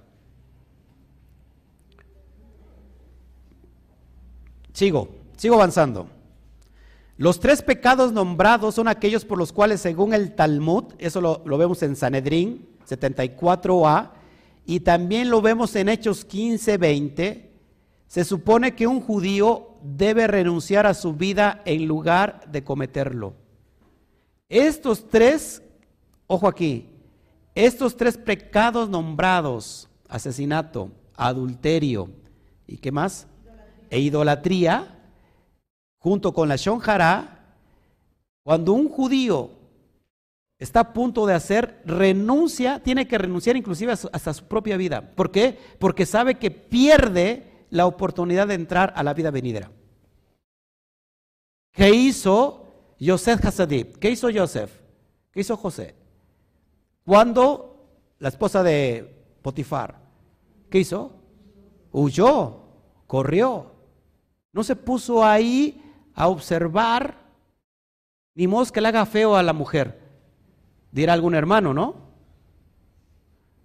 Sigo. 4.73 5.09
Sigo 5.35 5.55
avanzando. 5.55 6.07
Los 7.17 7.39
tres 7.39 7.63
pecados 7.63 8.13
nombrados 8.13 8.75
son 8.75 8.87
aquellos 8.87 9.25
por 9.25 9.39
los 9.39 9.51
cuales, 9.51 9.81
según 9.81 10.13
el 10.13 10.35
Talmud, 10.35 10.93
eso 10.99 11.19
lo, 11.19 11.57
vemos 11.57 11.81
en 11.81 11.95
Sanedrín 11.95 12.69
74a, 12.87 14.11
y 14.67 14.81
también 14.81 15.31
lo 15.31 15.41
vemos 15.41 15.75
en 15.75 15.89
Hechos 15.89 16.25
15, 16.25 16.77
20, 16.77 17.51
se 18.05 18.23
supone 18.23 18.75
que 18.75 18.85
un 18.85 19.01
judío 19.01 19.79
debe 19.81 20.27
renunciar 20.27 20.85
a 20.85 20.93
su 20.93 21.13
vida 21.13 21.63
en 21.65 21.87
lugar 21.87 22.43
de 22.51 22.63
cometerlo. 22.63 23.46
Estos 24.49 25.07
tres, 25.09 25.61
ojo 26.25 26.47
aquí, 26.47 26.89
estos 27.53 27.97
tres 27.97 28.17
pecados 28.17 28.89
nombrados, 28.89 29.89
asesinato, 30.07 30.91
adulterio 31.15 32.09
y 32.65 32.77
qué 32.77 32.91
más, 32.91 33.27
e 33.89 33.99
idolatría, 33.99 34.99
junto 35.99 36.33
con 36.33 36.47
la 36.47 36.55
Shonjara, 36.55 37.55
cuando 38.43 38.73
un 38.73 38.87
judío 38.87 39.51
está 40.59 40.79
a 40.81 40.93
punto 40.93 41.25
de 41.25 41.33
hacer, 41.33 41.81
renuncia, 41.85 42.81
tiene 42.81 43.07
que 43.07 43.17
renunciar 43.17 43.57
inclusive 43.57 43.91
hasta 43.91 44.33
su 44.33 44.45
propia 44.45 44.77
vida. 44.77 45.11
¿Por 45.15 45.31
qué? 45.31 45.57
Porque 45.79 46.05
sabe 46.05 46.35
que 46.35 46.51
pierde 46.51 47.65
la 47.69 47.85
oportunidad 47.85 48.47
de 48.47 48.53
entrar 48.53 48.93
a 48.95 49.03
la 49.03 49.13
vida 49.13 49.31
venidera. 49.31 49.71
¿Qué 51.73 51.89
hizo 51.89 52.66
Yosef 52.99 53.43
Hasadib? 53.45 53.97
¿Qué 53.99 54.09
hizo 54.09 54.29
Joseph? 54.33 54.71
¿Qué 55.31 55.41
hizo 55.41 55.55
José? 55.55 55.95
Cuando 57.05 57.87
la 58.19 58.29
esposa 58.29 58.63
de 58.63 59.37
Potifar, 59.41 59.99
¿qué 60.69 60.79
hizo? 60.79 61.13
Huyó, 61.91 62.61
corrió. 63.05 63.71
No 64.51 64.63
se 64.63 64.75
puso 64.75 65.23
ahí 65.23 65.81
a 66.15 66.27
observar, 66.27 67.15
ni 68.33 68.47
modo 68.47 68.71
que 68.71 68.81
le 68.81 68.87
haga 68.87 69.05
feo 69.05 69.35
a 69.35 69.43
la 69.43 69.53
mujer, 69.53 70.01
dirá 70.91 71.13
algún 71.13 71.35
hermano, 71.35 71.73
¿no? 71.73 72.07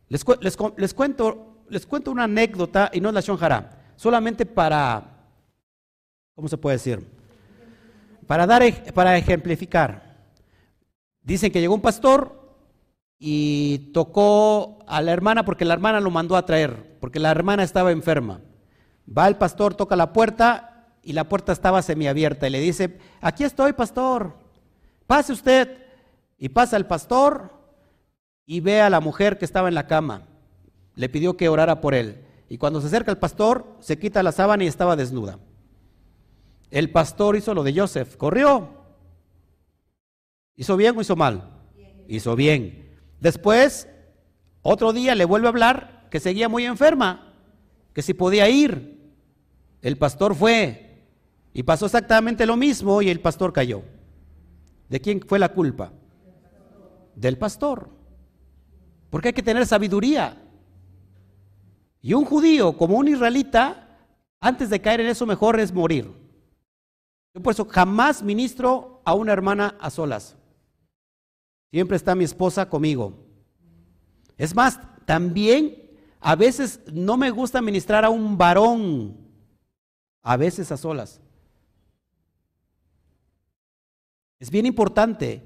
Les, 0.09 0.25
les, 0.41 0.95
cuento, 0.95 1.65
les 1.71 1.87
cuento 1.87 2.11
una 2.11 2.25
anécdota 2.25 2.91
y 2.93 3.01
no 3.01 3.09
es 3.09 3.15
la 3.15 3.23
shonjara, 3.23 3.95
solamente 3.97 4.45
para, 4.45 5.03
¿cómo 6.35 6.49
se 6.49 6.59
puede 6.59 6.77
decir? 6.77 7.22
Para 8.27 8.47
dar, 8.47 8.63
para 8.95 9.17
ejemplificar. 9.17 10.13
Dicen 11.23 11.53
que 11.53 11.61
llegó 11.61 11.75
un 11.75 11.81
pastor 11.81 12.57
y 13.19 13.91
tocó 13.93 14.81
a 14.87 15.01
la 15.01 15.13
hermana 15.13 15.45
porque 15.45 15.65
la 15.65 15.75
hermana 15.75 16.01
lo 16.01 16.11
mandó 16.11 16.37
a 16.37 16.45
traer, 16.45 16.99
porque 17.01 17.21
la 17.21 17.31
hermana 17.31 17.63
estaba 17.63 17.93
enferma. 17.93 18.41
Va 19.07 19.29
el 19.29 19.37
pastor, 19.37 19.75
toca 19.75 19.97
la 19.97 20.13
puerta 20.13 20.89
y 21.03 21.13
la 21.13 21.29
puerta 21.29 21.53
estaba 21.53 21.83
semiabierta 21.83 22.47
y 22.47 22.51
le 22.51 22.61
dice, 22.61 22.99
aquí 23.21 23.45
estoy, 23.45 23.73
pastor, 23.73 24.37
pase 25.07 25.33
usted. 25.33 25.79
Y 26.39 26.49
pasa 26.49 26.77
el 26.77 26.87
pastor 26.87 27.53
y 28.47 28.59
ve 28.59 28.81
a 28.81 28.91
la 28.91 28.99
mujer 28.99 29.39
que 29.39 29.45
estaba 29.45 29.69
en 29.69 29.77
la 29.77 29.87
cama. 29.87 30.23
Le 30.97 31.09
pidió 31.09 31.37
que 31.37 31.49
orara 31.49 31.81
por 31.81 31.95
él. 31.95 32.27
Y 32.49 32.59
cuando 32.59 32.81
se 32.81 32.89
acerca 32.89 33.13
el 33.13 33.19
pastor, 33.19 33.77
se 33.79 33.99
quita 33.99 34.25
la 34.25 34.33
sábana 34.33 34.65
y 34.65 34.67
estaba 34.67 34.97
desnuda. 34.97 35.39
El 36.73 36.91
pastor 36.91 37.37
hizo 37.37 37.53
lo 37.53 37.63
de 37.63 37.79
Joseph, 37.79 38.17
corrió. 38.17 38.71
¿Hizo 40.57 40.75
bien 40.79 40.97
o 40.97 41.03
hizo 41.03 41.17
mal? 41.17 41.51
Hizo 42.09 42.35
bien. 42.35 42.99
Después, 43.21 43.87
otro 44.63 44.95
día 44.95 45.15
le 45.15 45.27
vuelve 45.27 45.49
a 45.49 45.51
hablar 45.51 46.09
que 46.11 46.19
seguía 46.19 46.49
muy 46.49 46.65
enferma, 46.65 47.35
que 47.93 48.01
si 48.01 48.15
podía 48.15 48.49
ir. 48.49 49.13
El 49.83 49.99
pastor 49.99 50.35
fue, 50.35 51.05
y 51.53 51.63
pasó 51.63 51.85
exactamente 51.85 52.47
lo 52.47 52.57
mismo 52.57 53.03
y 53.03 53.11
el 53.11 53.21
pastor 53.21 53.53
cayó. 53.53 53.83
¿De 54.89 54.99
quién 54.99 55.21
fue 55.21 55.39
la 55.39 55.51
culpa? 55.51 55.93
Del 57.15 57.37
pastor. 57.37 57.91
Porque 59.11 59.29
hay 59.29 59.35
que 59.35 59.43
tener 59.43 59.67
sabiduría. 59.67 60.43
Y 62.01 62.15
un 62.15 62.25
judío 62.25 62.79
como 62.79 62.97
un 62.97 63.09
israelita, 63.09 64.07
antes 64.41 64.71
de 64.71 64.81
caer 64.81 65.03
en 65.03 65.09
eso, 65.09 65.27
mejor 65.27 65.61
es 65.61 65.71
morir. 65.71 66.22
Yo 67.35 67.43
por 67.43 67.53
eso 67.53 67.65
jamás 67.65 68.23
ministro 68.23 69.01
a 69.05 69.15
una 69.15 69.33
hermana 69.33 69.77
a 69.81 69.91
solas. 69.91 70.37
Siempre 71.71 71.97
está 71.97 72.15
mi 72.15 72.25
esposa 72.25 72.69
conmigo. 72.69 73.15
Es 74.37 74.55
más, 74.55 74.79
también 75.07 75.91
a 76.21 76.37
veces 76.37 76.81
no 76.93 77.17
me 77.17 77.31
gusta 77.31 77.63
ministrar 77.63 78.05
a 78.05 78.11
un 78.11 78.37
varón, 78.37 79.17
a 80.23 80.37
veces 80.37 80.71
a 80.71 80.77
solas. 80.77 81.21
Es 84.39 84.51
bien 84.51 84.67
importante 84.67 85.43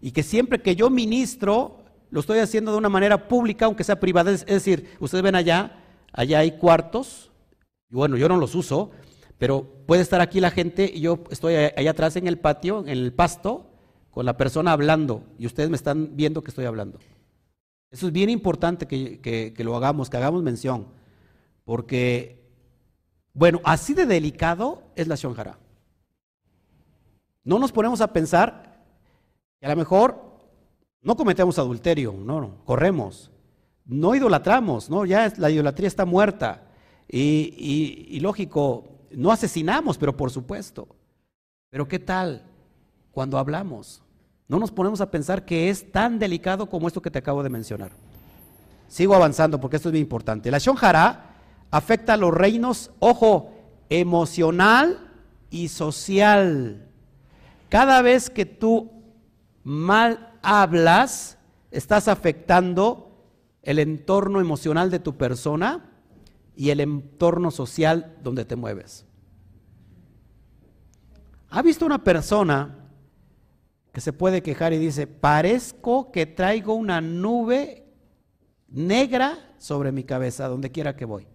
y 0.00 0.10
que 0.10 0.22
siempre 0.22 0.60
que 0.60 0.76
yo 0.76 0.90
ministro, 0.90 1.84
lo 2.10 2.20
estoy 2.20 2.40
haciendo 2.40 2.72
de 2.72 2.78
una 2.78 2.88
manera 2.88 3.28
pública, 3.28 3.66
aunque 3.66 3.84
sea 3.84 4.00
privada. 4.00 4.32
Es 4.32 4.44
decir, 4.44 4.96
ustedes 5.00 5.22
ven 5.22 5.34
allá, 5.34 5.82
allá 6.12 6.40
hay 6.40 6.58
cuartos, 6.58 7.30
y 7.90 7.94
bueno, 7.94 8.16
yo 8.16 8.28
no 8.28 8.36
los 8.36 8.54
uso, 8.54 8.92
pero 9.40 9.64
puede 9.86 10.02
estar 10.02 10.20
aquí 10.20 10.38
la 10.38 10.50
gente 10.50 10.90
y 10.94 11.00
yo 11.00 11.24
estoy 11.30 11.54
allá 11.54 11.92
atrás 11.92 12.14
en 12.16 12.26
el 12.26 12.38
patio, 12.38 12.80
en 12.80 12.90
el 12.90 13.10
pasto, 13.10 13.70
con 14.10 14.26
la 14.26 14.36
persona 14.36 14.72
hablando, 14.72 15.24
y 15.38 15.46
ustedes 15.46 15.70
me 15.70 15.76
están 15.76 16.14
viendo 16.14 16.44
que 16.44 16.50
estoy 16.50 16.66
hablando. 16.66 16.98
Eso 17.90 18.08
es 18.08 18.12
bien 18.12 18.28
importante 18.28 18.86
que, 18.86 19.54
lo 19.56 19.74
hagamos, 19.76 20.10
que 20.10 20.18
hagamos 20.18 20.42
mención, 20.42 20.88
porque, 21.64 22.50
bueno, 23.32 23.62
así 23.64 23.94
de 23.94 24.04
delicado 24.04 24.82
es 24.94 25.08
la 25.08 25.14
shonjara. 25.14 25.58
No 27.42 27.58
nos 27.58 27.72
ponemos 27.72 28.02
a 28.02 28.12
pensar 28.12 28.84
que 29.58 29.64
a 29.64 29.70
lo 29.70 29.76
mejor 29.76 30.22
no 31.00 31.16
cometemos 31.16 31.58
adulterio, 31.58 32.12
no, 32.12 32.42
no 32.42 32.64
corremos, 32.66 33.30
no 33.86 34.14
idolatramos, 34.14 34.90
no, 34.90 35.06
ya 35.06 35.32
la 35.38 35.48
idolatría 35.48 35.88
está 35.88 36.04
muerta. 36.04 36.66
Y, 37.08 38.20
lógico, 38.20 38.99
no 39.10 39.30
asesinamos, 39.32 39.98
pero 39.98 40.16
por 40.16 40.30
supuesto. 40.30 40.88
Pero 41.70 41.86
¿qué 41.86 41.98
tal 41.98 42.44
cuando 43.12 43.38
hablamos? 43.38 44.02
no 44.50 44.58
nos 44.58 44.72
ponemos 44.72 45.00
a 45.00 45.12
pensar 45.12 45.44
que 45.44 45.70
es 45.70 45.92
tan 45.92 46.18
delicado 46.18 46.68
como 46.68 46.88
esto 46.88 47.00
que 47.00 47.12
te 47.12 47.20
acabo 47.20 47.44
de 47.44 47.50
mencionar. 47.50 47.92
Sigo 48.88 49.14
avanzando 49.14 49.60
porque 49.60 49.76
esto 49.76 49.90
es 49.90 49.92
bien 49.92 50.02
importante. 50.02 50.50
La 50.50 50.58
Shonjara 50.58 51.36
afecta 51.70 52.14
a 52.14 52.16
los 52.16 52.34
reinos, 52.34 52.90
ojo, 52.98 53.52
emocional 53.88 55.12
y 55.50 55.68
social. 55.68 56.88
Cada 57.68 58.02
vez 58.02 58.28
que 58.28 58.44
tú 58.44 58.90
mal 59.62 60.32
hablas, 60.42 61.38
estás 61.70 62.08
afectando 62.08 63.22
el 63.62 63.78
entorno 63.78 64.40
emocional 64.40 64.90
de 64.90 64.98
tu 64.98 65.16
persona 65.16 65.89
y 66.60 66.68
el 66.68 66.80
entorno 66.80 67.50
social 67.50 68.18
donde 68.22 68.44
te 68.44 68.54
mueves. 68.54 69.06
¿Ha 71.48 71.62
visto 71.62 71.86
una 71.86 72.04
persona 72.04 72.86
que 73.94 74.02
se 74.02 74.12
puede 74.12 74.42
quejar 74.42 74.74
y 74.74 74.76
dice, 74.76 75.06
parezco 75.06 76.12
que 76.12 76.26
traigo 76.26 76.74
una 76.74 77.00
nube 77.00 77.90
negra 78.68 79.54
sobre 79.56 79.90
mi 79.90 80.04
cabeza 80.04 80.48
donde 80.48 80.70
quiera 80.70 80.96
que 80.96 81.06
voy? 81.06 81.26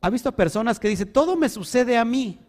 ¿Ha 0.00 0.10
visto 0.10 0.32
personas 0.32 0.80
que 0.80 0.88
dicen, 0.88 1.12
todo 1.12 1.36
me 1.36 1.48
sucede 1.48 1.96
a 1.96 2.04
mí, 2.04 2.40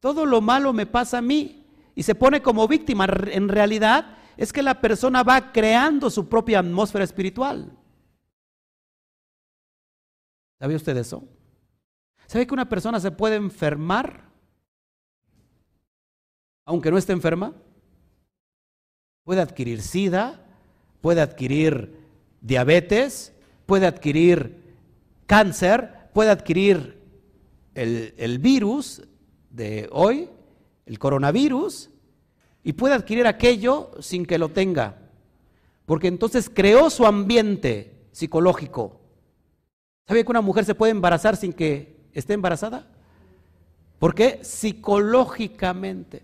todo 0.00 0.26
lo 0.26 0.40
malo 0.40 0.72
me 0.72 0.86
pasa 0.86 1.18
a 1.18 1.22
mí? 1.22 1.68
Y 1.94 2.02
se 2.02 2.16
pone 2.16 2.42
como 2.42 2.66
víctima. 2.66 3.06
En 3.30 3.48
realidad 3.48 4.16
es 4.36 4.52
que 4.52 4.64
la 4.64 4.80
persona 4.80 5.22
va 5.22 5.52
creando 5.52 6.10
su 6.10 6.28
propia 6.28 6.58
atmósfera 6.58 7.04
espiritual. 7.04 7.75
¿Sabía 10.58 10.76
usted 10.76 10.96
eso? 10.96 11.24
¿Sabe 12.26 12.46
que 12.46 12.54
una 12.54 12.68
persona 12.68 12.98
se 13.00 13.10
puede 13.10 13.36
enfermar 13.36 14.26
aunque 16.66 16.90
no 16.90 16.98
esté 16.98 17.12
enferma? 17.12 17.54
Puede 19.24 19.40
adquirir 19.40 19.80
sida, 19.80 20.44
puede 21.00 21.20
adquirir 21.20 21.96
diabetes, 22.40 23.32
puede 23.64 23.86
adquirir 23.86 24.62
cáncer, 25.26 26.10
puede 26.12 26.30
adquirir 26.30 27.00
el, 27.74 28.14
el 28.18 28.38
virus 28.38 29.02
de 29.50 29.88
hoy, 29.92 30.28
el 30.86 30.98
coronavirus, 30.98 31.90
y 32.62 32.72
puede 32.72 32.94
adquirir 32.94 33.26
aquello 33.26 33.92
sin 34.00 34.26
que 34.26 34.38
lo 34.38 34.48
tenga, 34.48 34.98
porque 35.86 36.08
entonces 36.08 36.50
creó 36.52 36.90
su 36.90 37.06
ambiente 37.06 38.08
psicológico. 38.10 39.00
¿Sabe 40.06 40.24
que 40.24 40.30
una 40.30 40.40
mujer 40.40 40.64
se 40.64 40.74
puede 40.74 40.92
embarazar 40.92 41.36
sin 41.36 41.52
que 41.52 41.96
esté 42.12 42.34
embarazada? 42.34 42.86
¿Por 43.98 44.14
qué? 44.14 44.38
Psicológicamente. 44.42 46.22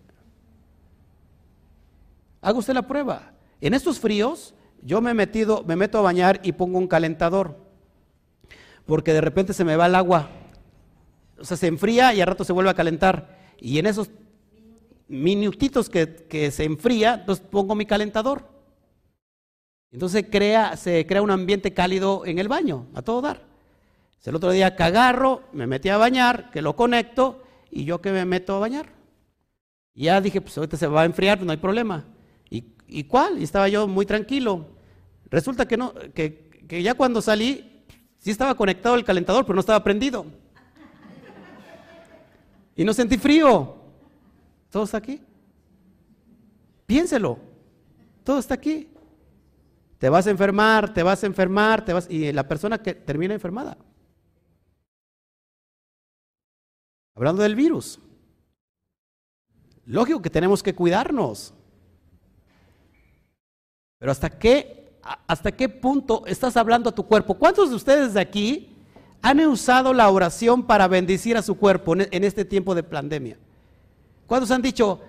Haga 2.41 2.59
usted 2.59 2.75
la 2.75 2.87
prueba. 2.87 3.33
En 3.61 3.75
estos 3.75 3.99
fríos, 3.99 4.55
yo 4.83 5.01
me 5.01 5.11
he 5.11 5.15
metido, 5.15 5.65
me 5.65 5.75
meto 5.75 5.99
a 5.99 6.03
bañar 6.03 6.41
y 6.45 6.53
pongo 6.53 6.79
un 6.79 6.87
calentador. 6.87 7.57
Porque 8.87 9.13
de 9.13 9.21
repente 9.21 9.53
se 9.53 9.65
me 9.65 9.77
va 9.77 9.87
el 9.87 9.97
agua. 9.97 10.31
O 11.39 11.45
sea, 11.45 11.57
se 11.57 11.67
enfría 11.67 12.15
y 12.15 12.21
al 12.21 12.29
rato 12.29 12.45
se 12.45 12.53
vuelve 12.53 12.71
a 12.71 12.75
calentar. 12.75 13.37
Y 13.59 13.79
en 13.79 13.87
esos 13.87 14.11
minutitos 15.09 15.91
que, 15.91 16.51
se 16.53 16.65
enfría, 16.65 17.15
entonces 17.15 17.45
pongo 17.51 17.75
mi 17.75 17.87
calentador. 17.87 18.49
Entonces 19.91 20.25
se 20.79 21.07
crea 21.07 21.23
un 21.23 21.31
ambiente 21.33 21.75
cálido 21.75 22.25
en 22.27 22.39
el 22.39 22.47
baño, 22.47 22.87
a 22.95 23.03
todo 23.03 23.21
dar. 23.21 23.52
El 24.25 24.37
otro 24.37 24.53
día 24.53 24.77
cagarro, 24.77 25.43
me 25.53 25.67
metí 25.67 25.89
a 25.89 25.97
bañar, 25.97 26.51
que 26.51 26.63
lo 26.63 26.77
conecto 26.77 27.43
y 27.71 27.85
yo 27.85 28.01
que 28.01 28.13
me 28.13 28.25
meto 28.25 28.55
a 28.57 28.61
bañar. 28.61 28.87
Y 29.95 30.05
ya 30.05 30.21
dije, 30.21 30.41
pues 30.41 30.57
ahorita 30.57 30.77
se 30.77 30.87
va 30.87 31.03
a 31.03 31.07
enfriar, 31.07 31.43
no 31.43 31.51
hay 31.51 31.59
problema. 31.59 32.05
¿Y 32.95 33.05
cuál? 33.05 33.39
Y 33.39 33.45
estaba 33.45 33.69
yo 33.69 33.89
muy 33.89 34.05
tranquilo. 34.05 34.67
Resulta 35.31 35.67
que 35.67 35.79
no, 35.79 35.95
que, 36.15 36.51
que 36.69 36.83
ya 36.83 36.93
cuando 36.93 37.23
salí, 37.23 37.85
sí 38.19 38.31
estaba 38.31 38.55
conectado 38.55 38.97
el 38.97 39.05
calentador, 39.05 39.47
pero 39.47 39.55
no 39.55 39.61
estaba 39.61 39.83
prendido. 39.83 40.27
Y 42.77 42.85
no 42.85 42.93
sentí 42.93 43.17
frío. 43.17 43.77
¿Todo 44.71 44.85
está 44.85 44.99
aquí? 44.99 45.23
Piénselo. 46.85 47.39
Todo 48.25 48.39
está 48.39 48.55
aquí. 48.55 48.91
Te 49.97 50.11
vas 50.11 50.27
a 50.27 50.31
enfermar, 50.31 50.93
te 50.93 51.03
vas 51.03 51.23
a 51.23 51.27
enfermar, 51.27 51.85
te 51.85 51.95
vas 51.95 52.11
y 52.11 52.31
la 52.33 52.47
persona 52.47 52.77
que 52.77 52.93
termina 52.93 53.33
enfermada. 53.33 53.79
Hablando 57.15 57.43
del 57.43 57.55
virus. 57.55 57.99
Lógico 59.85 60.23
que 60.23 60.31
tenemos 60.31 60.63
que 60.63 60.75
cuidarnos. 60.75 61.55
Pero 63.99 64.13
¿hasta 64.13 64.31
qué, 64.31 64.99
hasta 65.27 65.53
qué 65.53 65.69
punto 65.69 66.25
estás 66.27 66.57
hablando 66.57 66.91
a 66.91 66.95
tu 66.95 67.07
cuerpo? 67.07 67.35
¿Cuántos 67.35 67.71
de 67.71 67.77
ustedes 67.77 68.15
de 68.15 68.21
aquí 68.21 68.77
han 69.21 69.41
usado 69.41 69.93
la 69.93 70.09
oración 70.11 70.65
para 70.65 70.89
bendecir 70.89 71.37
a 71.37 71.43
su 71.43 71.57
cuerpo 71.57 71.95
en 71.97 72.25
este 72.25 72.45
tiempo 72.45 72.75
de 72.75 72.83
pandemia? 72.83 73.39
¿Cuántos 74.27 74.51
han 74.51 74.63
dicho, 74.63 75.01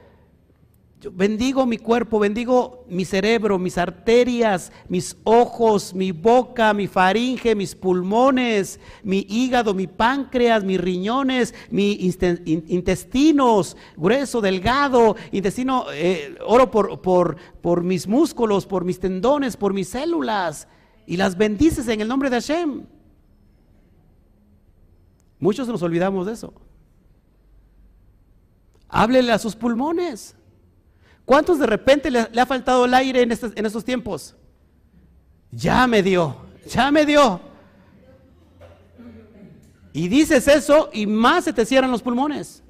bendigo 1.12 1.66
mi 1.66 1.78
cuerpo, 1.78 2.20
bendigo 2.20 2.86
mi 2.88 3.06
cerebro, 3.06 3.60
mis 3.60 3.78
arterias, 3.78 4.72
mis 4.88 5.18
ojos, 5.24 5.94
mi 5.94 6.12
boca, 6.12 6.74
mi 6.74 6.88
faringe, 6.88 7.56
mis 7.56 7.76
pulmones, 7.76 8.80
mi 9.04 9.26
hígado, 9.30 9.74
mi 9.74 9.88
páncreas, 9.88 10.64
mis 10.64 10.80
riñones, 10.80 11.54
mis 11.70 12.18
intestinos, 12.46 13.78
grueso, 13.98 14.42
delgado, 14.42 15.16
intestino, 15.32 15.86
eh, 15.94 16.36
oro 16.46 16.72
por, 16.72 17.02
por, 17.02 17.38
por 17.62 17.84
mis 17.84 18.08
músculos, 18.08 18.66
por 18.66 18.86
mis 18.86 19.00
tendones, 19.00 19.58
por 19.58 19.74
mis 19.74 19.90
células, 19.90 20.68
y 21.06 21.18
las 21.18 21.38
bendices 21.38 21.88
en 21.88 22.02
el 22.02 22.08
nombre 22.08 22.30
de 22.30 22.38
Hashem. 22.38 22.86
Muchos 25.40 25.68
nos 25.68 25.82
olvidamos 25.82 26.26
de 26.26 26.34
eso. 26.34 26.54
Háblele 28.88 29.32
a 29.32 29.40
sus 29.40 29.56
pulmones. 29.56 30.36
¿Cuántos 31.26 31.60
de 31.60 31.66
repente 31.66 32.12
le, 32.12 32.20
ha 32.20 32.46
faltado 32.46 32.86
el 32.86 32.94
aire 32.94 33.22
en 33.22 33.32
estos, 33.32 33.54
en 33.56 33.66
estos 33.66 33.86
tiempos? 33.86 34.36
Ya 35.52 35.88
me 35.88 36.04
dio, 36.04 36.36
ya 36.68 36.92
me 36.92 37.06
dio. 37.06 37.40
Y 39.94 40.08
dices 40.08 40.48
eso 40.48 40.90
y 40.92 41.06
más 41.06 41.46
se 41.46 41.54
te 41.54 41.66
cierran 41.66 41.92
los 41.92 42.02
pulmones. 42.02 42.64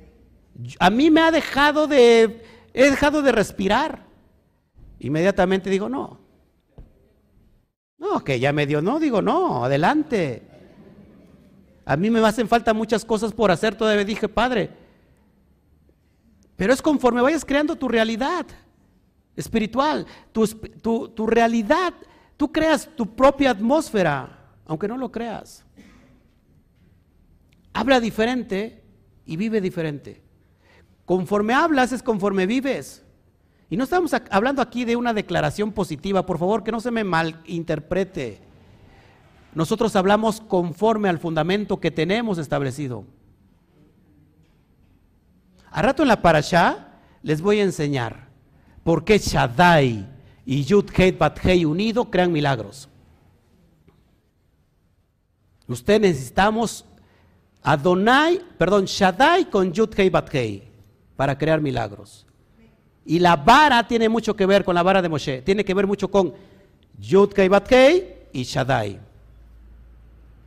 A 0.80 0.90
mí 0.90 1.10
me 1.10 1.22
ha 1.22 1.32
dejado 1.32 1.88
de, 1.88 2.44
he 2.74 2.90
dejado 2.90 3.22
de 3.22 3.32
respirar. 3.32 4.06
Inmediatamente 5.00 5.70
digo, 5.70 5.90
no. 5.90 6.20
No, 7.98 8.24
que 8.24 8.40
ya 8.40 8.52
me 8.52 8.68
dio, 8.68 8.82
no, 8.82 9.00
digo, 9.00 9.22
no, 9.22 9.64
adelante. 9.64 10.44
A 11.86 11.96
mí 11.96 12.10
me 12.10 12.20
hacen 12.20 12.48
falta 12.48 12.74
muchas 12.74 13.06
cosas 13.06 13.32
por 13.32 13.50
hacer, 13.50 13.76
todavía 13.76 14.04
dije, 14.04 14.28
Padre, 14.28 14.83
pero 16.64 16.72
es 16.72 16.82
conforme 16.82 17.22
vayas 17.22 17.44
creando 17.44 17.76
tu 17.76 17.90
realidad 17.90 18.46
espiritual, 19.36 20.08
tu, 20.32 20.48
tu, 20.48 21.28
realidad. 21.28 21.94
Tú 22.38 22.54
creas 22.54 22.90
tu 22.96 23.06
propia 23.06 23.50
atmósfera, 23.50 24.48
aunque 24.66 24.88
no 24.88 24.96
lo 24.96 25.12
creas. 25.12 25.66
Habla 27.74 28.00
diferente 28.00 28.82
y 29.26 29.36
vive 29.36 29.60
diferente. 29.60 30.22
Conforme 31.04 31.54
hablas 31.54 31.92
es 31.92 32.02
conforme 32.02 32.46
vives. 32.46 33.04
Y 33.70 33.76
no 33.76 33.84
estamos 33.84 34.14
hablando 34.30 34.62
aquí 34.62 34.86
de 34.86 34.96
una 34.96 35.14
declaración 35.14 35.74
positiva, 35.74 36.26
por 36.26 36.38
favor, 36.38 36.64
que 36.64 36.72
no 36.72 36.80
se 36.80 36.92
me 36.92 37.04
malinterprete. 37.04 38.40
Nosotros 39.54 39.98
hablamos 39.98 40.40
conforme 40.40 41.10
al 41.10 41.20
fundamento 41.20 41.82
que 41.82 41.92
tenemos 41.92 42.38
establecido. 42.38 43.04
A 45.74 45.82
rato 45.82 46.04
en 46.04 46.08
la 46.08 46.22
parasha 46.22 46.88
les 47.24 47.42
voy 47.42 47.60
a 47.60 47.64
enseñar 47.64 48.28
por 48.84 49.04
qué 49.04 49.18
Shaddai 49.18 50.08
y 50.46 50.64
Yud 50.64 50.92
Heit 50.96 51.18
Bat 51.18 51.44
Hei 51.44 51.66
unido 51.66 52.12
crean 52.12 52.32
milagros. 52.32 52.88
Usted 55.68 56.00
necesitamos 56.00 56.86
Adonai, 57.64 58.40
perdón, 58.56 58.86
Shaddai 58.86 59.50
con 59.50 59.74
Yud 59.74 59.98
Hei 59.98 60.12
Bat 60.12 60.32
Hei 60.36 60.64
para 61.16 61.36
crear 61.36 61.60
milagros. 61.60 62.28
Y 63.04 63.18
la 63.18 63.36
vara 63.36 63.88
tiene 63.88 64.10
mucho 64.10 64.36
que 64.36 64.46
ver 64.46 64.64
con 64.64 64.76
la 64.76 64.84
vara 64.84 65.02
de 65.02 65.10
Moshe, 65.10 65.42
tiene 65.42 65.66
que 65.66 65.74
ver 65.74 65.88
mucho 65.88 66.08
con 66.08 66.36
Yud 67.00 67.34
Hei 67.36 67.48
Bat 67.48 67.72
Hei 67.72 68.16
y 68.32 68.44
Shaddai. 68.44 69.00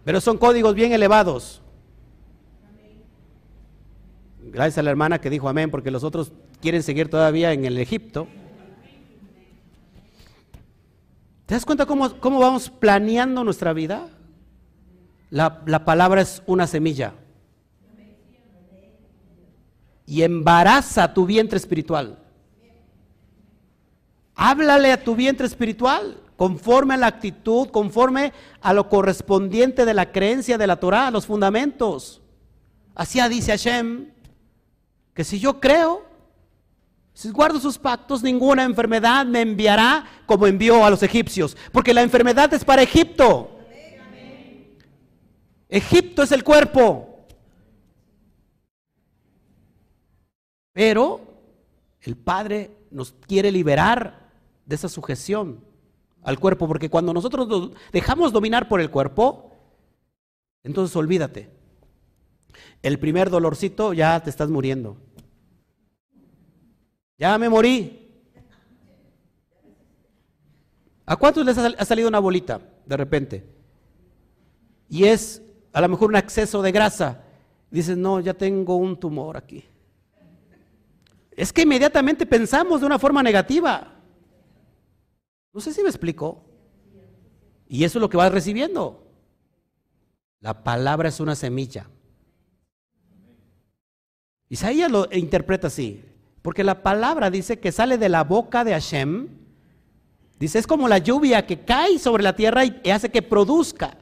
Pero 0.05 0.20
son 0.20 0.39
códigos 0.39 0.77
bien 0.77 0.93
elevados. 0.93 1.62
Gracias 4.57 4.78
a 4.78 4.82
la 4.82 4.90
hermana 4.90 5.20
que 5.20 5.28
dijo 5.28 5.50
amén, 5.50 5.70
porque 5.70 5.90
los 5.90 6.02
otros 6.02 6.32
quieren 6.62 6.82
seguir 6.82 7.11
todavía 7.11 7.52
en 7.52 7.66
el 7.66 7.76
Egipto. 7.76 8.26
¿Te 11.44 11.52
das 11.52 11.66
cuenta 11.66 11.84
cómo, 11.84 12.09
vamos 12.40 12.70
planeando 12.70 13.44
nuestra 13.44 13.74
vida? 13.74 14.09
La, 15.28 15.61
la 15.66 15.84
palabra 15.84 16.22
es 16.22 16.42
una 16.46 16.66
semilla. 16.66 17.12
Y 20.07 20.22
embaraza 20.22 21.12
tu 21.12 21.26
vientre 21.26 21.59
espiritual. 21.59 22.18
Háblale 24.36 24.90
a 24.90 25.04
tu 25.04 25.14
vientre 25.14 25.46
espiritual, 25.46 26.18
conforme 26.38 26.94
a 26.94 26.96
la 26.96 27.09
actitud, 27.09 27.68
conforme 27.68 28.32
a 28.62 28.72
lo 28.72 28.88
correspondiente 28.88 29.84
de 29.84 29.92
la 29.92 30.12
creencia 30.12 30.57
de 30.57 30.66
la 30.66 30.80
Torah, 30.80 31.11
los 31.11 31.26
fundamentos. 31.26 32.22
Así 32.94 33.20
dice 33.28 33.50
Hashem, 33.50 34.16
que 35.17 35.25
si 35.25 35.41
yo 35.41 35.59
creo, 35.59 36.05
si 37.14 37.31
guardo 37.31 37.59
sus 37.59 37.79
pactos, 37.79 38.23
ninguna 38.23 38.64
enfermedad 38.64 39.25
me 39.25 39.41
enviará 39.41 40.05
como 40.27 40.47
envió 40.47 40.85
a 40.85 40.91
los 40.91 41.03
egipcios, 41.03 41.57
porque 41.73 41.95
la 41.95 42.03
enfermedad 42.03 42.53
es 42.53 42.67
para 42.67 42.83
Egipto. 42.83 43.59
Egipto 45.71 46.23
es 46.23 46.33
el 46.33 46.45
cuerpo. 46.45 47.25
Pero 50.75 51.23
el 52.03 52.14
Padre 52.14 52.77
nos 52.91 53.12
quiere 53.12 53.51
liberar 53.51 54.29
de 54.67 54.75
esa 54.75 54.91
sujeción 54.91 55.64
al 56.23 56.39
cuerpo, 56.39 56.69
porque 56.69 56.91
cuando 56.91 57.14
nosotros 57.14 57.49
nos 57.49 57.71
dejamos 57.91 58.35
dominar 58.35 58.69
por 58.69 58.83
el 58.83 58.91
cuerpo, 58.91 59.57
entonces 60.62 60.95
olvídate. 60.95 61.55
El 62.87 63.01
primer 63.01 63.30
dolorcito 63.30 63.93
ya 63.95 64.22
te 64.22 64.30
estás 64.30 64.49
muriendo. 64.49 64.97
Ya 67.18 67.37
me 67.37 67.49
morí. 67.49 68.22
¿A 71.05 71.16
cuántos 71.16 71.45
les 71.45 71.59
ha 71.59 71.84
salido 71.84 72.07
una 72.07 72.20
bolita 72.20 72.61
de 72.87 72.97
repente? 72.97 73.45
Y 74.89 75.03
es 75.03 75.43
a 75.72 75.80
lo 75.80 75.89
mejor 75.89 76.11
un 76.11 76.14
exceso 76.14 76.62
de 76.62 76.70
grasa. 76.70 77.24
Dices, 77.72 77.97
no, 77.97 78.20
ya 78.20 78.34
tengo 78.34 78.76
un 78.76 79.01
tumor 79.01 79.37
aquí. 79.37 79.64
Es 81.32 81.53
que 81.53 81.62
inmediatamente 81.62 82.24
pensamos 82.24 82.82
de 82.82 82.87
una 82.87 83.01
forma 83.01 83.20
negativa. 83.20 83.97
No 85.53 85.61
sé 85.61 85.72
si 85.72 85.82
me 85.82 85.89
explico. 85.89 86.41
Y 87.66 87.82
eso 87.82 87.99
es 87.99 88.01
lo 88.01 88.09
que 88.09 88.16
vas 88.16 88.30
recibiendo. 88.30 89.11
La 90.39 90.62
palabra 90.62 91.09
es 91.09 91.18
una 91.18 91.34
semilla. 91.34 91.89
Isaías 94.49 94.90
lo 94.90 95.09
interpreta 95.12 95.66
así. 95.68 96.05
Porque 96.42 96.64
la 96.64 96.82
palabra 96.82 97.30
dice 97.30 97.59
que 97.59 97.72
sale 97.72 97.99
de 97.99 98.09
la 98.09 98.24
boca 98.24 98.62
de 98.64 98.72
Hashem. 98.72 99.28
Dice, 100.38 100.59
es 100.59 100.66
como 100.66 100.86
la 100.86 100.99
lluvia 100.99 101.47
que 101.47 101.61
cae 101.61 101.99
sobre 101.99 102.22
la 102.22 102.36
tierra 102.36 102.64
y 102.64 102.90
hace 102.90 103.11
que 103.11 103.22
produzca. 103.22 103.97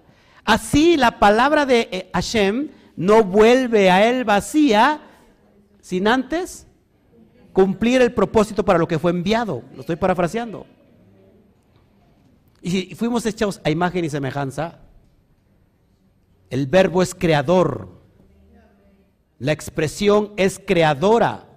Así 0.45 0.97
la 0.97 1.18
palabra 1.18 1.64
de 1.64 1.88
eh, 1.90 2.11
Hashem 2.12 2.68
no 2.97 3.24
vuelve 3.24 3.90
a 3.90 4.09
él 4.09 4.24
vacía 4.24 5.01
sin 5.80 6.07
antes 6.07 6.66
cumplir 7.53 8.03
el 8.03 8.12
propósito 8.12 8.64
para 8.64 8.78
lo 8.78 8.88
que 8.88 8.99
fue 8.99 9.11
enviado. 9.11 9.62
Lo 9.74 9.80
estoy 9.80 9.97
parafraseando. 9.97 10.66
Y 12.61 12.95
fuimos 12.95 13.24
hechos 13.26 13.61
a 13.62 13.70
imagen 13.70 14.05
y 14.05 14.11
semejanza, 14.11 14.80
el 16.49 16.66
verbo 16.66 17.03
es 17.03 17.14
creador. 17.14 18.03
La 19.39 19.53
expresión 19.53 20.32
es 20.37 20.61
creadora. 20.64 21.49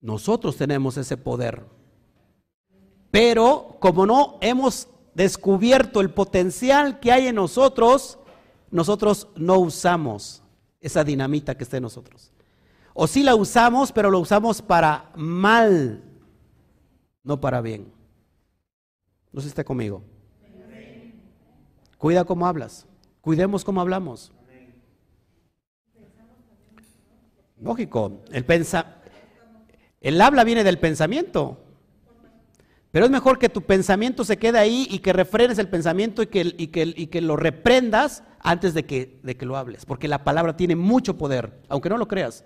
Nosotros 0.00 0.56
tenemos 0.56 0.96
ese 0.96 1.16
poder. 1.16 1.64
Pero 3.10 3.76
como 3.80 4.06
no 4.06 4.38
hemos 4.40 4.88
descubierto 5.14 6.00
el 6.00 6.10
potencial 6.10 6.98
que 6.98 7.12
hay 7.12 7.28
en 7.28 7.36
nosotros, 7.36 8.18
nosotros 8.70 9.28
no 9.36 9.58
usamos 9.58 10.42
esa 10.80 11.04
dinamita 11.04 11.56
que 11.56 11.64
está 11.64 11.76
en 11.76 11.84
nosotros. 11.84 12.32
O 12.94 13.06
sí 13.06 13.22
la 13.22 13.34
usamos, 13.34 13.92
pero 13.92 14.10
lo 14.10 14.18
usamos 14.18 14.60
para 14.60 15.10
mal, 15.14 16.02
no 17.22 17.40
para 17.40 17.60
bien. 17.60 17.92
No 19.32 19.40
sé 19.40 19.46
si 19.46 19.50
está 19.50 19.64
conmigo. 19.64 20.02
Cuida 21.96 22.24
cómo 22.24 22.46
hablas. 22.46 22.86
Cuidemos 23.22 23.64
cómo 23.64 23.80
hablamos. 23.80 24.32
Lógico, 27.58 28.20
el 28.30 28.44
pensa 28.44 29.02
el 30.02 30.20
habla 30.20 30.44
viene 30.44 30.64
del 30.64 30.78
pensamiento. 30.78 31.58
Pero 32.90 33.06
es 33.06 33.10
mejor 33.10 33.38
que 33.38 33.48
tu 33.48 33.62
pensamiento 33.62 34.24
se 34.24 34.36
quede 34.36 34.58
ahí 34.58 34.86
y 34.90 34.98
que 34.98 35.14
refrenes 35.14 35.58
el 35.58 35.68
pensamiento 35.68 36.22
y 36.22 36.26
que, 36.26 36.54
y 36.58 36.66
que, 36.66 36.92
y 36.94 37.06
que 37.06 37.22
lo 37.22 37.36
reprendas 37.36 38.22
antes 38.40 38.74
de 38.74 38.84
que, 38.84 39.18
de 39.22 39.36
que 39.36 39.46
lo 39.46 39.56
hables. 39.56 39.86
Porque 39.86 40.08
la 40.08 40.24
palabra 40.24 40.56
tiene 40.56 40.76
mucho 40.76 41.16
poder, 41.16 41.62
aunque 41.68 41.88
no 41.88 41.96
lo 41.96 42.08
creas. 42.08 42.44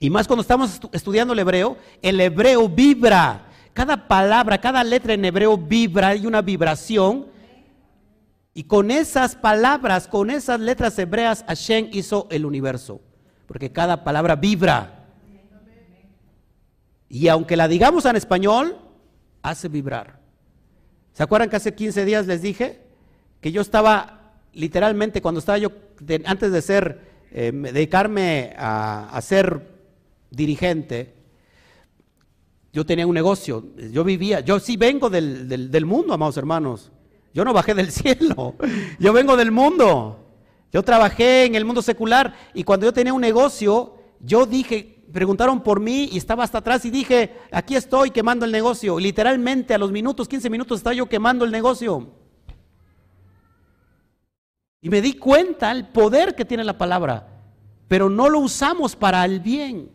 Y 0.00 0.10
más 0.10 0.26
cuando 0.26 0.40
estamos 0.40 0.80
estudiando 0.90 1.34
el 1.34 1.38
hebreo, 1.38 1.76
el 2.00 2.20
hebreo 2.20 2.68
vibra. 2.68 3.46
Cada 3.74 4.08
palabra, 4.08 4.60
cada 4.60 4.82
letra 4.82 5.14
en 5.14 5.24
hebreo 5.24 5.56
vibra, 5.56 6.08
hay 6.08 6.26
una 6.26 6.42
vibración. 6.42 7.26
Y 8.54 8.64
con 8.64 8.90
esas 8.90 9.34
palabras, 9.34 10.08
con 10.08 10.30
esas 10.30 10.60
letras 10.60 10.98
hebreas, 10.98 11.44
Hashem 11.46 11.88
hizo 11.92 12.26
el 12.30 12.44
universo. 12.44 13.00
Porque 13.46 13.72
cada 13.72 14.04
palabra 14.04 14.36
vibra. 14.36 15.06
Y 17.08 17.28
aunque 17.28 17.56
la 17.56 17.68
digamos 17.68 18.04
en 18.04 18.16
español, 18.16 18.78
hace 19.42 19.68
vibrar. 19.68 20.20
¿Se 21.12 21.22
acuerdan 21.22 21.50
que 21.50 21.56
hace 21.56 21.74
15 21.74 22.04
días 22.04 22.26
les 22.26 22.42
dije 22.42 22.80
que 23.40 23.52
yo 23.52 23.60
estaba 23.60 24.32
literalmente 24.54 25.20
cuando 25.20 25.40
estaba 25.40 25.58
yo, 25.58 25.72
antes 26.24 26.52
de 26.52 26.62
ser, 26.62 27.00
eh, 27.30 27.50
dedicarme 27.52 28.54
a, 28.56 29.18
ser 29.22 29.68
dirigente, 30.30 31.14
yo 32.72 32.86
tenía 32.86 33.06
un 33.06 33.14
negocio, 33.14 33.64
yo 33.90 34.04
vivía, 34.04 34.40
yo 34.40 34.58
sí 34.58 34.76
vengo 34.76 35.10
del, 35.10 35.70
del 35.70 35.86
mundo, 35.86 36.14
amados 36.14 36.36
hermanos. 36.36 36.90
Yo 37.34 37.44
no 37.44 37.52
bajé 37.52 37.74
del 37.74 37.90
cielo, 37.92 38.54
yo 38.98 39.12
vengo 39.12 39.36
del 39.36 39.50
mundo. 39.50 40.18
Yo 40.72 40.82
trabajé 40.82 41.44
en 41.44 41.54
el 41.54 41.66
mundo 41.66 41.82
secular 41.82 42.34
y 42.54 42.64
cuando 42.64 42.86
yo 42.86 42.92
tenía 42.92 43.12
un 43.12 43.20
negocio, 43.20 43.94
yo 44.20 44.46
dije, 44.46 45.04
preguntaron 45.12 45.62
por 45.62 45.80
mí 45.80 46.08
y 46.10 46.16
estaba 46.16 46.44
hasta 46.44 46.58
atrás 46.58 46.84
y 46.86 46.90
dije, 46.90 47.36
aquí 47.50 47.76
estoy 47.76 48.10
quemando 48.10 48.46
el 48.46 48.52
negocio. 48.52 48.98
Literalmente 48.98 49.74
a 49.74 49.78
los 49.78 49.92
minutos, 49.92 50.28
15 50.28 50.48
minutos 50.48 50.80
estaba 50.80 50.94
yo 50.94 51.06
quemando 51.06 51.44
el 51.44 51.50
negocio. 51.50 52.10
Y 54.80 54.88
me 54.88 55.02
di 55.02 55.12
cuenta 55.14 55.70
el 55.70 55.88
poder 55.88 56.34
que 56.34 56.46
tiene 56.46 56.64
la 56.64 56.78
palabra, 56.78 57.28
pero 57.86 58.08
no 58.08 58.30
lo 58.30 58.40
usamos 58.40 58.96
para 58.96 59.24
el 59.26 59.40
bien. 59.40 59.90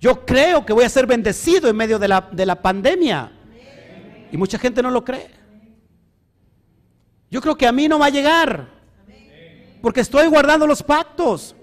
Yo 0.00 0.26
creo 0.26 0.66
que 0.66 0.72
voy 0.72 0.84
a 0.84 0.88
ser 0.88 1.06
bendecido 1.06 1.68
en 1.68 1.76
medio 1.76 1.98
de 1.98 2.08
la, 2.08 2.28
de 2.32 2.46
la 2.46 2.60
pandemia. 2.60 3.32
Y 4.30 4.36
mucha 4.36 4.58
gente 4.58 4.82
no 4.82 4.90
lo 4.90 5.04
cree. 5.04 5.37
Yo 7.30 7.40
creo 7.40 7.56
que 7.56 7.66
a 7.66 7.72
mí 7.72 7.88
no 7.88 7.98
va 7.98 8.06
a 8.06 8.10
llegar. 8.10 8.68
Porque 9.82 10.00
estoy 10.00 10.26
guardando 10.28 10.66
los 10.66 10.82
pactos. 10.82 11.54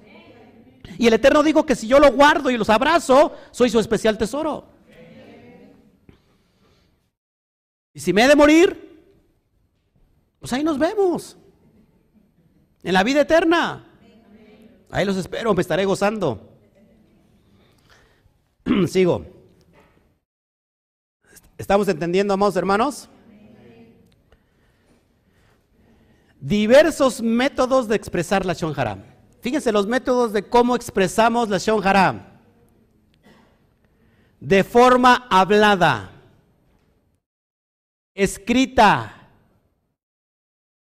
Y 0.97 1.07
el 1.07 1.13
Eterno 1.13 1.43
dijo 1.43 1.65
que 1.65 1.75
si 1.75 1.87
yo 1.87 1.99
lo 1.99 2.11
guardo 2.11 2.49
y 2.49 2.57
los 2.57 2.69
abrazo, 2.69 3.33
soy 3.51 3.69
su 3.69 3.79
especial 3.79 4.17
tesoro. 4.17 4.67
Y 7.93 7.99
si 7.99 8.11
me 8.13 8.23
he 8.23 8.27
de 8.27 8.35
morir, 8.35 8.85
pues 10.39 10.51
ahí 10.53 10.63
nos 10.63 10.77
vemos. 10.77 11.37
En 12.83 12.93
la 12.93 13.03
vida 13.03 13.21
eterna. 13.21 13.85
Ahí 14.91 15.05
los 15.05 15.17
espero, 15.17 15.53
me 15.53 15.61
estaré 15.61 15.85
gozando. 15.85 16.57
Sigo. 18.87 19.25
¿Estamos 21.57 21.87
entendiendo, 21.87 22.33
amados 22.33 22.55
hermanos? 22.57 23.09
Diversos 26.39 27.21
métodos 27.21 27.87
de 27.87 27.95
expresar 27.95 28.45
la 28.45 28.53
Shonjara. 28.53 28.97
Fíjense 29.41 29.71
los 29.71 29.85
métodos 29.85 30.33
de 30.33 30.41
cómo 30.47 30.75
expresamos 30.75 31.49
la 31.49 31.59
Shon 31.59 31.81
De 34.39 34.63
forma 34.63 35.27
hablada, 35.29 36.11
escrita, 38.15 39.29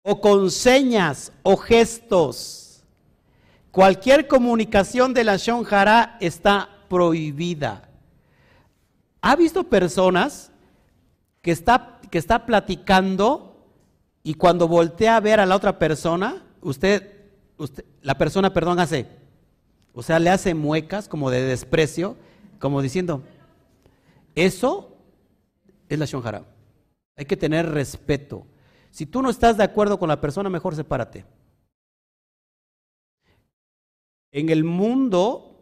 o 0.03 0.21
con 0.21 0.51
señas 0.51 1.33
o 1.43 1.57
gestos. 1.57 2.85
Cualquier 3.71 4.29
comunicación 4.29 5.15
de 5.15 5.25
la 5.25 5.39
Shon 5.39 5.67
está 6.21 6.69
prohibida. 6.91 7.89
¿Ha 9.23 9.35
visto 9.35 9.65
personas 9.65 10.53
que 11.41 11.53
está, 11.53 12.01
que 12.11 12.19
está 12.19 12.45
platicando 12.45 13.52
y 14.23 14.35
cuando 14.35 14.69
voltea 14.69 15.17
a 15.17 15.21
ver 15.21 15.41
a 15.41 15.47
la 15.47 15.57
otra 15.57 15.79
persona, 15.79 16.45
usted 16.61 17.23
la 18.03 18.19
persona, 18.19 18.53
perdón, 18.53 18.79
hace, 18.79 19.07
o 19.93 20.03
sea, 20.03 20.19
le 20.19 20.31
hace 20.31 20.55
muecas 20.55 21.09
como 21.09 21.31
de 21.31 21.43
desprecio, 21.43 22.17
como 22.59 22.83
diciendo, 22.83 23.23
eso 24.35 24.97
es 25.89 25.99
la 25.99 26.07
shonjara. 26.07 26.45
Hay 27.17 27.25
que 27.25 27.37
tener 27.37 27.69
respeto. 27.69 28.47
Si 28.91 29.07
tú 29.07 29.23
no 29.23 29.31
estás 29.31 29.57
de 29.57 29.65
acuerdo 29.65 29.99
con 29.99 30.09
la 30.09 30.21
persona, 30.21 30.49
mejor 30.49 30.75
sepárate. 30.75 31.25
En 34.33 34.49
el 34.49 34.65
mundo 34.65 35.61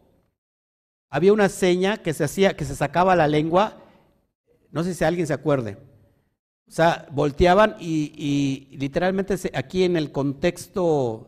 había 1.09 1.33
una 1.33 1.49
seña 1.49 1.97
que 1.97 2.13
se 2.13 2.23
hacía, 2.23 2.55
que 2.55 2.65
se 2.65 2.75
sacaba 2.75 3.15
la 3.15 3.27
lengua, 3.27 3.77
no 4.71 4.83
sé 4.83 4.93
si 4.93 5.03
alguien 5.03 5.27
se 5.27 5.33
acuerde. 5.33 5.77
O 6.71 6.73
sea, 6.73 7.05
volteaban 7.11 7.75
y, 7.81 8.69
literalmente 8.71 9.35
aquí 9.53 9.83
en 9.83 9.97
el 9.97 10.13
contexto 10.13 11.27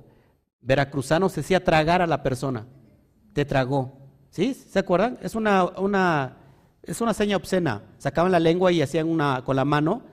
veracruzano 0.61 1.27
se 1.27 1.41
decía 1.41 1.65
tragar 1.65 2.01
a 2.01 2.07
la 2.07 2.23
persona. 2.23 2.65
Te 3.33 3.43
tragó. 3.43 3.91
¿Sí? 4.29 4.53
¿Se 4.53 4.79
acuerdan? 4.79 5.19
Es 5.21 5.35
una, 5.35 5.65
una, 5.65 6.37
es 6.81 7.01
una 7.01 7.13
seña 7.13 7.35
obscena. 7.35 7.81
Sacaban 7.97 8.31
la 8.31 8.39
lengua 8.39 8.71
y 8.71 8.81
hacían 8.81 9.09
una 9.09 9.43
con 9.43 9.57
la 9.57 9.65
mano 9.65 10.03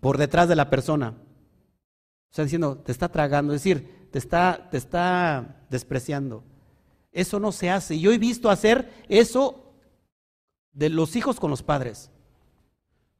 por 0.00 0.16
detrás 0.16 0.48
de 0.48 0.56
la 0.56 0.70
persona. 0.70 1.10
O 1.10 2.34
sea, 2.34 2.44
diciendo, 2.44 2.78
te 2.78 2.90
está 2.90 3.10
tragando, 3.10 3.52
es 3.52 3.62
decir, 3.62 4.08
te 4.10 4.18
está, 4.18 4.70
te 4.70 4.78
está 4.78 5.62
despreciando. 5.68 6.42
Eso 7.12 7.38
no 7.38 7.52
se 7.52 7.68
hace. 7.68 8.00
Yo 8.00 8.12
he 8.12 8.18
visto 8.18 8.48
hacer 8.48 8.90
eso 9.10 9.74
de 10.72 10.88
los 10.88 11.16
hijos 11.16 11.38
con 11.38 11.50
los 11.50 11.62
padres. 11.62 12.10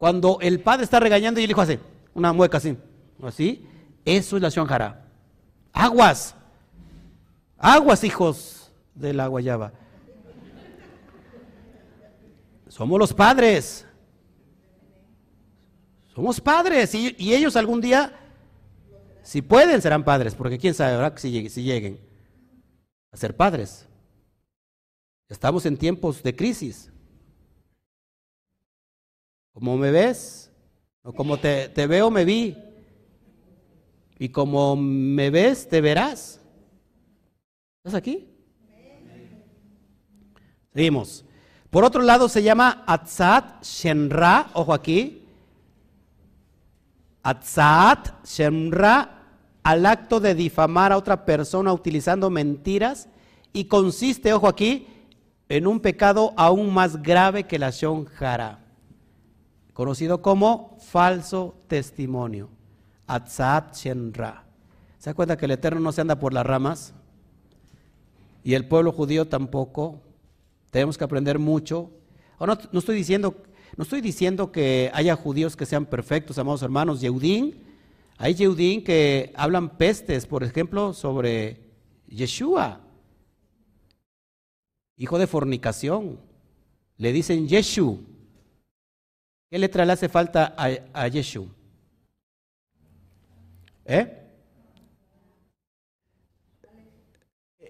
Cuando 0.05 0.39
el 0.43 0.61
padre 0.61 0.85
está 0.85 1.01
regañando 1.01 1.41
y 1.41 1.45
el 1.45 1.51
hijo 1.51 1.63
hace 1.63 1.81
una 2.13 2.31
mueca 2.31 2.59
así, 2.59 2.77
así, 3.23 3.67
eso 4.05 4.37
es 4.37 4.43
la 4.43 4.51
shonjara. 4.51 5.03
Aguas, 5.73 6.35
aguas 7.57 8.05
hijos 8.05 8.71
de 8.95 9.15
la 9.15 9.29
guayaba. 9.29 9.73
Somos 12.69 12.99
los 12.99 13.15
padres. 13.15 13.87
Somos 16.15 16.39
padres 16.39 16.95
y, 16.95 17.33
ellos 17.33 17.57
algún 17.57 17.81
día, 17.81 18.13
si 19.23 19.41
pueden, 19.41 19.81
serán 19.81 20.05
padres, 20.05 20.35
porque 20.35 20.59
quién 20.59 20.75
sabe, 20.75 20.97
¿verdad? 20.97 21.15
Si, 21.17 21.49
si 21.49 21.63
lleguen 21.63 21.99
a 23.11 23.17
ser 23.17 23.35
padres. 23.35 23.89
Estamos 25.31 25.65
en 25.65 25.79
tiempos 25.79 26.23
de 26.23 26.37
crisis. 26.37 26.91
Como 29.55 29.77
me 29.77 29.93
ves, 29.93 30.51
o 31.05 31.13
como 31.13 31.39
te, 31.39 31.69
te 31.69 31.87
veo, 31.87 32.11
me 32.11 32.25
vi. 32.25 32.59
Y 34.19 34.29
como 34.31 34.75
me 34.75 35.31
ves, 35.31 35.69
te 35.69 35.81
verás. 35.81 36.41
¿Estás 37.79 37.95
aquí? 37.95 38.29
Seguimos. 40.73 41.25
Por 41.71 41.85
otro 41.85 42.03
lado, 42.03 42.29
se 42.29 42.43
llama 42.43 42.83
Atzat 42.85 43.63
Shenra, 43.63 44.51
ojo 44.55 44.75
aquí. 44.75 45.25
Atzat 47.23 48.27
Shenra, 48.27 49.23
al 49.63 49.87
acto 49.87 50.19
de 50.19 50.35
difamar 50.35 50.91
a 50.91 50.97
otra 50.97 51.25
persona 51.25 51.73
utilizando 51.73 52.29
mentiras, 52.29 53.09
y 53.53 53.67
consiste, 53.67 54.33
ojo 54.33 54.49
aquí, 54.49 54.89
en 55.49 55.69
un 55.69 55.79
pecado 55.79 56.33
aún 56.37 56.75
más 56.75 57.01
grave 57.01 57.45
que 57.45 57.61
la 57.61 57.71
Shonjara 57.71 58.64
conocido 59.75 60.23
como 60.23 60.79
falso 60.81 61.57
testimonio. 61.69 62.49
Atzat 63.07 63.77
Shenra. 63.77 64.45
¿Se 64.99 65.13
da 65.13 65.37
que 65.37 65.45
el 65.45 65.51
Eterno 65.51 65.81
no 65.81 65.93
se 65.93 66.01
anda 66.01 66.19
por 66.19 66.33
las 66.33 66.47
ramas? 66.47 66.95
Y 68.43 68.55
el 68.55 68.67
pueblo 68.67 68.93
judío 68.93 69.29
tampoco. 69.29 70.01
Tenemos 70.71 70.97
que 70.97 71.05
aprender 71.05 71.39
mucho. 71.39 71.91
no, 72.41 72.79
estoy 72.79 72.97
diciendo, 72.97 73.43
no 73.77 73.83
estoy 73.83 74.01
diciendo 74.01 74.51
que 74.51 74.91
haya 74.95 75.15
judíos 75.17 75.57
que 75.57 75.67
sean 75.67 75.85
perfectos, 75.85 76.39
amados 76.39 76.63
hermanos. 76.63 77.01
Yehudín, 77.01 77.63
hay 78.17 78.35
Yehudín 78.35 78.83
que 78.83 79.33
hablan 79.37 79.77
pestes, 79.77 80.25
por 80.27 80.43
ejemplo, 80.43 80.95
sobre 80.95 81.61
Yeshua, 82.09 82.81
hijo 84.97 85.19
de 85.19 85.27
fornicación. 85.27 86.21
Le 86.97 87.13
dicen 87.13 87.49
Yeshu, 87.49 88.14
¿Qué 89.55 89.61
letra 89.61 89.85
le 89.85 89.93
hace 89.93 90.09
falta 90.09 90.53
a, 90.59 90.69
a 90.93 91.07
Yeshu? 91.07 91.47
¿Eh? 93.85 94.21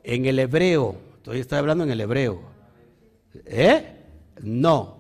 En 0.03 0.25
el 0.25 0.39
hebreo, 0.39 0.97
todavía 1.21 1.43
estoy 1.43 1.59
hablando 1.59 1.85
en 1.85 1.91
el 1.91 2.01
hebreo. 2.01 2.41
¿Eh? 3.45 4.03
No. 4.41 4.97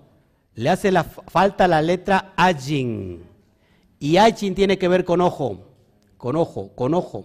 Le 0.57 0.68
hace 0.68 0.93
la 0.93 1.05
falta 1.05 1.66
la 1.66 1.80
letra 1.80 2.35
Ajin. 2.37 3.24
Y 3.99 4.18
Ajin 4.18 4.55
tiene 4.55 4.76
que 4.76 4.89
ver 4.89 5.07
con 5.07 5.22
ojo, 5.22 5.66
con 6.18 6.37
ojo, 6.37 6.74
con 6.74 6.93
ojo. 6.93 7.24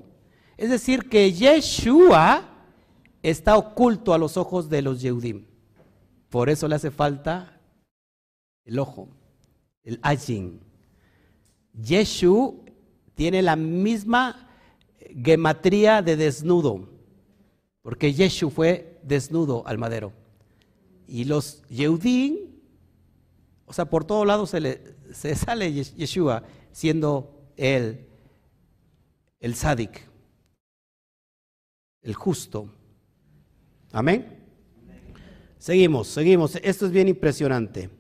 Es 0.56 0.70
decir, 0.70 1.10
que 1.10 1.34
Yeshua 1.34 2.50
está 3.22 3.58
oculto 3.58 4.14
a 4.14 4.18
los 4.20 4.38
ojos 4.38 4.70
de 4.70 4.82
los 4.84 5.02
Yehudim. 5.02 5.48
Por 6.30 6.50
eso 6.50 6.66
le 6.70 6.76
hace 6.76 6.92
falta 6.92 7.60
el 8.64 8.80
ojo 8.80 9.19
el 9.90 10.00
Ajin. 10.04 10.60
Yeshu 11.74 12.64
tiene 13.16 13.42
la 13.42 13.56
misma 13.56 14.48
gematría 15.24 16.02
de 16.02 16.16
desnudo, 16.16 16.88
porque 17.82 18.14
Yeshu 18.14 18.52
fue 18.52 19.00
desnudo 19.04 19.66
al 19.66 19.80
madero. 19.80 20.14
Y 21.08 21.26
los 21.26 21.64
Yehudim, 21.70 22.38
o 23.66 23.74
sea, 23.74 23.86
por 23.86 24.06
todos 24.06 24.28
lados 24.28 24.52
se, 24.52 24.60
le, 24.60 24.82
se 25.12 25.36
sale 25.44 25.74
Yeshua 25.74 26.44
siendo 26.72 27.52
él 27.58 28.06
el 29.40 29.56
sádic, 29.56 30.08
el 32.04 32.14
justo. 32.14 32.70
Amén. 33.92 34.38
Seguimos, 35.58 36.08
seguimos. 36.08 36.56
Esto 36.58 36.86
es 36.86 36.92
bien 36.92 37.08
impresionante. 37.08 37.99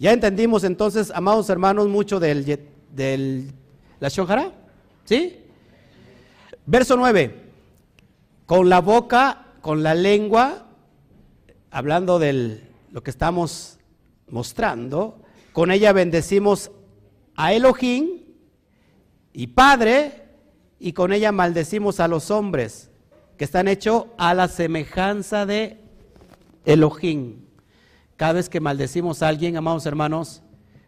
Ya 0.00 0.14
entendimos 0.14 0.64
entonces, 0.64 1.12
amados 1.14 1.50
hermanos, 1.50 1.86
mucho 1.86 2.18
del, 2.18 2.58
del 2.90 3.52
la 4.00 4.08
shonjara. 4.08 4.50
¿Sí? 5.04 5.44
Verso 6.64 6.96
9. 6.96 7.34
Con 8.46 8.70
la 8.70 8.80
boca, 8.80 9.44
con 9.60 9.82
la 9.82 9.94
lengua, 9.94 10.66
hablando 11.70 12.18
de 12.18 12.62
lo 12.90 13.02
que 13.02 13.10
estamos 13.10 13.78
mostrando, 14.26 15.20
con 15.52 15.70
ella 15.70 15.92
bendecimos 15.92 16.70
a 17.36 17.52
Elohim 17.52 18.22
y 19.34 19.48
Padre, 19.48 20.24
y 20.78 20.94
con 20.94 21.12
ella 21.12 21.30
maldecimos 21.30 22.00
a 22.00 22.08
los 22.08 22.30
hombres 22.30 22.90
que 23.36 23.44
están 23.44 23.68
hechos 23.68 24.06
a 24.16 24.32
la 24.32 24.48
semejanza 24.48 25.44
de 25.44 25.78
Elohim. 26.64 27.49
Cada 28.20 28.34
vez 28.34 28.50
que 28.50 28.60
maldecimos 28.60 29.22
a 29.22 29.28
alguien, 29.28 29.56
amados 29.56 29.86
hermanos, 29.86 30.42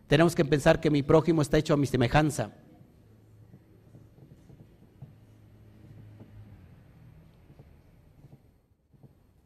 tenemos 0.06 0.34
que 0.34 0.44
pensar 0.44 0.82
que 0.82 0.90
mi 0.90 1.02
prójimo 1.02 1.40
está 1.40 1.56
hecho 1.56 1.72
a 1.72 1.78
mi 1.78 1.86
semejanza. 1.86 2.52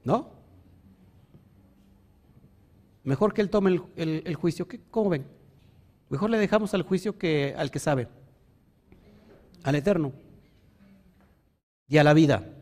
¿No? 0.02 0.32
Mejor 3.04 3.32
que 3.32 3.40
él 3.40 3.50
tome 3.50 3.80
el, 3.94 4.34
juicio. 4.34 4.66
¿Cómo 4.90 5.10
ven? 5.10 5.24
Mejor 6.08 6.30
le 6.30 6.38
dejamos 6.38 6.74
al 6.74 6.82
juicio 6.82 7.16
que 7.16 7.54
al 7.56 7.70
que 7.70 7.78
sabe, 7.78 8.08
al 9.62 9.76
eterno 9.76 10.12
y 11.86 11.98
a 11.98 12.02
la 12.02 12.14
vida. 12.14 12.52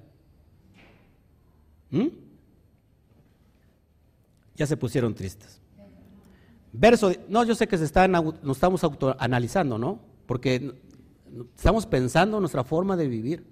¿Mm? 1.89 2.24
Ya 4.55 4.67
se 4.67 4.77
pusieron 4.77 5.15
tristes. 5.15 5.61
Verso, 6.73 7.13
no, 7.29 7.45
yo 7.45 7.55
sé 7.55 7.69
que 7.69 7.79
se 7.79 7.85
están, 7.85 8.13
nos 8.13 8.57
estamos 8.57 8.83
autoanalizando, 8.83 9.79
¿no? 9.79 10.01
Porque 10.27 10.75
estamos 11.57 11.87
pensando 11.87 12.41
nuestra 12.41 12.65
forma 12.65 12.97
de 12.97 13.09
vivir. 13.09 13.47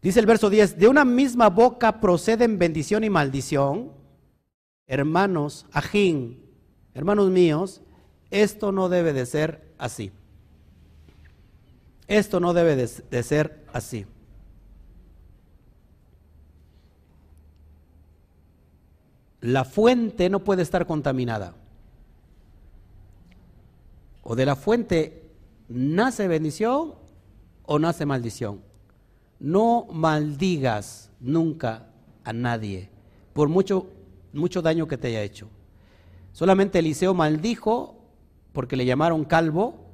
Dice 0.00 0.20
el 0.20 0.26
verso 0.26 0.50
10, 0.50 0.78
de 0.78 0.86
una 0.86 1.04
misma 1.04 1.48
boca 1.48 2.00
proceden 2.00 2.58
bendición 2.58 3.04
y 3.04 3.10
maldición. 3.10 3.92
Hermanos, 4.86 5.66
ajín, 5.72 6.44
hermanos 6.92 7.30
míos, 7.30 7.80
esto 8.30 8.70
no 8.70 8.88
debe 8.88 9.12
de 9.12 9.26
ser 9.26 9.72
así. 9.78 10.12
Esto 12.06 12.38
no 12.38 12.52
debe 12.52 12.76
de 12.76 13.22
ser 13.22 13.64
así. 13.72 14.06
La 19.44 19.66
fuente 19.66 20.30
no 20.30 20.42
puede 20.42 20.62
estar 20.62 20.86
contaminada. 20.86 21.54
O 24.22 24.34
de 24.34 24.46
la 24.46 24.56
fuente 24.56 25.22
nace 25.68 26.26
bendición 26.28 26.94
o 27.66 27.78
nace 27.78 28.06
maldición. 28.06 28.62
No 29.38 29.86
maldigas 29.92 31.10
nunca 31.20 31.90
a 32.24 32.32
nadie 32.32 32.88
por 33.34 33.50
mucho, 33.50 33.90
mucho 34.32 34.62
daño 34.62 34.88
que 34.88 34.96
te 34.96 35.08
haya 35.08 35.22
hecho. 35.22 35.50
Solamente 36.32 36.78
Eliseo 36.78 37.12
maldijo 37.12 37.98
porque 38.54 38.76
le 38.76 38.86
llamaron 38.86 39.26
calvo, 39.26 39.90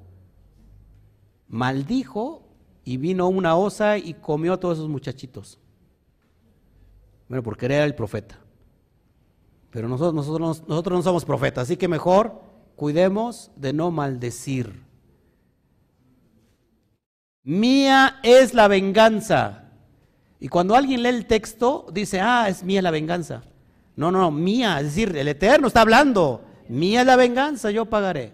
maldijo 1.49 2.45
y 2.85 2.99
vino 2.99 3.27
una 3.27 3.57
osa 3.57 3.99
y 3.99 4.15
comió 4.15 4.53
a 4.53 4.61
todos 4.61 4.79
esos 4.79 4.89
muchachitos. 4.89 5.59
Bueno, 7.29 7.43
porque 7.43 7.67
era 7.67 7.85
el 7.85 7.97
profeta. 7.97 8.39
Pero 9.71 9.89
nosotros, 9.89 10.15
nosotros, 10.15 10.69
nosotros 10.69 10.99
no 10.99 11.03
somos 11.03 11.25
profetas, 11.25 11.65
así 11.65 11.77
que 11.77 11.89
mejor 11.89 12.41
cuidemos 12.77 13.51
de 13.57 13.73
no 13.73 13.91
maldecir. 13.91 14.85
Mía 17.43 18.21
es 18.23 18.53
la 18.55 18.69
venganza. 18.69 19.71
Y 20.41 20.49
cuando 20.49 20.75
alguien 20.75 21.03
lee 21.03 21.11
el 21.11 21.27
texto, 21.27 21.87
dice, 21.93 22.21
ah, 22.21 22.49
es 22.49 22.65
mía 22.65 22.83
la 22.83 22.91
venganza. 22.91 23.43
No, 23.97 24.11
no, 24.11 24.31
mía, 24.31 24.79
es 24.79 24.87
decir, 24.87 25.17
el 25.17 25.29
Eterno 25.29 25.69
está 25.69 25.83
hablando. 25.83 26.45
Mía 26.69 27.01
es 27.01 27.07
la 27.07 27.17
venganza, 27.17 27.71
yo 27.71 27.87
pagaré. 27.87 28.33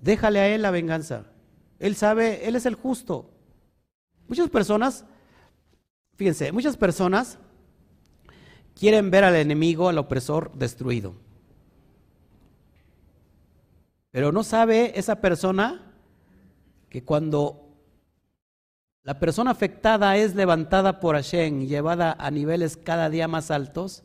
Déjale 0.00 0.40
a 0.40 0.48
Él 0.48 0.62
la 0.62 0.70
venganza. 0.70 1.24
Él 1.78 1.96
sabe, 1.96 2.46
Él 2.46 2.56
es 2.56 2.66
el 2.66 2.74
justo. 2.74 3.30
Muchas 4.26 4.50
personas, 4.50 5.04
fíjense, 6.16 6.52
muchas 6.52 6.76
personas 6.76 7.38
quieren 8.78 9.10
ver 9.10 9.24
al 9.24 9.34
enemigo, 9.34 9.88
al 9.88 9.98
opresor 9.98 10.52
destruido. 10.54 11.14
Pero 14.10 14.32
no 14.32 14.44
sabe 14.44 14.98
esa 14.98 15.16
persona 15.20 15.92
que 16.88 17.04
cuando 17.04 17.68
la 19.02 19.18
persona 19.18 19.50
afectada 19.50 20.16
es 20.16 20.34
levantada 20.34 21.00
por 21.00 21.16
Hashem 21.16 21.62
y 21.62 21.66
llevada 21.66 22.16
a 22.18 22.30
niveles 22.30 22.76
cada 22.76 23.10
día 23.10 23.28
más 23.28 23.50
altos, 23.50 24.04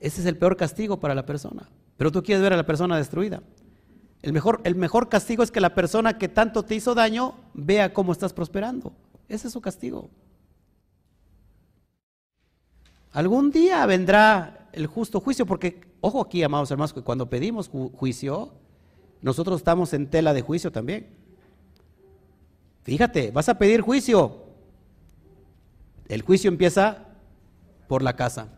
ese 0.00 0.20
es 0.20 0.26
el 0.26 0.36
peor 0.36 0.56
castigo 0.56 0.98
para 0.98 1.14
la 1.14 1.26
persona. 1.26 1.68
Pero 1.96 2.12
tú 2.12 2.22
quieres 2.22 2.42
ver 2.42 2.52
a 2.52 2.56
la 2.56 2.66
persona 2.66 2.96
destruida. 2.96 3.42
El 4.22 4.32
mejor, 4.32 4.60
el 4.64 4.74
mejor 4.74 5.08
castigo 5.08 5.42
es 5.42 5.50
que 5.50 5.60
la 5.60 5.74
persona 5.74 6.18
que 6.18 6.28
tanto 6.28 6.64
te 6.64 6.74
hizo 6.74 6.94
daño 6.94 7.34
vea 7.54 7.92
cómo 7.92 8.12
estás 8.12 8.32
prosperando. 8.32 8.92
Ese 9.28 9.46
es 9.48 9.52
su 9.52 9.60
castigo. 9.60 10.10
Algún 13.16 13.50
día 13.50 13.86
vendrá 13.86 14.68
el 14.74 14.86
justo 14.86 15.20
juicio, 15.20 15.46
porque, 15.46 15.80
ojo 16.02 16.20
aquí, 16.20 16.42
amados 16.42 16.70
hermanos, 16.70 16.92
que 16.92 17.00
cuando 17.00 17.30
pedimos 17.30 17.70
juicio, 17.70 18.52
nosotros 19.22 19.60
estamos 19.60 19.94
en 19.94 20.10
tela 20.10 20.34
de 20.34 20.42
juicio 20.42 20.70
también. 20.70 21.06
Fíjate, 22.82 23.30
vas 23.30 23.48
a 23.48 23.56
pedir 23.56 23.80
juicio. 23.80 24.44
El 26.08 26.20
juicio 26.20 26.48
empieza 26.48 27.06
por 27.88 28.02
la 28.02 28.14
casa. 28.16 28.48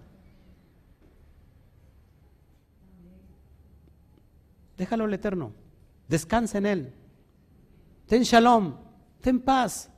Déjalo 4.76 5.04
al 5.04 5.14
Eterno. 5.14 5.52
Descansa 6.08 6.58
en 6.58 6.66
Él. 6.66 6.92
Ten 8.08 8.24
shalom. 8.24 8.74
Ten 9.20 9.38
paz. 9.38 9.88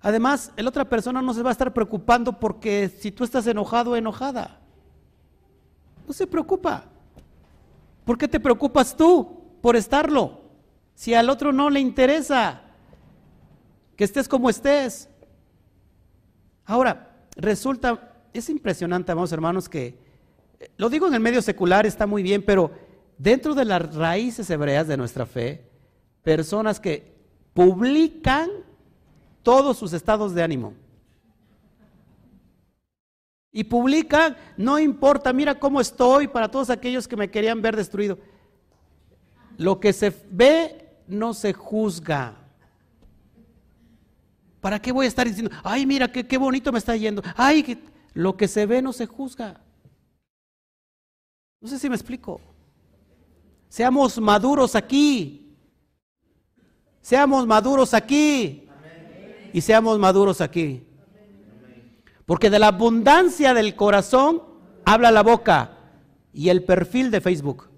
Además, 0.00 0.52
la 0.56 0.68
otra 0.68 0.88
persona 0.88 1.22
no 1.22 1.34
se 1.34 1.42
va 1.42 1.50
a 1.50 1.52
estar 1.52 1.72
preocupando 1.72 2.38
porque 2.38 2.88
si 2.88 3.10
tú 3.10 3.24
estás 3.24 3.46
enojado 3.46 3.92
o 3.92 3.96
enojada. 3.96 4.60
No 6.06 6.12
se 6.12 6.26
preocupa. 6.26 6.84
¿Por 8.04 8.16
qué 8.16 8.28
te 8.28 8.38
preocupas 8.38 8.96
tú 8.96 9.42
por 9.60 9.74
estarlo? 9.74 10.42
Si 10.94 11.12
al 11.12 11.28
otro 11.28 11.52
no 11.52 11.70
le 11.70 11.80
interesa 11.80 12.62
que 13.96 14.04
estés 14.04 14.28
como 14.28 14.48
estés. 14.48 15.08
Ahora, 16.64 17.16
resulta, 17.34 18.14
es 18.32 18.48
impresionante, 18.48 19.12
amados 19.12 19.32
hermanos, 19.32 19.68
que, 19.68 19.98
lo 20.76 20.88
digo 20.88 21.08
en 21.08 21.14
el 21.14 21.20
medio 21.20 21.42
secular, 21.42 21.86
está 21.86 22.06
muy 22.06 22.22
bien, 22.22 22.42
pero 22.44 22.70
dentro 23.18 23.54
de 23.54 23.64
las 23.64 23.94
raíces 23.94 24.48
hebreas 24.50 24.86
de 24.86 24.96
nuestra 24.96 25.26
fe, 25.26 25.64
personas 26.22 26.80
que 26.80 27.14
publican 27.54 28.50
todos 29.46 29.78
sus 29.78 29.92
estados 29.92 30.34
de 30.34 30.42
ánimo. 30.42 30.74
Y 33.52 33.62
publican, 33.62 34.36
no 34.56 34.76
importa, 34.76 35.32
mira 35.32 35.56
cómo 35.56 35.80
estoy 35.80 36.26
para 36.26 36.50
todos 36.50 36.68
aquellos 36.68 37.06
que 37.06 37.14
me 37.14 37.30
querían 37.30 37.62
ver 37.62 37.76
destruido. 37.76 38.18
Lo 39.56 39.78
que 39.78 39.92
se 39.92 40.12
ve 40.32 40.98
no 41.06 41.32
se 41.32 41.52
juzga. 41.52 42.34
¿Para 44.60 44.82
qué 44.82 44.90
voy 44.90 45.04
a 45.04 45.08
estar 45.08 45.28
diciendo, 45.28 45.52
ay, 45.62 45.86
mira 45.86 46.10
qué, 46.10 46.26
qué 46.26 46.38
bonito 46.38 46.72
me 46.72 46.80
está 46.80 46.96
yendo? 46.96 47.22
Ay, 47.36 47.80
lo 48.14 48.36
que 48.36 48.48
se 48.48 48.66
ve 48.66 48.82
no 48.82 48.92
se 48.92 49.06
juzga. 49.06 49.60
No 51.60 51.68
sé 51.68 51.78
si 51.78 51.88
me 51.88 51.94
explico. 51.94 52.40
Seamos 53.68 54.18
maduros 54.18 54.74
aquí. 54.74 55.56
Seamos 57.00 57.46
maduros 57.46 57.94
aquí. 57.94 58.65
Y 59.56 59.62
seamos 59.62 59.98
maduros 59.98 60.42
aquí. 60.42 60.86
Porque 62.26 62.50
de 62.50 62.58
la 62.58 62.66
abundancia 62.66 63.54
del 63.54 63.74
corazón 63.74 64.42
habla 64.84 65.10
la 65.10 65.22
boca 65.22 65.78
y 66.30 66.50
el 66.50 66.62
perfil 66.62 67.10
de 67.10 67.22
Facebook. 67.22 67.70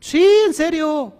Sí, 0.00 0.26
en 0.48 0.52
serio. 0.52 1.14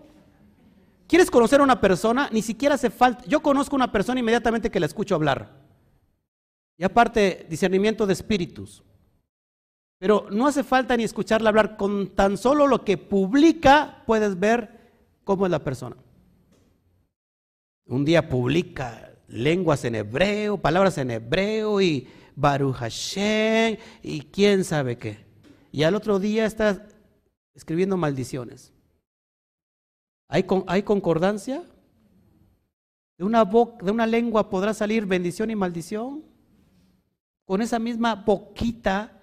¿Quieres 1.07 1.31
conocer 1.31 1.61
a 1.61 1.62
una 1.62 1.81
persona? 1.81 2.28
Ni 2.33 2.43
siquiera 2.43 2.74
hace 2.74 2.91
falta. 2.91 3.22
Yo 3.28 3.41
conozco 3.41 3.76
a 3.76 3.78
una 3.78 3.93
persona 3.93 4.18
inmediatamente 4.18 4.68
que 4.68 4.81
la 4.81 4.87
escucho 4.87 5.14
hablar. 5.14 5.49
Y 6.76 6.83
aparte, 6.83 7.47
discernimiento 7.49 8.09
de 8.09 8.14
espíritus. 8.14 8.83
Pero 10.01 10.26
no 10.33 10.49
hace 10.49 10.64
falta 10.64 10.97
ni 10.97 11.05
escucharla 11.05 11.51
hablar, 11.51 11.76
con 11.76 12.16
tan 12.16 12.37
solo 12.37 12.66
lo 12.66 12.85
que 12.85 12.99
publica 12.99 14.03
puedes 14.07 14.41
ver 14.41 14.91
cómo 15.22 15.47
es 15.47 15.53
la 15.53 15.62
persona. 15.62 15.95
Un 17.87 18.05
día 18.05 18.28
publica 18.28 19.10
lenguas 19.31 19.85
en 19.85 19.95
hebreo, 19.95 20.59
palabras 20.59 20.99
en 20.99 21.11
hebreo 21.11 21.81
y 21.81 22.09
Baruch 22.37 22.76
Hashem 22.76 23.78
y 24.03 24.20
quién 24.22 24.64
sabe 24.64 24.99
qué. 24.99 25.24
Y 25.72 25.85
al 25.85 25.95
otro 25.95 26.18
día 26.18 26.47
está 26.47 26.87
escribiendo 27.55 27.97
maldiciones. 27.97 28.72
¿Hay, 30.28 30.47
hay 30.66 30.83
concordancia? 30.83 31.62
¿De 33.18 33.24
una, 33.24 33.45
de 33.45 33.91
una 33.91 34.07
lengua 34.07 34.49
podrá 34.49 34.74
salir 34.74 35.07
bendición 35.07 35.51
y 35.51 35.57
maldición? 35.57 36.24
Con 37.45 37.62
esa 37.62 37.78
misma 37.78 38.14
boquita 38.14 39.20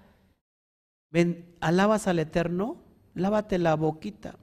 alabas 1.60 2.06
al 2.06 2.18
Eterno, 2.18 2.76
lávate 3.14 3.58
la 3.58 3.74
boquita. 3.74 4.36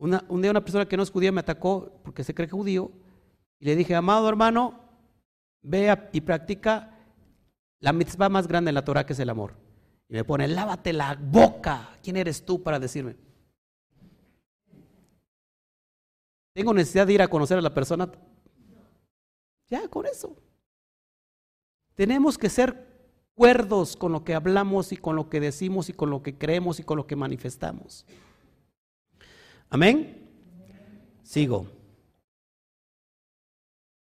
Una, 0.00 0.24
un 0.28 0.40
día 0.40 0.50
una 0.50 0.64
persona 0.64 0.88
que 0.88 0.96
no 0.96 1.02
es 1.02 1.10
judía 1.10 1.30
me 1.30 1.40
atacó 1.40 1.92
porque 2.02 2.24
se 2.24 2.34
cree 2.34 2.48
judío 2.48 2.90
y 3.58 3.66
le 3.66 3.76
dije, 3.76 3.94
amado 3.94 4.26
hermano, 4.30 4.80
vea 5.60 6.08
y 6.12 6.22
practica 6.22 6.98
la 7.80 7.92
mitzvah 7.92 8.30
más 8.30 8.48
grande 8.48 8.70
en 8.70 8.76
la 8.76 8.84
Torah 8.84 9.04
que 9.04 9.12
es 9.12 9.18
el 9.18 9.28
amor. 9.28 9.54
Y 10.08 10.14
me 10.14 10.24
pone, 10.24 10.48
lávate 10.48 10.94
la 10.94 11.14
boca. 11.20 11.98
¿Quién 12.02 12.16
eres 12.16 12.42
tú 12.44 12.62
para 12.62 12.80
decirme? 12.80 13.14
¿Tengo 16.54 16.72
necesidad 16.72 17.06
de 17.06 17.12
ir 17.12 17.22
a 17.22 17.28
conocer 17.28 17.58
a 17.58 17.62
la 17.62 17.74
persona? 17.74 18.10
Ya, 19.68 19.86
con 19.86 20.06
eso. 20.06 20.34
Tenemos 21.94 22.38
que 22.38 22.48
ser 22.48 22.88
cuerdos 23.34 23.96
con 23.96 24.12
lo 24.12 24.24
que 24.24 24.34
hablamos 24.34 24.92
y 24.92 24.96
con 24.96 25.14
lo 25.14 25.28
que 25.28 25.40
decimos 25.40 25.90
y 25.90 25.92
con 25.92 26.08
lo 26.08 26.22
que 26.22 26.38
creemos 26.38 26.80
y 26.80 26.84
con 26.84 26.96
lo 26.96 27.06
que 27.06 27.16
manifestamos. 27.16 28.06
Amén. 29.70 30.28
Sigo. 31.22 31.66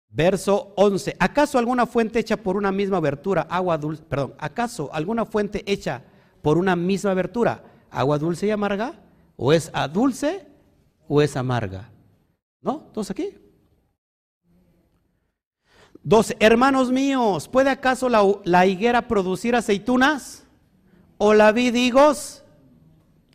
Verso 0.10 0.74
11. 0.76 1.16
¿Acaso 1.20 1.60
alguna 1.60 1.86
fuente 1.86 2.20
hecha 2.20 2.38
por 2.38 2.56
una 2.58 2.72
misma 2.72 2.98
abertura, 2.98 3.42
agua 3.50 3.78
dulce, 3.78 4.04
perdón, 4.04 4.34
acaso 4.40 4.90
alguna 4.92 5.26
fuente 5.26 5.64
hecha 5.72 6.02
por 6.42 6.58
una 6.58 6.76
misma 6.76 7.12
abertura, 7.12 7.64
agua 7.92 8.18
dulce 8.18 8.48
y 8.48 8.52
amarga? 8.52 8.94
¿O 9.36 9.54
es 9.54 9.70
a 9.74 9.88
dulce 9.88 10.48
o 11.08 11.22
es 11.22 11.36
amarga? 11.38 11.90
¿No? 12.62 12.90
¿Todos 12.94 13.12
aquí? 13.12 13.36
12. 16.04 16.38
Hermanos 16.40 16.92
míos, 16.92 17.48
¿puede 17.48 17.70
acaso 17.70 18.10
la, 18.44 18.66
higuera 18.66 19.08
producir 19.08 19.56
aceitunas? 19.56 20.44
¿O 21.18 21.34
la 21.34 21.52
vid 21.52 21.76
higos? 21.76 22.44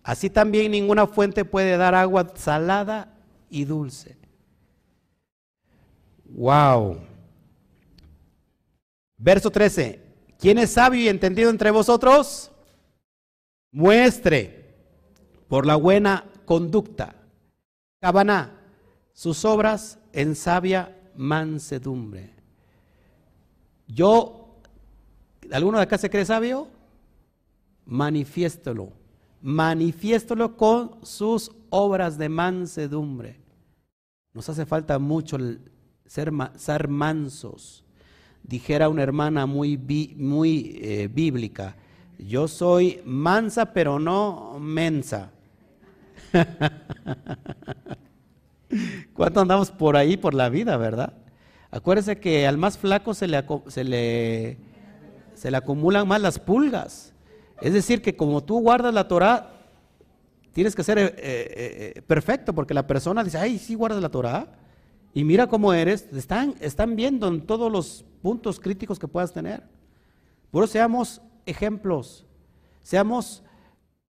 Así 0.04 0.28
también 0.28 0.70
ninguna 0.70 1.06
fuente 1.06 1.46
puede 1.46 1.78
dar 1.78 1.94
agua 1.94 2.30
salada 2.36 3.08
y 3.48 3.64
dulce. 3.64 4.18
Wow. 6.26 6.98
Verso 9.16 9.50
13. 9.50 10.02
¿Quién 10.38 10.58
es 10.58 10.72
sabio 10.72 11.00
y 11.00 11.08
entendido 11.08 11.48
entre 11.48 11.70
vosotros? 11.70 12.50
Muestre 13.72 14.74
por 15.48 15.64
la 15.64 15.76
buena 15.76 16.26
conducta. 16.44 17.14
Cabana 17.98 18.60
sus 19.14 19.42
obras 19.46 19.98
en 20.12 20.36
sabia 20.36 20.94
mansedumbre. 21.16 22.34
Yo, 23.86 24.58
¿alguno 25.50 25.78
de 25.78 25.84
acá 25.84 25.96
se 25.96 26.10
cree 26.10 26.26
sabio? 26.26 26.68
Manifiéstolo. 27.86 29.03
Manifiéstolo 29.44 30.56
con 30.56 31.04
sus 31.04 31.52
obras 31.68 32.16
de 32.16 32.30
mansedumbre. 32.30 33.36
Nos 34.32 34.48
hace 34.48 34.64
falta 34.64 34.98
mucho 34.98 35.36
ser, 36.06 36.88
mansos. 36.88 37.84
Dijera 38.42 38.88
una 38.88 39.02
hermana 39.02 39.44
muy, 39.44 39.76
muy 40.16 40.78
eh, 40.80 41.10
bíblica, 41.12 41.76
yo 42.18 42.48
soy 42.48 43.02
mansa 43.04 43.74
pero 43.74 43.98
no 43.98 44.58
mensa. 44.58 45.30
¿Cuánto 49.12 49.40
andamos 49.40 49.70
por 49.70 49.98
ahí, 49.98 50.16
por 50.16 50.32
la 50.32 50.48
vida, 50.48 50.78
verdad? 50.78 51.12
Acuérdese 51.70 52.18
que 52.18 52.46
al 52.46 52.56
más 52.56 52.78
flaco 52.78 53.12
se 53.12 53.28
le, 53.28 53.44
se 53.66 53.84
le, 53.84 54.56
se 55.34 55.50
le 55.50 55.56
acumulan 55.58 56.08
más 56.08 56.22
las 56.22 56.38
pulgas. 56.38 57.13
Es 57.64 57.72
decir, 57.72 58.02
que 58.02 58.14
como 58.14 58.44
tú 58.44 58.60
guardas 58.60 58.92
la 58.92 59.08
Torah, 59.08 59.54
tienes 60.52 60.74
que 60.74 60.84
ser 60.84 60.98
eh, 60.98 61.14
eh, 61.16 61.92
eh, 61.96 62.02
perfecto, 62.02 62.54
porque 62.54 62.74
la 62.74 62.86
persona 62.86 63.24
dice, 63.24 63.38
ay, 63.38 63.58
sí 63.58 63.74
guardas 63.74 64.02
la 64.02 64.10
Torah, 64.10 64.48
y 65.14 65.24
mira 65.24 65.46
cómo 65.46 65.72
eres, 65.72 66.06
están, 66.12 66.56
están 66.60 66.94
viendo 66.94 67.26
en 67.26 67.40
todos 67.40 67.72
los 67.72 68.04
puntos 68.20 68.60
críticos 68.60 68.98
que 68.98 69.08
puedas 69.08 69.32
tener. 69.32 69.62
Por 70.50 70.62
eso 70.62 70.74
seamos 70.74 71.22
ejemplos, 71.46 72.26
seamos 72.82 73.42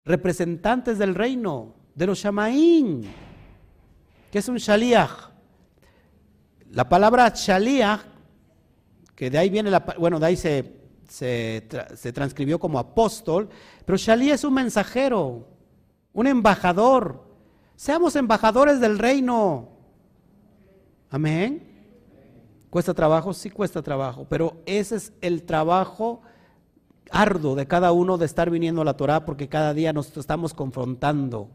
representantes 0.03 0.97
del 0.97 1.13
reino, 1.13 1.75
de 1.93 2.07
los 2.07 2.17
shamaín, 2.17 3.03
que 4.31 4.39
es 4.39 4.47
un 4.49 4.57
shaliach. 4.57 5.29
La 6.71 6.89
palabra 6.89 7.31
shaliach, 7.35 8.01
que 9.13 9.29
de 9.29 9.37
ahí 9.37 9.51
viene 9.51 9.69
la, 9.69 9.85
bueno, 9.99 10.19
de 10.19 10.25
ahí 10.25 10.37
se, 10.37 10.82
se, 11.07 11.61
transcribió 12.13 12.59
como 12.59 12.79
apóstol, 12.79 13.49
pero 13.85 13.97
shaliach 13.97 14.35
es 14.35 14.43
un 14.43 14.53
mensajero, 14.53 15.47
un 16.13 16.27
embajador. 16.27 17.23
Seamos 17.75 18.15
embajadores 18.15 18.79
del 18.79 18.97
reino. 18.99 19.69
Amén. 21.09 21.69
¿Cuesta 22.69 22.93
trabajo? 22.93 23.33
Sí 23.33 23.49
cuesta 23.49 23.81
trabajo, 23.81 24.25
pero 24.27 24.61
ese 24.65 24.95
es 24.95 25.13
el 25.21 25.43
trabajo 25.43 26.21
arduo 27.11 27.55
de 27.55 27.67
cada 27.67 27.91
uno 27.91 28.17
de 28.17 28.25
estar 28.25 28.49
viniendo 28.49 28.81
a 28.81 28.85
la 28.85 28.97
Torah 28.97 29.25
porque 29.25 29.47
cada 29.47 29.73
día 29.73 29.93
nos 29.93 30.15
estamos 30.17 30.53
confrontando. 30.53 31.49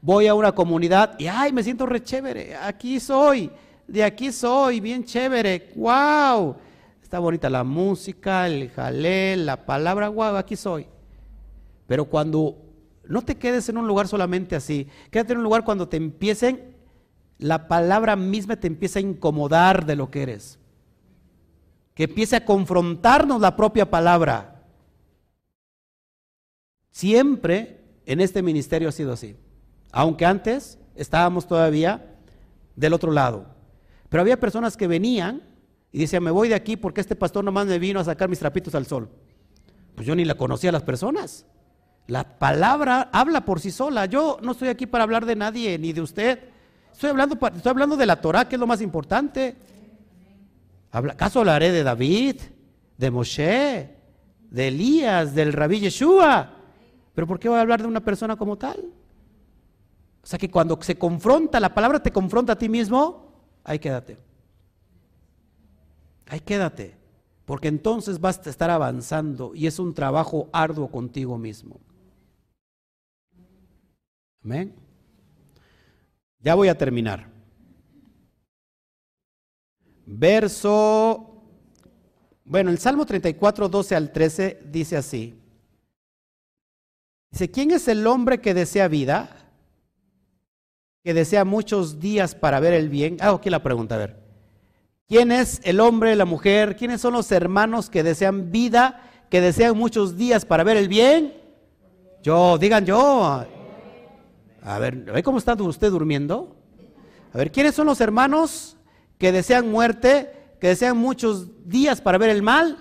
Voy 0.00 0.26
a 0.26 0.34
una 0.34 0.52
comunidad 0.52 1.18
y 1.18 1.28
ay, 1.28 1.52
me 1.52 1.62
siento 1.62 1.86
re 1.86 2.02
chévere, 2.02 2.56
aquí 2.56 2.98
soy, 2.98 3.50
de 3.86 4.02
aquí 4.02 4.32
soy, 4.32 4.80
bien 4.80 5.04
chévere, 5.04 5.70
wow. 5.76 6.56
Está 7.06 7.20
bonita 7.20 7.48
la 7.48 7.62
música, 7.62 8.48
el 8.48 8.68
jalé, 8.70 9.36
la 9.36 9.64
palabra, 9.64 10.08
wow, 10.08 10.34
aquí 10.34 10.56
soy. 10.56 10.88
Pero 11.86 12.06
cuando 12.06 12.58
no 13.04 13.22
te 13.22 13.36
quedes 13.36 13.68
en 13.68 13.76
un 13.78 13.86
lugar 13.86 14.08
solamente 14.08 14.56
así, 14.56 14.88
quédate 15.12 15.32
en 15.32 15.38
un 15.38 15.44
lugar 15.44 15.62
cuando 15.62 15.88
te 15.88 15.96
empiecen, 15.96 16.74
la 17.38 17.68
palabra 17.68 18.16
misma 18.16 18.56
te 18.56 18.66
empieza 18.66 18.98
a 18.98 19.02
incomodar 19.02 19.86
de 19.86 19.94
lo 19.94 20.10
que 20.10 20.22
eres. 20.22 20.58
Que 21.94 22.02
empiece 22.02 22.34
a 22.34 22.44
confrontarnos 22.44 23.40
la 23.40 23.54
propia 23.54 23.88
palabra. 23.88 24.64
Siempre 26.90 27.84
en 28.04 28.20
este 28.20 28.42
ministerio 28.42 28.88
ha 28.88 28.92
sido 28.92 29.12
así. 29.12 29.36
Aunque 29.92 30.26
antes 30.26 30.76
estábamos 30.96 31.46
todavía 31.46 32.16
del 32.74 32.94
otro 32.94 33.12
lado. 33.12 33.46
Pero 34.08 34.22
había 34.22 34.40
personas 34.40 34.76
que 34.76 34.88
venían 34.88 35.45
y 35.96 36.00
decían, 36.00 36.22
me 36.22 36.30
voy 36.30 36.50
de 36.50 36.54
aquí 36.54 36.76
porque 36.76 37.00
este 37.00 37.16
pastor 37.16 37.42
nomás 37.42 37.66
me 37.66 37.78
vino 37.78 37.98
a 37.98 38.04
sacar 38.04 38.28
mis 38.28 38.38
trapitos 38.38 38.74
al 38.74 38.84
sol. 38.84 39.08
Pues 39.94 40.06
yo 40.06 40.14
ni 40.14 40.26
la 40.26 40.34
conocía 40.34 40.68
a 40.68 40.72
las 40.74 40.82
personas. 40.82 41.46
La 42.06 42.38
palabra 42.38 43.08
habla 43.14 43.46
por 43.46 43.60
sí 43.60 43.70
sola. 43.70 44.04
Yo 44.04 44.36
no 44.42 44.52
estoy 44.52 44.68
aquí 44.68 44.84
para 44.84 45.04
hablar 45.04 45.24
de 45.24 45.36
nadie 45.36 45.78
ni 45.78 45.94
de 45.94 46.02
usted. 46.02 46.38
Estoy 46.92 47.08
hablando, 47.08 47.38
estoy 47.46 47.70
hablando 47.70 47.96
de 47.96 48.04
la 48.04 48.20
Torah, 48.20 48.46
que 48.46 48.56
es 48.56 48.60
lo 48.60 48.66
más 48.66 48.82
importante. 48.82 49.56
¿Acaso 50.92 51.38
hablaré 51.38 51.72
de 51.72 51.82
David, 51.82 52.42
de 52.98 53.10
Moshe, 53.10 53.96
de 54.50 54.68
Elías, 54.68 55.34
del 55.34 55.54
rabí 55.54 55.80
Yeshua? 55.80 56.56
Pero 57.14 57.26
¿por 57.26 57.38
qué 57.38 57.48
voy 57.48 57.56
a 57.56 57.62
hablar 57.62 57.80
de 57.80 57.88
una 57.88 58.00
persona 58.04 58.36
como 58.36 58.58
tal? 58.58 58.84
O 60.22 60.26
sea 60.26 60.38
que 60.38 60.50
cuando 60.50 60.78
se 60.82 60.98
confronta, 60.98 61.58
la 61.58 61.72
palabra 61.72 62.02
te 62.02 62.12
confronta 62.12 62.52
a 62.52 62.58
ti 62.58 62.68
mismo, 62.68 63.32
ahí 63.64 63.78
quédate. 63.78 64.25
Ahí 66.26 66.40
quédate. 66.40 66.96
Porque 67.46 67.68
entonces 67.68 68.20
vas 68.20 68.44
a 68.44 68.50
estar 68.50 68.70
avanzando 68.70 69.54
y 69.54 69.68
es 69.68 69.78
un 69.78 69.94
trabajo 69.94 70.50
arduo 70.52 70.88
contigo 70.90 71.38
mismo. 71.38 71.78
Amén. 74.42 74.74
Ya 76.40 76.54
voy 76.56 76.68
a 76.68 76.76
terminar. 76.76 77.28
Verso, 80.06 81.42
bueno, 82.44 82.70
el 82.70 82.78
Salmo 82.78 83.06
34, 83.06 83.68
12 83.68 83.96
al 83.96 84.12
13 84.12 84.62
dice 84.66 84.96
así. 84.96 85.40
Dice, 87.30 87.50
¿quién 87.50 87.70
es 87.70 87.86
el 87.86 88.06
hombre 88.06 88.40
que 88.40 88.54
desea 88.54 88.88
vida? 88.88 89.52
Que 91.04 91.14
desea 91.14 91.44
muchos 91.44 92.00
días 92.00 92.34
para 92.34 92.58
ver 92.60 92.72
el 92.74 92.88
bien. 92.88 93.18
Hago 93.20 93.36
aquí 93.36 93.50
la 93.50 93.62
pregunta, 93.62 93.96
a 93.96 93.98
ver. 93.98 94.25
¿Quién 95.08 95.30
es 95.30 95.60
el 95.64 95.80
hombre, 95.80 96.16
la 96.16 96.24
mujer? 96.24 96.76
¿Quiénes 96.76 97.00
son 97.00 97.12
los 97.12 97.30
hermanos 97.32 97.90
que 97.90 98.02
desean 98.02 98.50
vida, 98.50 99.02
que 99.30 99.40
desean 99.40 99.76
muchos 99.76 100.16
días 100.16 100.44
para 100.44 100.64
ver 100.64 100.76
el 100.76 100.88
bien? 100.88 101.34
Yo, 102.22 102.58
digan 102.58 102.84
yo. 102.84 103.44
A 104.62 104.78
ver, 104.78 104.96
¿ve 104.96 105.22
cómo 105.22 105.38
está 105.38 105.54
usted 105.54 105.90
durmiendo? 105.90 106.56
A 107.32 107.38
ver, 107.38 107.52
¿quiénes 107.52 107.74
son 107.74 107.86
los 107.86 108.00
hermanos 108.00 108.76
que 109.18 109.30
desean 109.30 109.70
muerte, 109.70 110.32
que 110.60 110.68
desean 110.68 110.96
muchos 110.96 111.68
días 111.68 112.00
para 112.00 112.18
ver 112.18 112.30
el 112.30 112.42
mal? 112.42 112.78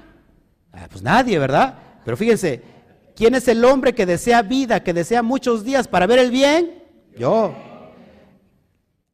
Ah, 0.71 0.88
pues 0.89 1.03
nadie, 1.03 1.38
¿verdad? 1.38 1.78
Pero 2.03 2.17
fíjense, 2.17 2.63
¿Quién 3.15 3.34
es 3.34 3.47
el 3.47 3.63
hombre 3.63 3.95
que 3.95 4.05
desea 4.05 4.41
vida, 4.41 4.84
que 4.84 4.93
desea 4.93 5.23
muchos 5.23 5.63
días 5.63 5.88
para 5.88 6.05
ver 6.05 6.19
el 6.19 6.32
bien? 6.32 6.84
Yo. 7.17 7.55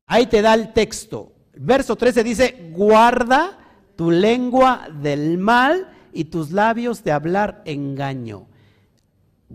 Ahí 0.07 0.25
te 0.25 0.41
da 0.41 0.55
el 0.55 0.73
texto. 0.73 1.30
Verso 1.53 1.95
13 1.95 2.23
dice, 2.23 2.71
guarda 2.73 3.57
tu 3.95 4.11
lengua 4.11 4.87
del 5.01 5.37
mal 5.37 5.87
y 6.13 6.25
tus 6.25 6.51
labios 6.51 7.03
de 7.03 7.11
hablar 7.11 7.61
engaño. 7.65 8.47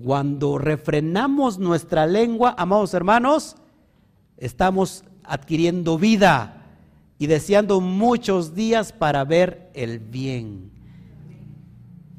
Cuando 0.05 0.59
refrenamos 0.59 1.59
nuestra 1.59 2.07
lengua, 2.07 2.55
amados 2.59 2.93
hermanos, 2.93 3.57
estamos 4.37 5.05
adquiriendo 5.25 5.99
vida 5.99 6.65
y 7.19 7.27
deseando 7.27 7.81
muchos 7.81 8.55
días 8.55 8.93
para 8.93 9.25
ver 9.25 9.71
el 9.75 9.99
bien. 9.99 10.71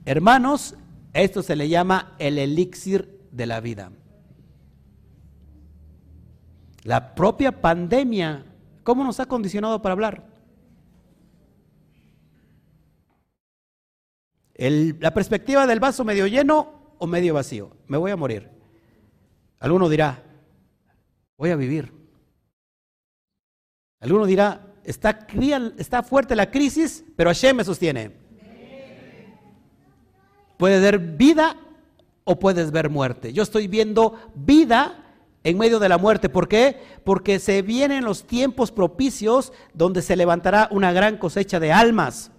Hermanos, 0.05 0.75
esto 1.13 1.43
se 1.43 1.55
le 1.55 1.69
llama 1.69 2.15
el 2.17 2.39
elixir 2.39 3.19
de 3.31 3.45
la 3.45 3.59
vida. 3.59 3.91
La 6.83 7.13
propia 7.13 7.61
pandemia, 7.61 8.45
¿cómo 8.87 9.03
nos 9.03 9.19
ha 9.19 9.25
condicionado 9.25 9.81
para 9.81 9.91
hablar? 9.91 10.25
la 14.57 15.13
perspectiva 15.13 15.67
del 15.67 15.81
vaso 15.81 16.05
medio 16.05 16.25
lleno 16.25 16.95
o 16.97 17.05
medio 17.05 17.33
vacío. 17.33 17.75
Me 17.85 17.97
voy 17.97 18.11
a 18.11 18.15
morir. 18.15 18.49
Alguno 19.59 19.89
dirá, 19.89 20.23
voy 21.37 21.51
a 21.51 21.57
vivir. 21.57 21.93
Alguno 23.99 24.25
dirá, 24.25 24.73
está, 24.85 25.27
está 25.77 26.01
fuerte 26.01 26.33
la 26.35 26.49
crisis, 26.49 27.03
pero 27.17 27.29
Hashem 27.29 27.57
me 27.57 27.65
sostiene. 27.65 28.13
Puedes 30.57 30.81
ver 30.81 30.97
vida 30.97 31.57
o 32.23 32.39
puedes 32.39 32.71
ver 32.71 32.89
muerte. 32.89 33.33
Yo 33.33 33.43
estoy 33.43 33.67
viendo 33.67 34.31
vida 34.33 35.06
en 35.47 35.57
medio 35.57 35.79
de 35.79 35.87
la 35.87 35.97
muerte. 35.97 36.27
¿Por 36.27 36.49
qué? 36.49 36.75
Porque 37.05 37.39
se 37.39 37.61
vienen 37.61 38.03
los 38.03 38.27
tiempos 38.27 38.69
propicios 38.69 39.53
donde 39.73 40.01
se 40.01 40.17
levantará 40.17 40.67
una 40.71 40.91
gran 40.91 41.15
cosecha 41.15 41.57
de 41.57 41.71
almas. 41.71 42.31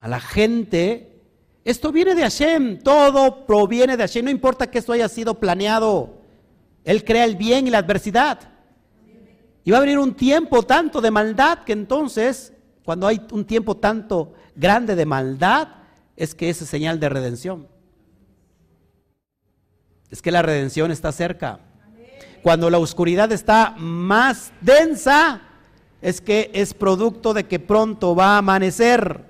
A 0.00 0.08
la 0.08 0.18
gente, 0.18 1.20
esto 1.62 1.92
viene 1.92 2.14
de 2.14 2.22
Hashem, 2.22 2.78
todo 2.78 3.44
proviene 3.44 3.98
de 3.98 4.04
Hashem, 4.04 4.24
no 4.24 4.30
importa 4.30 4.70
que 4.70 4.78
esto 4.78 4.94
haya 4.94 5.10
sido 5.10 5.38
planeado. 5.38 6.14
Él 6.82 7.04
crea 7.04 7.26
el 7.26 7.36
bien 7.36 7.66
y 7.66 7.70
la 7.70 7.78
adversidad. 7.78 8.38
Y 9.62 9.72
va 9.72 9.76
a 9.76 9.80
venir 9.80 9.98
un 9.98 10.14
tiempo 10.14 10.62
tanto 10.62 11.02
de 11.02 11.10
maldad 11.10 11.64
que 11.64 11.74
entonces, 11.74 12.54
cuando 12.82 13.06
hay 13.06 13.20
un 13.30 13.44
tiempo 13.44 13.76
tanto 13.76 14.32
grande 14.54 14.96
de 14.96 15.04
maldad, 15.04 15.68
es 16.16 16.34
que 16.34 16.48
es 16.48 16.56
señal 16.56 16.98
de 16.98 17.10
redención. 17.10 17.68
Es 20.10 20.20
que 20.22 20.30
la 20.30 20.42
redención 20.42 20.90
está 20.90 21.12
cerca. 21.12 21.60
Cuando 22.42 22.70
la 22.70 22.78
oscuridad 22.78 23.30
está 23.32 23.74
más 23.78 24.52
densa, 24.60 25.42
es 26.02 26.20
que 26.20 26.50
es 26.54 26.74
producto 26.74 27.34
de 27.34 27.44
que 27.44 27.58
pronto 27.58 28.14
va 28.14 28.34
a 28.34 28.38
amanecer. 28.38 29.24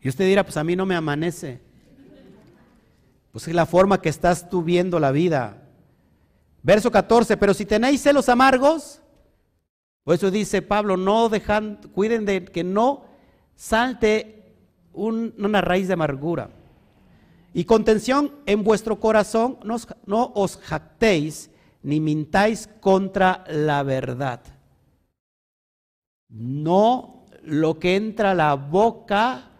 Y 0.00 0.08
usted 0.08 0.26
dirá, 0.26 0.44
pues 0.44 0.56
a 0.56 0.64
mí 0.64 0.76
no 0.76 0.86
me 0.86 0.94
amanece. 0.94 1.60
Pues 3.32 3.48
es 3.48 3.54
la 3.54 3.66
forma 3.66 4.00
que 4.00 4.08
estás 4.08 4.48
tú 4.48 4.62
viendo 4.62 5.00
la 5.00 5.10
vida. 5.10 5.62
Verso 6.62 6.90
14, 6.90 7.36
pero 7.36 7.52
si 7.52 7.66
tenéis 7.66 8.02
celos 8.02 8.28
amargos, 8.28 9.00
por 10.04 10.14
eso 10.14 10.30
dice 10.30 10.62
Pablo, 10.62 10.96
no 10.96 11.28
dejan, 11.28 11.80
cuiden 11.92 12.24
de 12.24 12.44
que 12.44 12.62
no 12.62 13.04
salte 13.56 14.54
una 14.92 15.60
raíz 15.60 15.88
de 15.88 15.94
amargura. 15.94 16.50
Y 17.56 17.64
contención 17.66 18.32
en 18.46 18.64
vuestro 18.64 18.98
corazón, 18.98 19.58
no, 19.62 20.32
os 20.34 20.56
jactéis 20.56 21.50
ni 21.84 22.00
mintáis 22.00 22.68
contra 22.80 23.44
la 23.48 23.84
verdad. 23.84 24.40
No 26.28 27.26
lo 27.44 27.78
que 27.78 27.94
entra 27.94 28.32
a 28.32 28.34
la 28.34 28.54
boca 28.54 29.50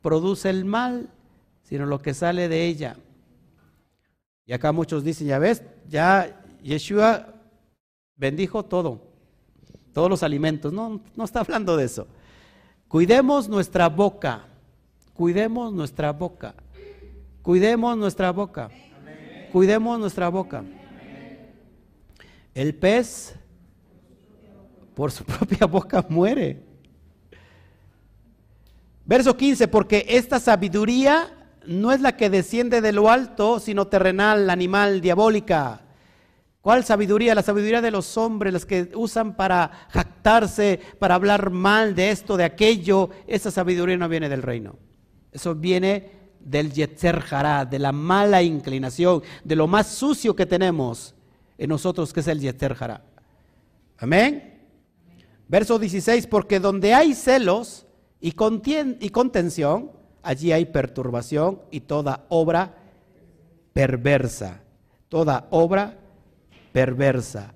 produce 0.00 0.48
el 0.48 0.64
mal, 0.64 1.10
sino 1.64 1.86
lo 1.86 1.98
que 1.98 2.14
sale 2.14 2.48
de 2.48 2.66
ella. 2.66 2.96
Y 4.46 4.52
acá 4.52 4.70
muchos 4.70 5.02
dicen, 5.02 5.26
ya 5.26 5.40
ves, 5.40 5.64
ya 5.88 6.40
Yeshua 6.62 7.34
bendijo 8.14 8.64
todo, 8.64 9.00
todos 9.92 10.08
los 10.08 10.22
alimentos. 10.22 10.72
No, 10.72 11.00
no 11.16 11.24
está 11.24 11.40
hablando 11.40 11.76
de 11.76 11.86
eso. 11.86 12.06
Cuidemos 12.86 13.48
nuestra 13.48 13.88
boca, 13.88 14.46
cuidemos 15.14 15.72
nuestra 15.72 16.12
boca, 16.12 16.54
cuidemos 17.50 17.96
nuestra 17.96 18.30
boca, 18.30 18.70
cuidemos 19.50 19.98
nuestra 19.98 20.28
boca. 20.28 20.62
El 22.54 22.76
pez 22.76 23.34
por 24.94 25.10
su 25.10 25.24
propia 25.24 25.66
boca 25.66 26.06
muere. 26.08 26.62
Verso 29.04 29.36
15, 29.36 29.66
porque 29.66 30.06
esta 30.10 30.38
sabiduría 30.38 31.50
no 31.66 31.90
es 31.90 32.00
la 32.00 32.16
que 32.16 32.30
desciende 32.30 32.80
de 32.80 32.92
lo 32.92 33.10
alto, 33.10 33.58
sino 33.58 33.88
terrenal, 33.88 34.48
animal, 34.48 35.00
diabólica. 35.00 35.80
¿Cuál 36.60 36.84
sabiduría? 36.84 37.34
La 37.34 37.42
sabiduría 37.42 37.80
de 37.80 37.90
los 37.90 38.16
hombres, 38.16 38.52
las 38.52 38.64
que 38.64 38.92
usan 38.94 39.34
para 39.34 39.88
jactarse, 39.88 40.78
para 41.00 41.16
hablar 41.16 41.50
mal 41.50 41.96
de 41.96 42.10
esto, 42.10 42.36
de 42.36 42.44
aquello. 42.44 43.10
Esa 43.26 43.50
sabiduría 43.50 43.96
no 43.96 44.08
viene 44.08 44.28
del 44.28 44.42
reino. 44.42 44.76
Eso 45.32 45.56
viene 45.56 46.19
del 46.40 46.72
Yetzer 46.72 47.22
Hará, 47.30 47.64
de 47.64 47.78
la 47.78 47.92
mala 47.92 48.42
inclinación, 48.42 49.22
de 49.44 49.56
lo 49.56 49.66
más 49.66 49.88
sucio 49.88 50.34
que 50.34 50.46
tenemos 50.46 51.14
en 51.58 51.68
nosotros, 51.68 52.12
que 52.12 52.20
es 52.20 52.28
el 52.28 52.40
Yetzer 52.40 52.76
Hará. 52.78 53.02
Amén. 53.98 54.66
Verso 55.48 55.78
16, 55.78 56.26
porque 56.26 56.60
donde 56.60 56.94
hay 56.94 57.14
celos 57.14 57.86
y, 58.20 58.28
y 59.00 59.10
contención, 59.10 59.92
allí 60.22 60.52
hay 60.52 60.66
perturbación 60.66 61.60
y 61.70 61.80
toda 61.80 62.24
obra 62.28 62.76
perversa. 63.72 64.60
Toda 65.08 65.48
obra 65.50 65.98
perversa. 66.72 67.52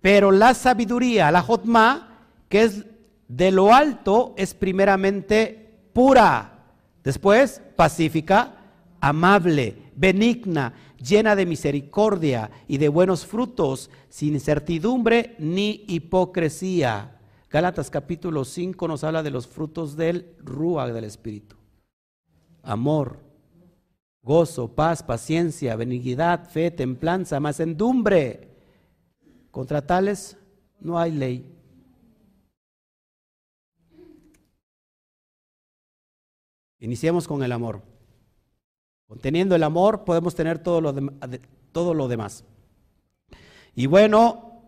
Pero 0.00 0.30
la 0.30 0.54
sabiduría, 0.54 1.30
la 1.30 1.42
jotma, 1.42 2.28
que 2.48 2.62
es 2.62 2.84
de 3.28 3.50
lo 3.50 3.74
alto, 3.74 4.34
es 4.36 4.54
primeramente 4.54 5.90
pura, 5.92 6.55
después 7.06 7.62
pacífica, 7.76 8.56
amable, 9.00 9.92
benigna, 9.94 10.74
llena 10.98 11.36
de 11.36 11.46
misericordia 11.46 12.50
y 12.66 12.78
de 12.78 12.88
buenos 12.88 13.24
frutos, 13.24 13.90
sin 14.08 14.34
incertidumbre 14.34 15.36
ni 15.38 15.84
hipocresía. 15.86 17.20
Gálatas 17.48 17.90
capítulo 17.90 18.44
5 18.44 18.88
nos 18.88 19.04
habla 19.04 19.22
de 19.22 19.30
los 19.30 19.46
frutos 19.46 19.96
del 19.96 20.34
Ruach 20.40 20.92
del 20.92 21.04
Espíritu. 21.04 21.54
Amor, 22.64 23.20
gozo, 24.20 24.74
paz, 24.74 25.04
paciencia, 25.04 25.76
benignidad, 25.76 26.50
fe, 26.50 26.72
templanza, 26.72 27.38
macendumbre. 27.38 28.48
Contra 29.52 29.86
tales 29.86 30.36
no 30.80 30.98
hay 30.98 31.12
ley. 31.12 31.55
Iniciemos 36.80 37.26
con 37.26 37.42
el 37.42 37.52
amor. 37.52 37.82
Conteniendo 39.06 39.54
el 39.54 39.62
amor 39.62 40.04
podemos 40.04 40.34
tener 40.34 40.58
todo 40.58 40.80
lo, 40.80 40.94
todo 41.72 41.94
lo 41.94 42.08
demás. 42.08 42.44
Y 43.74 43.86
bueno, 43.86 44.62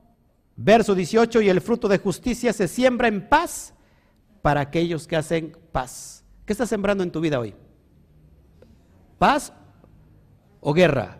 verso 0.56 0.94
18, 0.94 1.40
y 1.42 1.48
el 1.48 1.60
fruto 1.60 1.88
de 1.88 1.98
justicia 1.98 2.52
se 2.52 2.68
siembra 2.68 3.08
en 3.08 3.28
paz 3.28 3.74
para 4.42 4.60
aquellos 4.60 5.06
que 5.06 5.16
hacen 5.16 5.56
paz. 5.72 6.24
¿Qué 6.44 6.52
estás 6.52 6.68
sembrando 6.68 7.02
en 7.02 7.10
tu 7.10 7.20
vida 7.20 7.40
hoy? 7.40 7.54
¿Paz 9.18 9.52
o 10.60 10.72
guerra? 10.72 11.18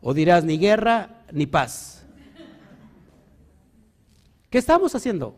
O 0.00 0.14
dirás 0.14 0.44
ni 0.44 0.58
guerra 0.58 1.24
ni 1.32 1.46
paz. 1.46 2.06
¿Qué 4.50 4.58
estamos 4.58 4.94
haciendo? 4.94 5.36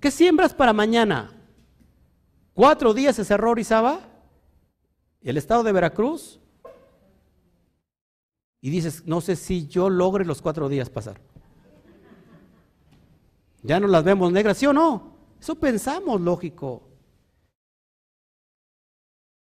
¿Qué 0.00 0.10
siembras 0.10 0.52
para 0.52 0.72
mañana? 0.72 1.39
¿Cuatro 2.54 2.94
días 2.94 3.16
se 3.16 3.24
cerró 3.24 3.50
Orizaba? 3.50 4.00
¿Y 5.20 5.30
el 5.30 5.36
estado 5.36 5.62
de 5.62 5.72
Veracruz? 5.72 6.40
Y 8.60 8.70
dices, 8.70 9.06
no 9.06 9.20
sé 9.20 9.36
si 9.36 9.66
yo 9.66 9.88
logre 9.88 10.24
los 10.24 10.42
cuatro 10.42 10.68
días 10.68 10.90
pasar. 10.90 11.20
Ya 13.62 13.80
no 13.80 13.86
las 13.86 14.04
vemos 14.04 14.32
negras, 14.32 14.58
¿sí 14.58 14.66
o 14.66 14.72
no? 14.72 15.16
Eso 15.40 15.54
pensamos, 15.54 16.20
lógico. 16.20 16.82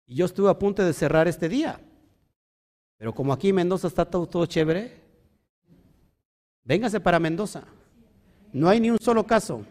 Y 0.06 0.16
yo 0.16 0.26
estuve 0.26 0.50
a 0.50 0.58
punto 0.58 0.84
de 0.84 0.92
cerrar 0.92 1.28
este 1.28 1.48
día. 1.48 1.80
Pero 2.96 3.14
como 3.14 3.32
aquí 3.32 3.52
Mendoza 3.52 3.88
está 3.88 4.04
todo, 4.04 4.26
todo 4.26 4.46
chévere, 4.46 5.02
véngase 6.62 7.00
para 7.00 7.18
Mendoza. 7.18 7.64
No 8.52 8.68
hay 8.68 8.80
ni 8.80 8.90
un 8.90 8.98
solo 8.98 9.26
caso. 9.26 9.64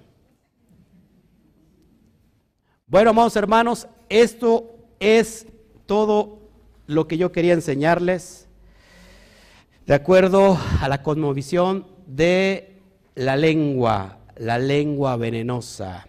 Bueno, 2.94 3.10
amados 3.10 3.36
hermanos, 3.38 3.88
esto 4.08 4.76
es 5.00 5.48
todo 5.88 6.38
lo 6.86 7.08
que 7.08 7.18
yo 7.18 7.32
quería 7.32 7.54
enseñarles 7.54 8.48
de 9.88 9.96
acuerdo 9.96 10.60
a 10.80 10.88
la 10.88 11.02
cosmovisión 11.02 11.88
de 12.06 12.84
la 13.16 13.36
lengua, 13.36 14.20
la 14.36 14.60
lengua 14.60 15.18
venenosa. 15.18 16.06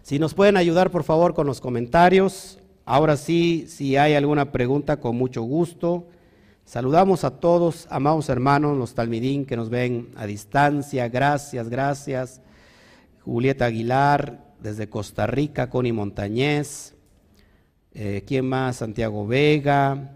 Si 0.00 0.18
nos 0.18 0.32
pueden 0.32 0.56
ayudar, 0.56 0.90
por 0.90 1.04
favor, 1.04 1.34
con 1.34 1.46
los 1.46 1.60
comentarios. 1.60 2.58
Ahora 2.86 3.18
sí, 3.18 3.66
si 3.68 3.98
hay 3.98 4.14
alguna 4.14 4.52
pregunta, 4.52 5.00
con 5.00 5.16
mucho 5.16 5.42
gusto. 5.42 6.06
Saludamos 6.64 7.24
a 7.24 7.40
todos, 7.40 7.86
amados 7.90 8.30
hermanos, 8.30 8.78
los 8.78 8.94
talmidín 8.94 9.44
que 9.44 9.54
nos 9.54 9.68
ven 9.68 10.12
a 10.16 10.24
distancia. 10.24 11.10
Gracias, 11.10 11.68
gracias. 11.68 12.40
Julieta 13.22 13.66
Aguilar, 13.66 14.47
desde 14.60 14.88
Costa 14.88 15.26
Rica, 15.26 15.70
Connie 15.70 15.92
Montañez. 15.92 16.94
Eh, 17.92 18.24
¿Quién 18.26 18.48
más? 18.48 18.76
Santiago 18.76 19.26
Vega. 19.26 20.14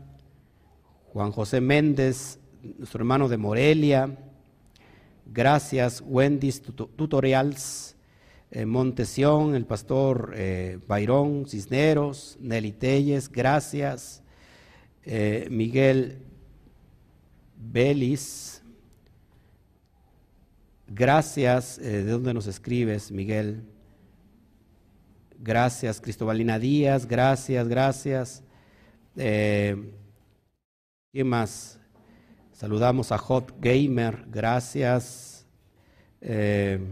Juan 1.12 1.30
José 1.30 1.60
Méndez, 1.60 2.38
nuestro 2.78 3.00
hermano 3.00 3.28
de 3.28 3.36
Morelia. 3.36 4.16
Gracias, 5.26 6.02
Wendy's 6.06 6.62
Tutorials. 6.62 7.96
Eh, 8.50 8.66
Montesión, 8.66 9.54
el 9.54 9.64
pastor 9.64 10.34
eh, 10.36 10.78
Bayrón 10.86 11.46
Cisneros, 11.48 12.36
Nelly 12.38 12.72
Telles, 12.72 13.32
gracias. 13.32 14.22
Eh, 15.04 15.48
Miguel 15.50 16.18
Belis, 17.56 18.62
gracias. 20.86 21.78
¿De 21.78 22.04
dónde 22.04 22.34
nos 22.34 22.46
escribes, 22.46 23.10
Miguel? 23.10 23.71
Gracias, 25.44 26.00
Cristobalina 26.00 26.56
Díaz, 26.60 27.04
gracias, 27.04 27.66
gracias. 27.66 28.44
¿Quién 29.12 29.92
más? 31.24 31.80
Saludamos 32.52 33.10
a 33.10 33.18
Hot 33.18 33.52
Gamer, 33.58 34.24
gracias. 34.28 35.44
Desde 36.20 36.86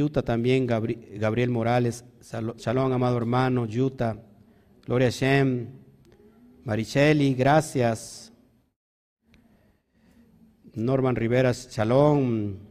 Utah 0.00 0.22
también 0.22 0.64
Gabriel 0.64 1.50
Morales, 1.50 2.04
Shalom, 2.22 2.92
amado 2.92 3.16
hermano, 3.16 3.64
Utah, 3.64 4.16
Gloria 4.86 5.10
Shem, 5.10 5.70
Maricheli, 6.62 7.34
gracias. 7.34 8.32
Norman 10.74 11.16
Riveras, 11.16 11.68
Shalom. 11.68 12.70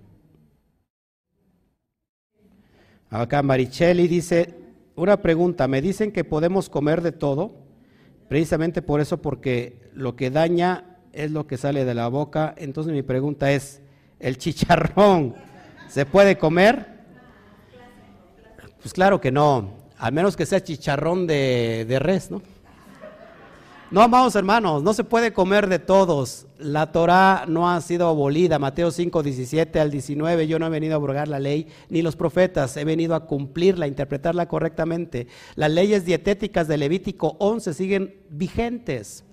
Acá 3.11 3.43
Maricheli 3.43 4.07
dice, 4.07 4.55
una 4.95 5.21
pregunta, 5.21 5.67
me 5.67 5.81
dicen 5.81 6.11
que 6.11 6.23
podemos 6.23 6.69
comer 6.69 7.01
de 7.01 7.11
todo, 7.11 7.53
precisamente 8.29 8.81
por 8.81 9.01
eso, 9.01 9.21
porque 9.21 9.77
lo 9.93 10.15
que 10.15 10.31
daña 10.31 10.97
es 11.11 11.29
lo 11.31 11.45
que 11.45 11.57
sale 11.57 11.83
de 11.83 11.93
la 11.93 12.07
boca. 12.07 12.55
Entonces 12.57 12.93
mi 12.93 13.03
pregunta 13.03 13.51
es, 13.51 13.81
el 14.21 14.37
chicharrón. 14.37 15.35
¿Se 15.89 16.05
puede 16.05 16.37
comer? 16.37 16.85
Pues 18.81 18.93
claro 18.93 19.19
que 19.19 19.31
no, 19.31 19.73
al 19.97 20.13
menos 20.13 20.37
que 20.37 20.45
sea 20.45 20.63
chicharrón 20.63 21.27
de, 21.27 21.97
res, 21.99 22.31
¿no? 22.31 22.41
No, 23.91 24.01
amados 24.01 24.35
hermanos, 24.35 24.81
no 24.83 24.93
se 24.93 25.03
puede 25.03 25.33
comer 25.33 25.67
de 25.67 25.77
todos. 25.77 26.47
La 26.57 26.93
Torah 26.93 27.43
no 27.49 27.69
ha 27.69 27.81
sido 27.81 28.07
abolida. 28.07 28.57
Mateo 28.57 28.89
5, 28.89 29.21
17 29.21 29.81
al 29.81 29.91
19. 29.91 30.47
Yo 30.47 30.59
no 30.59 30.65
he 30.65 30.69
venido 30.69 30.93
a 30.93 30.95
abrogar 30.95 31.27
la 31.27 31.39
ley, 31.39 31.67
ni 31.89 32.01
los 32.01 32.15
profetas. 32.15 32.77
He 32.77 32.85
venido 32.85 33.15
a 33.15 33.25
cumplirla, 33.25 33.83
a 33.83 33.87
interpretarla 33.89 34.47
correctamente. 34.47 35.27
Las 35.55 35.71
leyes 35.71 36.05
dietéticas 36.05 36.69
de 36.69 36.77
Levítico 36.77 37.35
11 37.39 37.73
siguen 37.73 38.15
vigentes. 38.29 39.25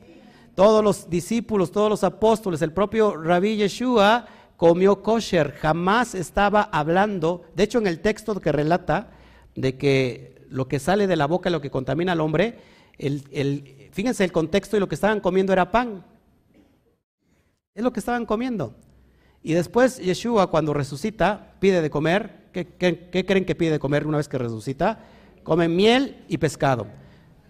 Todos 0.57 0.83
los 0.83 1.09
discípulos, 1.09 1.71
todos 1.71 1.89
los 1.89 2.03
apóstoles, 2.03 2.61
el 2.61 2.73
propio 2.73 3.17
Rabbi 3.17 3.59
Yeshua 3.59 4.27
comió 4.57 5.05
kosher. 5.05 5.53
Jamás 5.53 6.17
estaba 6.17 6.63
hablando. 6.63 7.45
De 7.55 7.63
hecho, 7.63 7.79
en 7.79 7.87
el 7.87 8.01
texto 8.01 8.35
que 8.41 8.51
relata 8.51 9.13
de 9.55 9.79
que 9.79 10.35
lo 10.49 10.67
que 10.67 10.81
sale 10.81 11.07
de 11.07 11.15
la 11.15 11.27
boca 11.27 11.49
lo 11.49 11.61
que 11.61 11.71
contamina 11.71 12.11
al 12.11 12.21
hombre, 12.21 12.59
el 12.99 13.78
Fíjense 13.99 14.23
el 14.23 14.31
contexto 14.31 14.77
y 14.77 14.81
lo 14.81 14.89
que 14.89 14.95
estaban 14.95 15.19
comiendo 15.19 15.53
era 15.53 15.73
pan. 15.73 16.05
Es 17.75 17.83
lo 17.83 17.93
que 17.93 17.99
estaban 17.99 18.27
comiendo. 18.27 18.77
Y 19.43 19.55
después 19.55 19.99
Yeshua 19.99 20.53
cuando 20.53 20.73
resucita 20.73 21.57
pide 21.59 21.83
de 21.83 21.91
comer. 21.91 22.47
¿Qué, 22.53 22.69
creen 23.27 23.45
que 23.45 23.57
pide 23.57 23.73
de 23.73 23.81
comer 23.81 24.07
una 24.07 24.19
vez 24.19 24.29
que 24.29 24.39
resucita? 24.39 25.01
Comen 25.43 25.75
miel 25.75 26.25
y 26.29 26.39
pescado. 26.39 26.87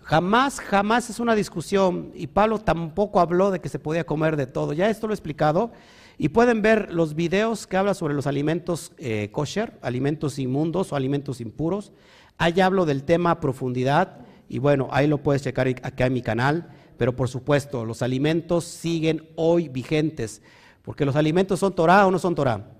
Jamás, 0.01 0.59
jamás 0.59 1.11
es 1.11 1.21
una 1.21 1.35
discusión. 1.35 2.13
Y 2.15 2.29
Pablo 2.29 2.61
tampoco 2.61 3.21
habló 3.21 3.51
de 3.51 3.61
que 3.61 3.69
se 3.69 3.79
podía 3.79 4.07
comer 4.07 4.39
de 4.39 4.47
todo. 4.47 4.73
Ya 4.73 4.89
esto 4.89 5.07
lo 5.07 5.13
he 5.13 5.17
explicado. 5.17 5.71
Y 6.17 6.31
pueden 6.31 6.63
ver 6.63 6.95
los 6.95 7.15
videos 7.15 7.67
que 7.67 7.77
habla 7.77 7.93
sobre 7.93 8.15
los 8.15 8.27
alimentos 8.27 8.93
eh, 8.97 9.29
kosher, 9.33 9.75
alimentos 9.83 10.39
inmundos 10.39 10.95
o 10.95 10.97
alimentos 10.97 11.43
impuros. 11.43 11.93
Ahí 12.39 12.59
hablo 12.63 12.87
del 12.87 13.05
tema 13.05 13.33
a 13.33 13.41
profundidad. 13.41 14.27
Y 14.49 14.59
bueno, 14.59 14.89
ahí 14.91 15.07
lo 15.07 15.19
puedes 15.19 15.43
checar 15.43 15.69
acá 15.69 16.07
en 16.07 16.13
mi 16.13 16.23
canal. 16.23 16.71
Pero 16.97 17.15
por 17.15 17.29
supuesto, 17.29 17.85
los 17.85 18.03
alimentos 18.03 18.65
siguen 18.65 19.29
hoy 19.37 19.69
vigentes. 19.69 20.43
Porque 20.83 21.05
los 21.05 21.17
alimentos 21.17 21.61
son 21.61 21.75
Torah 21.75 22.07
o 22.07 22.11
no 22.11 22.19
son 22.19 22.35
Torah. 22.35 22.73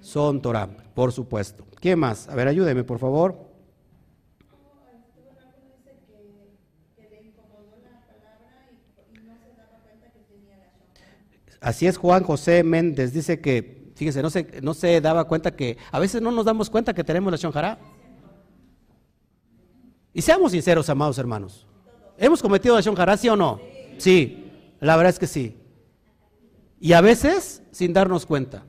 Son 0.00 0.42
Torah, 0.42 0.68
por 0.94 1.12
supuesto. 1.12 1.66
¿Qué 1.80 1.96
más? 1.96 2.28
A 2.28 2.34
ver, 2.34 2.48
ayúdeme, 2.48 2.84
por 2.84 2.98
favor. 2.98 3.52
Así 11.62 11.86
es 11.86 11.96
Juan 11.96 12.24
José 12.24 12.64
Méndez, 12.64 13.12
dice 13.12 13.40
que, 13.40 13.92
fíjese, 13.94 14.20
no 14.20 14.30
se, 14.30 14.60
no 14.62 14.74
se 14.74 15.00
daba 15.00 15.28
cuenta 15.28 15.54
que, 15.54 15.78
a 15.92 16.00
veces 16.00 16.20
no 16.20 16.32
nos 16.32 16.44
damos 16.44 16.68
cuenta 16.68 16.92
que 16.92 17.04
tenemos 17.04 17.30
la 17.30 17.36
shonjara. 17.36 17.78
Y 20.14 20.22
seamos 20.22 20.52
sinceros, 20.52 20.88
amados 20.88 21.18
hermanos. 21.18 21.66
¿Hemos 22.18 22.42
cometido 22.42 22.74
la 22.74 22.80
shonjara, 22.80 23.16
sí 23.16 23.28
o 23.28 23.36
no? 23.36 23.60
Sí, 23.98 24.50
la 24.80 24.96
verdad 24.96 25.10
es 25.10 25.18
que 25.18 25.26
sí. 25.26 25.56
Y 26.80 26.92
a 26.92 27.00
veces 27.00 27.62
sin 27.70 27.92
darnos 27.92 28.26
cuenta. 28.26 28.64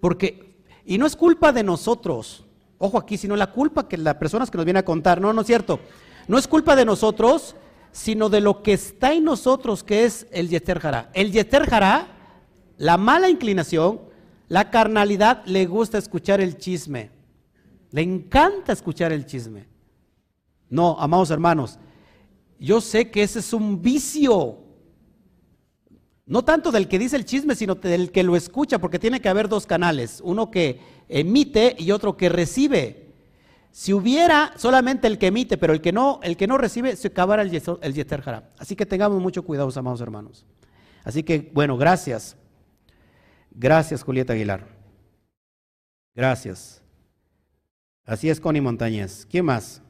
Porque, 0.00 0.56
y 0.84 0.98
no 0.98 1.06
es 1.06 1.16
culpa 1.16 1.52
de 1.52 1.62
nosotros, 1.62 2.44
ojo 2.78 2.98
aquí, 2.98 3.16
sino 3.16 3.36
la 3.36 3.52
culpa 3.52 3.88
que 3.88 3.96
las 3.96 4.16
personas 4.16 4.50
que 4.50 4.58
nos 4.58 4.64
vienen 4.64 4.80
a 4.80 4.84
contar, 4.84 5.20
no, 5.20 5.32
no 5.32 5.40
es 5.40 5.46
cierto. 5.46 5.80
No 6.28 6.38
es 6.38 6.46
culpa 6.46 6.76
de 6.76 6.84
nosotros, 6.84 7.56
sino 7.92 8.28
de 8.28 8.40
lo 8.40 8.62
que 8.62 8.74
está 8.74 9.12
en 9.12 9.24
nosotros, 9.24 9.82
que 9.82 10.04
es 10.04 10.26
el 10.32 10.48
yeter 10.48 10.80
jara. 10.80 11.10
El 11.14 11.32
yeter 11.32 11.68
jara, 11.68 12.08
la 12.76 12.96
mala 12.96 13.28
inclinación, 13.28 14.00
la 14.48 14.70
carnalidad, 14.70 15.44
le 15.46 15.66
gusta 15.66 15.98
escuchar 15.98 16.40
el 16.40 16.58
chisme. 16.58 17.10
Le 17.90 18.02
encanta 18.02 18.72
escuchar 18.72 19.12
el 19.12 19.26
chisme. 19.26 19.71
No, 20.72 20.96
amados 20.98 21.30
hermanos, 21.30 21.78
yo 22.58 22.80
sé 22.80 23.10
que 23.10 23.22
ese 23.22 23.40
es 23.40 23.52
un 23.52 23.82
vicio. 23.82 24.58
No 26.24 26.42
tanto 26.46 26.72
del 26.72 26.88
que 26.88 26.98
dice 26.98 27.14
el 27.16 27.26
chisme, 27.26 27.54
sino 27.54 27.74
del 27.74 28.10
que 28.10 28.22
lo 28.22 28.36
escucha, 28.36 28.78
porque 28.78 28.98
tiene 28.98 29.20
que 29.20 29.28
haber 29.28 29.50
dos 29.50 29.66
canales, 29.66 30.22
uno 30.24 30.50
que 30.50 30.80
emite 31.10 31.76
y 31.78 31.90
otro 31.90 32.16
que 32.16 32.30
recibe. 32.30 33.12
Si 33.70 33.92
hubiera 33.92 34.54
solamente 34.56 35.06
el 35.08 35.18
que 35.18 35.26
emite, 35.26 35.58
pero 35.58 35.74
el 35.74 35.82
que 35.82 35.92
no, 35.92 36.20
el 36.22 36.38
que 36.38 36.46
no 36.46 36.56
recibe, 36.56 36.96
se 36.96 37.08
acabara 37.08 37.42
el, 37.42 37.50
Yeter 37.50 38.22
Así 38.56 38.74
que 38.74 38.86
tengamos 38.86 39.20
mucho 39.20 39.42
cuidado, 39.42 39.70
amados 39.76 40.00
hermanos. 40.00 40.46
Así 41.04 41.22
que, 41.22 41.50
bueno, 41.52 41.76
gracias. 41.76 42.34
Gracias, 43.50 44.02
Julieta 44.02 44.32
Aguilar. 44.32 44.66
Gracias. 46.14 46.82
Así 48.06 48.30
es, 48.30 48.40
Connie 48.40 48.62
Montañez. 48.62 49.26
¿Quién 49.30 49.44
más? 49.44 49.81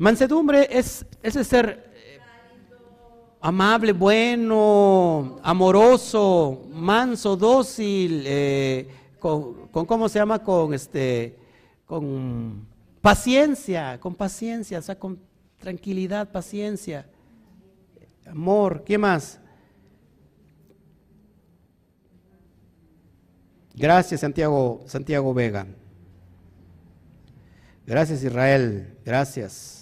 Mansedumbre 0.00 0.66
es 0.70 1.04
ese 1.22 1.44
ser 1.44 1.92
eh, 1.94 2.18
amable, 3.42 3.92
bueno, 3.92 5.38
amoroso, 5.42 6.62
manso, 6.72 7.36
dócil, 7.36 8.22
eh, 8.24 8.88
con, 9.18 9.68
¿cómo 9.68 10.08
se 10.08 10.18
llama? 10.18 10.42
Con 10.42 10.72
este, 10.72 11.36
con 11.84 12.66
paciencia, 13.02 14.00
con 14.00 14.14
paciencia, 14.14 14.78
o 14.78 14.82
sea, 14.82 14.98
con 14.98 15.20
tranquilidad, 15.58 16.32
paciencia, 16.32 17.06
amor, 18.26 18.82
¿qué 18.84 18.96
más? 18.96 19.38
Gracias, 23.74 24.22
Santiago, 24.22 24.82
Santiago 24.86 25.34
Vega. 25.34 25.66
Gracias, 27.86 28.22
Israel. 28.22 28.96
Gracias. 29.04 29.79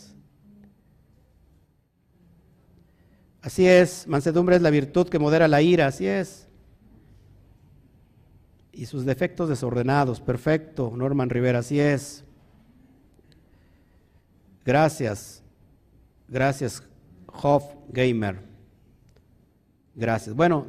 Así 3.41 3.67
es, 3.67 4.07
mansedumbre 4.09 4.57
es 4.57 4.63
la 4.63 4.71
virtud 4.71 5.09
que 5.09 5.19
modera 5.19 5.49
la 5.49 5.63
ira, 5.63 5.87
así 5.87 6.07
es. 6.07 6.49
Y 8.73 8.87
sus 8.87 9.05
defectos 9.05 9.49
desordenados, 9.49 10.21
perfecto, 10.21 10.93
Norman 10.95 11.31
Rivera, 11.31 11.61
así 11.61 11.81
es. 11.81 12.25
Gracias, 14.65 15.43
gracias, 16.29 16.83
Hoff 17.27 17.65
Gamer. 17.89 18.41
Gracias. 19.95 20.35
Bueno, 20.37 20.67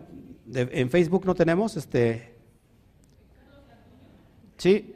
en 0.53 0.89
Facebook 0.89 1.25
no 1.25 1.35
tenemos 1.35 1.77
este. 1.77 2.35
Sí. 4.57 4.93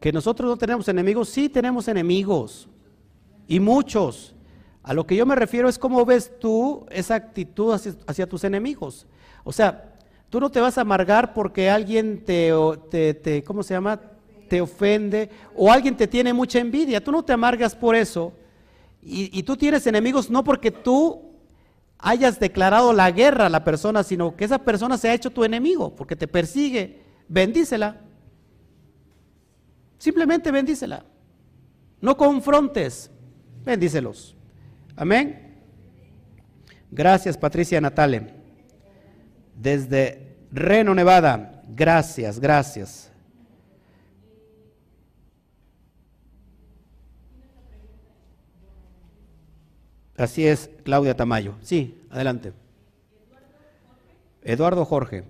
Que 0.00 0.12
nosotros 0.12 0.48
no 0.48 0.56
tenemos 0.56 0.88
enemigos, 0.88 1.28
sí 1.28 1.48
tenemos 1.48 1.88
enemigos. 1.88 2.68
Y 3.48 3.60
muchos. 3.60 4.34
A 4.82 4.94
lo 4.94 5.06
que 5.06 5.16
yo 5.16 5.26
me 5.26 5.34
refiero 5.34 5.68
es 5.68 5.78
cómo 5.78 6.04
ves 6.04 6.32
tú 6.38 6.86
esa 6.90 7.16
actitud 7.16 7.74
hacia, 8.06 8.28
tus 8.28 8.44
enemigos. 8.44 9.06
O 9.42 9.52
sea, 9.52 9.96
tú 10.30 10.38
no 10.38 10.50
te 10.50 10.60
vas 10.60 10.78
a 10.78 10.82
amargar 10.82 11.34
porque 11.34 11.68
alguien 11.68 12.24
te, 12.24 12.52
te, 12.90 13.42
¿cómo 13.42 13.64
se 13.64 13.74
llama? 13.74 14.00
Te 14.48 14.60
ofende 14.60 15.28
o 15.56 15.72
alguien 15.72 15.96
te 15.96 16.06
tiene 16.06 16.32
mucha 16.32 16.60
envidia. 16.60 17.02
Tú 17.02 17.10
no 17.10 17.24
te 17.24 17.32
amargas 17.32 17.74
por 17.74 17.96
eso. 17.96 18.32
Y, 19.02 19.36
y 19.36 19.42
tú 19.42 19.56
tienes 19.56 19.86
enemigos 19.88 20.30
no 20.30 20.44
porque 20.44 20.70
tú 20.70 21.32
hayas 21.98 22.38
declarado 22.38 22.92
la 22.92 23.10
guerra 23.10 23.46
a 23.46 23.50
la 23.50 23.64
persona, 23.64 24.02
sino 24.02 24.36
que 24.36 24.44
esa 24.44 24.58
persona 24.58 24.98
se 24.98 25.08
ha 25.08 25.14
hecho 25.14 25.30
tu 25.30 25.42
enemigo 25.42 25.96
porque 25.96 26.14
te 26.14 26.28
persigue. 26.28 27.02
Bendícela. 27.28 28.05
Simplemente 29.98 30.50
bendícela. 30.50 31.04
No 32.00 32.16
confrontes, 32.16 33.10
bendícelos. 33.64 34.36
Amén. 34.96 35.56
Gracias, 36.90 37.36
Patricia 37.36 37.80
Natale. 37.80 38.34
Desde 39.54 40.36
Reno, 40.52 40.94
Nevada. 40.94 41.62
Gracias, 41.68 42.38
gracias. 42.38 43.10
Así 50.16 50.46
es, 50.46 50.70
Claudia 50.82 51.14
Tamayo. 51.14 51.54
Sí, 51.60 52.02
adelante. 52.10 52.52
Eduardo 54.42 54.84
Jorge. 54.84 55.24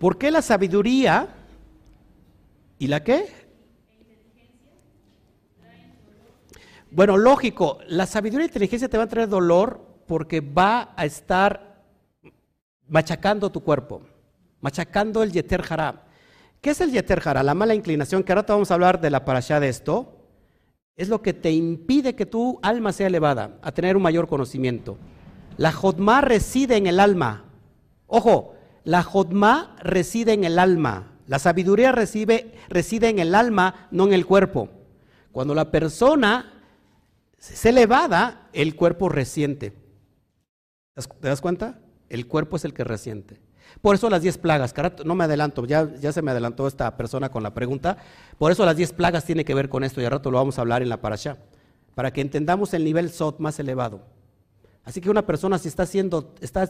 ¿Por 0.00 0.16
qué 0.16 0.30
la 0.30 0.40
sabiduría 0.40 1.28
y 2.78 2.86
la 2.86 3.04
qué? 3.04 3.28
Bueno, 6.90 7.18
lógico, 7.18 7.80
la 7.86 8.06
sabiduría 8.06 8.46
y 8.46 8.48
la 8.48 8.50
inteligencia 8.50 8.88
te 8.88 8.96
va 8.96 9.04
a 9.04 9.08
traer 9.08 9.28
dolor 9.28 9.86
porque 10.06 10.40
va 10.40 10.94
a 10.96 11.04
estar 11.04 11.84
machacando 12.88 13.52
tu 13.52 13.62
cuerpo, 13.62 14.00
machacando 14.62 15.22
el 15.22 15.32
yeter 15.32 15.62
hará. 15.68 16.06
¿Qué 16.62 16.70
es 16.70 16.80
el 16.80 16.92
yeter 16.92 17.20
hará? 17.22 17.42
La 17.42 17.52
mala 17.52 17.74
inclinación, 17.74 18.22
que 18.22 18.32
ahora 18.32 18.46
te 18.46 18.54
vamos 18.54 18.70
a 18.70 18.74
hablar 18.74 19.02
de 19.02 19.10
la 19.10 19.26
parasha 19.26 19.60
de 19.60 19.68
esto. 19.68 20.16
es 20.96 21.10
lo 21.10 21.20
que 21.20 21.34
te 21.34 21.52
impide 21.52 22.14
que 22.14 22.24
tu 22.24 22.58
alma 22.62 22.94
sea 22.94 23.08
elevada, 23.08 23.58
a 23.60 23.70
tener 23.70 23.98
un 23.98 24.02
mayor 24.02 24.28
conocimiento. 24.28 24.96
La 25.58 25.72
Jodma 25.72 26.22
reside 26.22 26.78
en 26.78 26.86
el 26.86 27.00
alma. 27.00 27.44
Ojo, 28.06 28.54
la 28.84 29.02
Jodma 29.02 29.76
reside 29.82 30.32
en 30.32 30.44
el 30.44 30.58
alma. 30.58 31.12
La 31.26 31.38
sabiduría 31.38 31.92
reside 31.92 33.08
en 33.08 33.18
el 33.18 33.34
alma, 33.34 33.88
no 33.90 34.06
en 34.06 34.12
el 34.12 34.26
cuerpo. 34.26 34.68
Cuando 35.32 35.54
la 35.54 35.70
persona 35.70 36.64
es 37.38 37.64
elevada, 37.64 38.48
el 38.52 38.74
cuerpo 38.74 39.08
resiente. 39.08 39.72
¿Te 41.20 41.28
das 41.28 41.40
cuenta? 41.40 41.78
El 42.08 42.26
cuerpo 42.26 42.56
es 42.56 42.64
el 42.64 42.74
que 42.74 42.84
resiente. 42.84 43.40
Por 43.80 43.94
eso 43.94 44.10
las 44.10 44.22
diez 44.22 44.36
plagas, 44.36 44.74
no 45.04 45.14
me 45.14 45.24
adelanto, 45.24 45.64
ya, 45.64 45.94
ya 45.94 46.12
se 46.12 46.22
me 46.22 46.32
adelantó 46.32 46.66
esta 46.66 46.96
persona 46.96 47.30
con 47.30 47.42
la 47.42 47.54
pregunta, 47.54 47.98
por 48.36 48.50
eso 48.50 48.66
las 48.66 48.76
diez 48.76 48.92
plagas 48.92 49.24
tiene 49.24 49.44
que 49.44 49.54
ver 49.54 49.68
con 49.68 49.84
esto 49.84 50.00
y 50.00 50.04
al 50.04 50.10
rato 50.10 50.30
lo 50.30 50.38
vamos 50.38 50.58
a 50.58 50.62
hablar 50.62 50.82
en 50.82 50.88
la 50.88 51.00
parasha, 51.00 51.38
para 51.94 52.12
que 52.12 52.20
entendamos 52.20 52.74
el 52.74 52.84
nivel 52.84 53.10
sot 53.10 53.38
más 53.38 53.58
elevado. 53.60 54.02
Así 54.84 55.00
que 55.00 55.08
una 55.08 55.24
persona 55.24 55.58
si 55.58 55.68
está 55.68 55.84
haciendo, 55.84 56.34
está 56.40 56.68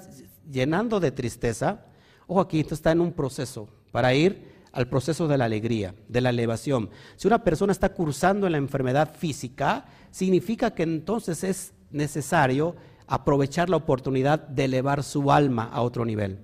llenando 0.50 1.00
de 1.00 1.10
tristeza, 1.10 1.86
ojo 2.30 2.40
aquí, 2.40 2.64
está 2.70 2.92
en 2.92 3.00
un 3.00 3.12
proceso 3.12 3.68
para 3.90 4.14
ir 4.14 4.60
al 4.70 4.88
proceso 4.88 5.26
de 5.26 5.36
la 5.36 5.46
alegría, 5.46 5.96
de 6.06 6.20
la 6.20 6.30
elevación. 6.30 6.88
Si 7.16 7.26
una 7.26 7.42
persona 7.42 7.72
está 7.72 7.92
cursando 7.92 8.46
en 8.46 8.52
la 8.52 8.58
enfermedad 8.58 9.12
física, 9.12 9.86
significa 10.12 10.72
que 10.72 10.84
entonces 10.84 11.42
es 11.42 11.72
necesario 11.90 12.76
aprovechar 13.08 13.68
la 13.68 13.76
oportunidad 13.76 14.38
de 14.38 14.66
elevar 14.66 15.02
su 15.02 15.32
alma 15.32 15.70
a 15.72 15.82
otro 15.82 16.04
nivel. 16.04 16.38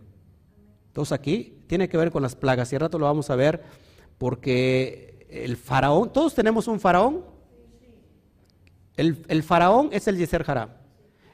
Entonces 0.88 1.12
aquí 1.12 1.62
tiene 1.68 1.88
que 1.88 1.96
ver 1.96 2.10
con 2.10 2.22
las 2.22 2.34
plagas 2.34 2.72
y 2.72 2.74
al 2.74 2.80
rato 2.80 2.98
lo 2.98 3.06
vamos 3.06 3.30
a 3.30 3.36
ver 3.36 3.62
porque 4.18 5.24
el 5.30 5.56
faraón, 5.56 6.12
todos 6.12 6.34
tenemos 6.34 6.66
un 6.66 6.80
faraón. 6.80 7.24
El, 8.96 9.42
faraón 9.44 9.90
es 9.92 10.08
el 10.08 10.16
Yeser 10.16 10.44
Hará. 10.50 10.80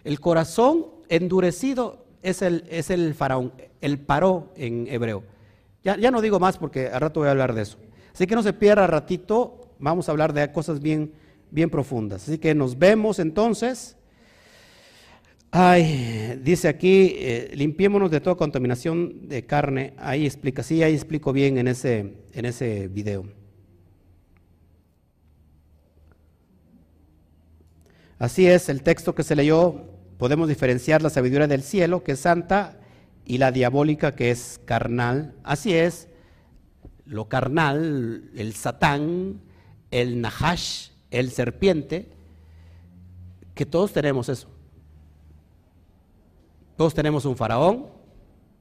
El 0.04 0.20
corazón 0.20 0.88
endurecido 1.08 2.04
es 2.22 2.42
el, 2.42 2.64
es 2.70 2.90
el 2.90 3.14
faraón, 3.14 3.52
el 3.80 3.98
paró 3.98 4.52
en 4.56 4.86
hebreo. 4.88 5.24
Ya, 5.84 5.96
ya 5.96 6.10
no 6.10 6.20
digo 6.20 6.38
más 6.38 6.58
porque 6.58 6.86
al 6.88 7.00
rato 7.00 7.20
voy 7.20 7.28
a 7.28 7.32
hablar 7.32 7.54
de 7.54 7.62
eso. 7.62 7.78
Así 8.14 8.26
que 8.26 8.34
no 8.34 8.42
se 8.42 8.52
pierda 8.52 8.86
ratito, 8.86 9.74
vamos 9.78 10.08
a 10.08 10.12
hablar 10.12 10.32
de 10.32 10.50
cosas 10.52 10.80
bien, 10.80 11.12
bien 11.50 11.70
profundas. 11.70 12.22
Así 12.22 12.38
que 12.38 12.54
nos 12.54 12.78
vemos 12.78 13.18
entonces. 13.18 13.96
Ay, 15.50 16.40
dice 16.42 16.68
aquí, 16.68 17.14
eh, 17.18 17.50
limpiémonos 17.54 18.10
de 18.10 18.20
toda 18.20 18.36
contaminación 18.36 19.28
de 19.28 19.44
carne. 19.44 19.92
Ahí 19.98 20.24
explica, 20.24 20.62
sí, 20.62 20.82
ahí 20.82 20.94
explico 20.94 21.32
bien 21.32 21.58
en 21.58 21.68
ese, 21.68 22.14
en 22.32 22.44
ese 22.46 22.88
video. 22.88 23.26
Así 28.18 28.46
es, 28.46 28.68
el 28.68 28.82
texto 28.82 29.14
que 29.14 29.24
se 29.24 29.34
leyó, 29.34 29.91
podemos 30.22 30.46
diferenciar 30.46 31.02
la 31.02 31.10
sabiduría 31.10 31.48
del 31.48 31.64
cielo, 31.64 32.04
que 32.04 32.12
es 32.12 32.20
santa, 32.20 32.78
y 33.24 33.38
la 33.38 33.50
diabólica, 33.50 34.14
que 34.14 34.30
es 34.30 34.60
carnal. 34.64 35.34
Así 35.42 35.74
es, 35.74 36.06
lo 37.04 37.28
carnal, 37.28 38.30
el 38.36 38.54
satán, 38.54 39.40
el 39.90 40.20
nahash, 40.20 40.90
el 41.10 41.32
serpiente, 41.32 42.12
que 43.56 43.66
todos 43.66 43.92
tenemos 43.92 44.28
eso. 44.28 44.46
Todos 46.76 46.94
tenemos 46.94 47.24
un 47.24 47.36
faraón, 47.36 47.88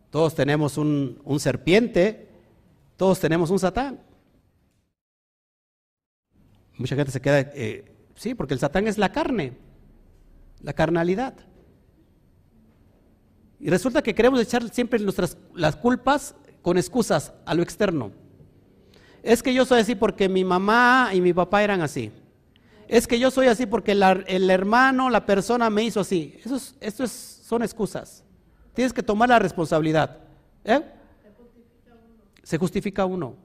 todos 0.10 0.34
tenemos 0.34 0.80
un, 0.80 1.22
serpiente, 1.38 2.28
todos 2.98 3.20
tenemos 3.20 3.52
un 3.52 3.60
satán. 3.60 4.00
Mucha 6.76 6.96
gente 6.96 7.12
se 7.12 7.22
queda, 7.22 7.40
eh, 7.54 7.86
sí, 8.16 8.34
porque 8.34 8.56
el 8.56 8.60
satán 8.60 8.88
es 8.88 8.98
la 8.98 9.12
carne, 9.12 9.54
la 10.64 10.74
carnalidad. 10.74 11.51
Y 13.62 13.70
resulta 13.70 14.02
que 14.02 14.16
queremos 14.16 14.42
echar 14.42 14.68
siempre 14.70 14.98
nuestras, 15.00 15.38
las 15.54 15.76
culpas 15.76 16.36
con 16.64 16.78
excusas 16.78 17.32
a 17.46 17.54
lo 17.54 17.62
externo. 17.62 18.12
Es 19.22 19.44
que 19.44 19.54
yo 19.54 19.66
soy 19.66 19.82
así 19.82 19.94
porque 19.94 20.28
mi 20.28 20.44
mamá 20.44 21.12
y 21.14 21.22
mi 21.22 21.32
papá 21.32 21.64
eran 21.64 21.82
así. 21.82 22.12
Es 22.88 23.08
que 23.08 23.20
yo 23.20 23.30
soy 23.30 23.48
así 23.48 23.68
porque 23.68 23.92
el 23.92 24.50
hermano, 24.50 25.12
la 25.12 25.28
persona 25.28 25.70
me 25.70 25.84
hizo 25.84 26.00
así. 26.00 26.40
Eso 26.44 26.56
es 26.56 27.06
son 27.12 27.62
excusas. 27.62 28.24
Tienes 28.74 28.94
que 28.94 29.04
tomar 29.04 29.30
la 29.30 29.38
responsabilidad. 29.38 30.18
¿eh? 30.64 30.82
Se 32.42 32.58
justifica 32.58 33.06
uno. 33.06 33.36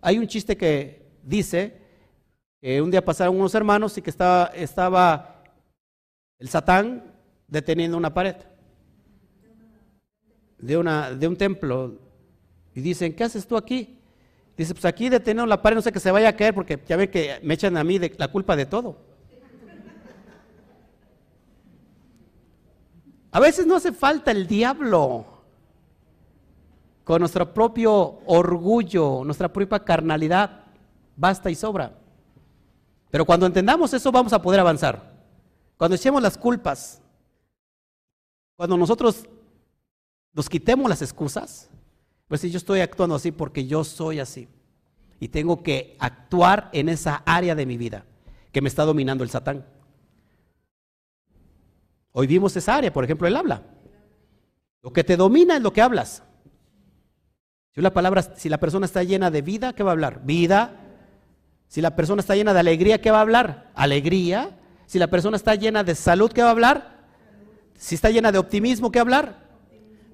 Hay 0.00 0.16
un 0.16 0.26
chiste 0.26 0.56
que 0.56 1.06
dice 1.22 1.76
que 2.62 2.80
un 2.80 2.90
día 2.90 3.04
pasaron 3.04 3.36
unos 3.36 3.54
hermanos 3.54 3.98
y 3.98 4.02
que 4.02 4.10
estaba, 4.10 4.46
estaba 4.54 5.42
el 6.38 6.48
Satán 6.48 7.12
deteniendo 7.48 7.96
una 7.96 8.14
pared 8.14 8.36
de, 10.58 10.76
una, 10.76 11.10
de 11.12 11.28
un 11.28 11.36
templo. 11.36 11.94
Y 12.74 12.80
dicen, 12.80 13.14
¿qué 13.14 13.24
haces 13.24 13.46
tú 13.46 13.56
aquí? 13.56 13.98
Dice, 14.56 14.74
pues 14.74 14.84
aquí 14.84 15.08
deteniendo 15.08 15.46
la 15.46 15.62
pared, 15.62 15.76
no 15.76 15.82
sé 15.82 15.92
que 15.92 16.00
se 16.00 16.10
vaya 16.10 16.30
a 16.30 16.36
caer 16.36 16.54
porque 16.54 16.82
ya 16.86 16.96
ve 16.96 17.10
que 17.10 17.38
me 17.42 17.54
echan 17.54 17.76
a 17.76 17.84
mí 17.84 17.98
de, 17.98 18.14
la 18.18 18.28
culpa 18.28 18.56
de 18.56 18.66
todo. 18.66 18.96
A 23.30 23.40
veces 23.40 23.66
no 23.66 23.76
hace 23.76 23.92
falta 23.92 24.30
el 24.30 24.46
diablo 24.46 25.26
con 27.04 27.20
nuestro 27.20 27.54
propio 27.54 28.20
orgullo, 28.26 29.22
nuestra 29.24 29.52
propia 29.52 29.78
carnalidad, 29.78 30.64
basta 31.16 31.50
y 31.50 31.54
sobra. 31.54 31.92
Pero 33.10 33.24
cuando 33.24 33.46
entendamos 33.46 33.94
eso 33.94 34.10
vamos 34.10 34.32
a 34.32 34.42
poder 34.42 34.60
avanzar. 34.60 35.14
Cuando 35.76 35.94
echemos 35.94 36.20
las 36.20 36.36
culpas, 36.36 37.00
cuando 38.56 38.76
nosotros 38.76 39.28
nos 40.38 40.48
quitemos 40.48 40.88
las 40.88 41.02
excusas, 41.02 41.68
pues 42.28 42.42
si 42.42 42.48
yo 42.48 42.58
estoy 42.58 42.78
actuando 42.78 43.16
así 43.16 43.32
porque 43.32 43.66
yo 43.66 43.82
soy 43.82 44.20
así 44.20 44.46
y 45.18 45.26
tengo 45.26 45.64
que 45.64 45.96
actuar 45.98 46.70
en 46.72 46.88
esa 46.88 47.24
área 47.26 47.56
de 47.56 47.66
mi 47.66 47.76
vida 47.76 48.04
que 48.52 48.60
me 48.60 48.68
está 48.68 48.84
dominando 48.84 49.24
el 49.24 49.30
Satán. 49.30 49.66
Hoy 52.12 52.28
vimos 52.28 52.56
esa 52.56 52.76
área, 52.76 52.92
por 52.92 53.02
ejemplo, 53.02 53.26
el 53.26 53.34
habla. 53.34 53.64
Lo 54.80 54.92
que 54.92 55.02
te 55.02 55.16
domina 55.16 55.56
es 55.56 55.62
lo 55.62 55.72
que 55.72 55.82
hablas. 55.82 56.22
Si 57.74 57.80
la 57.80 57.92
palabra, 57.92 58.22
si 58.36 58.48
la 58.48 58.58
persona 58.58 58.86
está 58.86 59.02
llena 59.02 59.32
de 59.32 59.42
vida, 59.42 59.72
¿qué 59.72 59.82
va 59.82 59.90
a 59.90 59.94
hablar? 59.94 60.24
Vida. 60.24 60.70
Si 61.66 61.80
la 61.80 61.96
persona 61.96 62.20
está 62.20 62.36
llena 62.36 62.54
de 62.54 62.60
alegría, 62.60 63.00
¿qué 63.00 63.10
va 63.10 63.18
a 63.18 63.22
hablar? 63.22 63.72
Alegría. 63.74 64.56
Si 64.86 65.00
la 65.00 65.08
persona 65.08 65.36
está 65.36 65.56
llena 65.56 65.82
de 65.82 65.96
salud, 65.96 66.30
¿qué 66.30 66.42
va 66.42 66.48
a 66.50 66.52
hablar? 66.52 67.08
Si 67.76 67.96
está 67.96 68.10
llena 68.10 68.30
de 68.30 68.38
optimismo, 68.38 68.92
¿qué 68.92 69.00
va 69.00 69.02
a 69.02 69.06
hablar? 69.06 69.47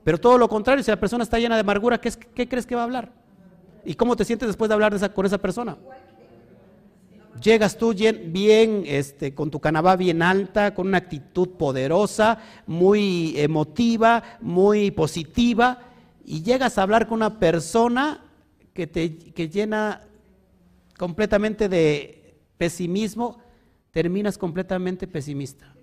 Pero 0.05 0.19
todo 0.19 0.39
lo 0.39 0.49
contrario, 0.49 0.85
si 0.85 0.91
la 0.91 1.01
persona 1.01 1.25
está 1.25 1.39
llena 1.39 1.55
de 1.55 1.63
amargura, 1.63 1.99
¿qué, 2.01 2.13
qué 2.35 2.49
crees 2.49 2.67
que 2.67 2.75
va 2.75 2.83
a 2.83 2.85
hablar? 2.85 3.13
¿Y 3.85 3.95
cómo 3.95 4.17
te 4.17 4.25
sientes 4.25 4.47
después 4.49 4.69
de 4.69 4.75
hablar 4.75 5.13
con 5.13 5.27
esa 5.27 5.39
persona? 5.39 5.77
Llegas 7.43 7.77
tú 7.77 7.93
bien, 7.95 8.85
este, 8.87 9.35
con 9.35 9.51
tu 9.51 9.61
canabá 9.61 9.97
bien 9.97 10.23
alta, 10.23 10.73
con 10.75 10.87
una 10.87 10.99
actitud 10.99 11.49
poderosa, 11.51 12.39
muy 12.67 13.35
emotiva, 13.37 14.23
muy 14.41 14.91
positiva, 14.91 15.81
y 16.25 16.43
llegas 16.43 16.79
a 16.79 16.83
hablar 16.83 17.07
con 17.07 17.17
una 17.17 17.39
persona 17.39 18.23
que 18.73 18.87
te 18.87 19.49
llena 19.49 20.03
completamente 20.97 21.69
de 21.69 22.41
pesimismo, 22.57 23.39
terminas 23.91 24.39
completamente 24.39 25.07
pesimista. 25.07 25.75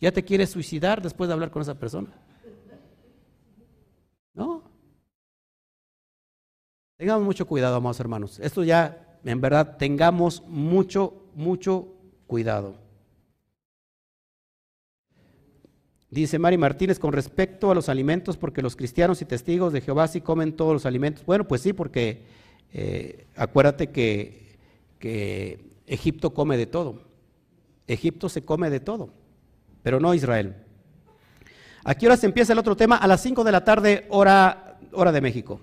Ya 0.00 0.12
te 0.12 0.24
quieres 0.24 0.50
suicidar 0.50 1.02
después 1.02 1.28
de 1.28 1.34
hablar 1.34 1.50
con 1.50 1.62
esa 1.62 1.78
persona. 1.78 2.08
¿No? 4.34 4.62
Tengamos 6.96 7.24
mucho 7.24 7.46
cuidado, 7.46 7.76
amados 7.76 7.98
hermanos. 7.98 8.38
Esto 8.38 8.62
ya 8.62 9.18
en 9.24 9.40
verdad 9.40 9.76
tengamos 9.78 10.42
mucho, 10.46 11.24
mucho 11.34 11.88
cuidado. 12.26 12.76
Dice 16.08 16.38
Mari 16.38 16.56
Martínez 16.56 17.00
con 17.00 17.12
respecto 17.12 17.72
a 17.72 17.74
los 17.74 17.88
alimentos, 17.88 18.36
porque 18.36 18.62
los 18.62 18.76
cristianos 18.76 19.20
y 19.20 19.24
testigos 19.24 19.72
de 19.72 19.80
Jehová 19.80 20.06
sí 20.06 20.20
comen 20.20 20.52
todos 20.52 20.72
los 20.72 20.86
alimentos. 20.86 21.26
Bueno, 21.26 21.48
pues 21.48 21.62
sí, 21.62 21.72
porque 21.72 22.22
eh, 22.72 23.26
acuérdate 23.34 23.90
que, 23.90 24.56
que 25.00 25.70
Egipto 25.88 26.32
come 26.32 26.56
de 26.56 26.66
todo. 26.66 27.02
Egipto 27.88 28.28
se 28.28 28.44
come 28.44 28.70
de 28.70 28.78
todo, 28.78 29.10
pero 29.82 29.98
no 29.98 30.14
Israel. 30.14 30.54
Aquí 31.82 32.06
ahora 32.06 32.16
se 32.16 32.26
empieza 32.26 32.52
el 32.52 32.60
otro 32.60 32.76
tema? 32.76 32.96
A 32.96 33.08
las 33.08 33.20
5 33.20 33.42
de 33.42 33.52
la 33.52 33.64
tarde, 33.64 34.06
hora, 34.10 34.78
hora 34.92 35.10
de 35.10 35.20
México. 35.20 35.60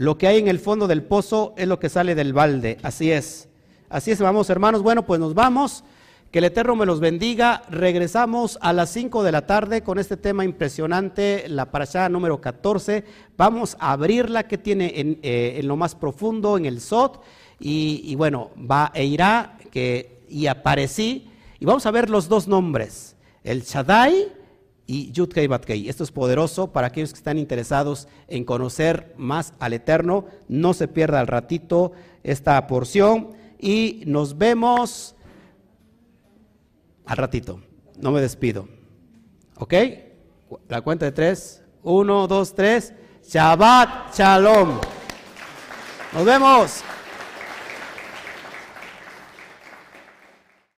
Lo 0.00 0.16
que 0.16 0.26
hay 0.26 0.38
en 0.38 0.48
el 0.48 0.60
fondo 0.60 0.88
del 0.88 1.02
pozo 1.02 1.52
es 1.58 1.68
lo 1.68 1.78
que 1.78 1.90
sale 1.90 2.14
del 2.14 2.32
balde. 2.32 2.78
Así 2.82 3.12
es. 3.12 3.50
Así 3.90 4.10
es, 4.10 4.18
vamos 4.18 4.48
hermanos. 4.48 4.82
Bueno, 4.82 5.04
pues 5.04 5.20
nos 5.20 5.34
vamos. 5.34 5.84
Que 6.30 6.38
el 6.38 6.46
Eterno 6.46 6.74
me 6.74 6.86
los 6.86 7.00
bendiga. 7.00 7.64
Regresamos 7.68 8.58
a 8.62 8.72
las 8.72 8.88
5 8.88 9.22
de 9.22 9.30
la 9.30 9.44
tarde 9.44 9.82
con 9.82 9.98
este 9.98 10.16
tema 10.16 10.42
impresionante, 10.42 11.44
la 11.48 11.70
parashá 11.70 12.08
número 12.08 12.40
14. 12.40 13.04
Vamos 13.36 13.76
a 13.78 13.92
abrirla 13.92 14.48
que 14.48 14.56
tiene 14.56 14.90
en, 14.96 15.18
eh, 15.22 15.56
en 15.58 15.68
lo 15.68 15.76
más 15.76 15.94
profundo, 15.94 16.56
en 16.56 16.64
el 16.64 16.80
Sot. 16.80 17.22
Y, 17.58 18.14
bueno, 18.14 18.52
va 18.56 18.92
e 18.94 19.04
irá 19.04 19.58
que, 19.70 20.22
y 20.30 20.46
aparecí, 20.46 21.28
y 21.58 21.66
vamos 21.66 21.84
a 21.84 21.90
ver 21.90 22.08
los 22.08 22.26
dos 22.26 22.48
nombres, 22.48 23.16
el 23.44 23.64
Shaddai 23.64 24.32
y 24.90 25.12
Yudkei 25.12 25.46
Batkei. 25.46 25.88
Esto 25.88 26.02
es 26.02 26.10
poderoso 26.10 26.72
para 26.72 26.88
aquellos 26.88 27.12
que 27.12 27.18
están 27.18 27.38
interesados 27.38 28.08
en 28.26 28.44
conocer 28.44 29.14
más 29.16 29.54
al 29.60 29.72
Eterno. 29.72 30.24
No 30.48 30.74
se 30.74 30.88
pierda 30.88 31.20
al 31.20 31.28
ratito 31.28 31.92
esta 32.24 32.66
porción 32.66 33.28
y 33.60 34.02
nos 34.06 34.36
vemos 34.36 35.14
al 37.06 37.16
ratito. 37.18 37.60
No 38.00 38.10
me 38.10 38.20
despido. 38.20 38.68
¿Ok? 39.58 39.74
La 40.66 40.80
cuenta 40.80 41.06
de 41.06 41.12
tres. 41.12 41.62
Uno, 41.84 42.26
dos, 42.26 42.52
tres. 42.52 42.92
Shabbat 43.22 44.12
Shalom. 44.12 44.80
Nos 46.12 46.24
vemos. 46.24 46.82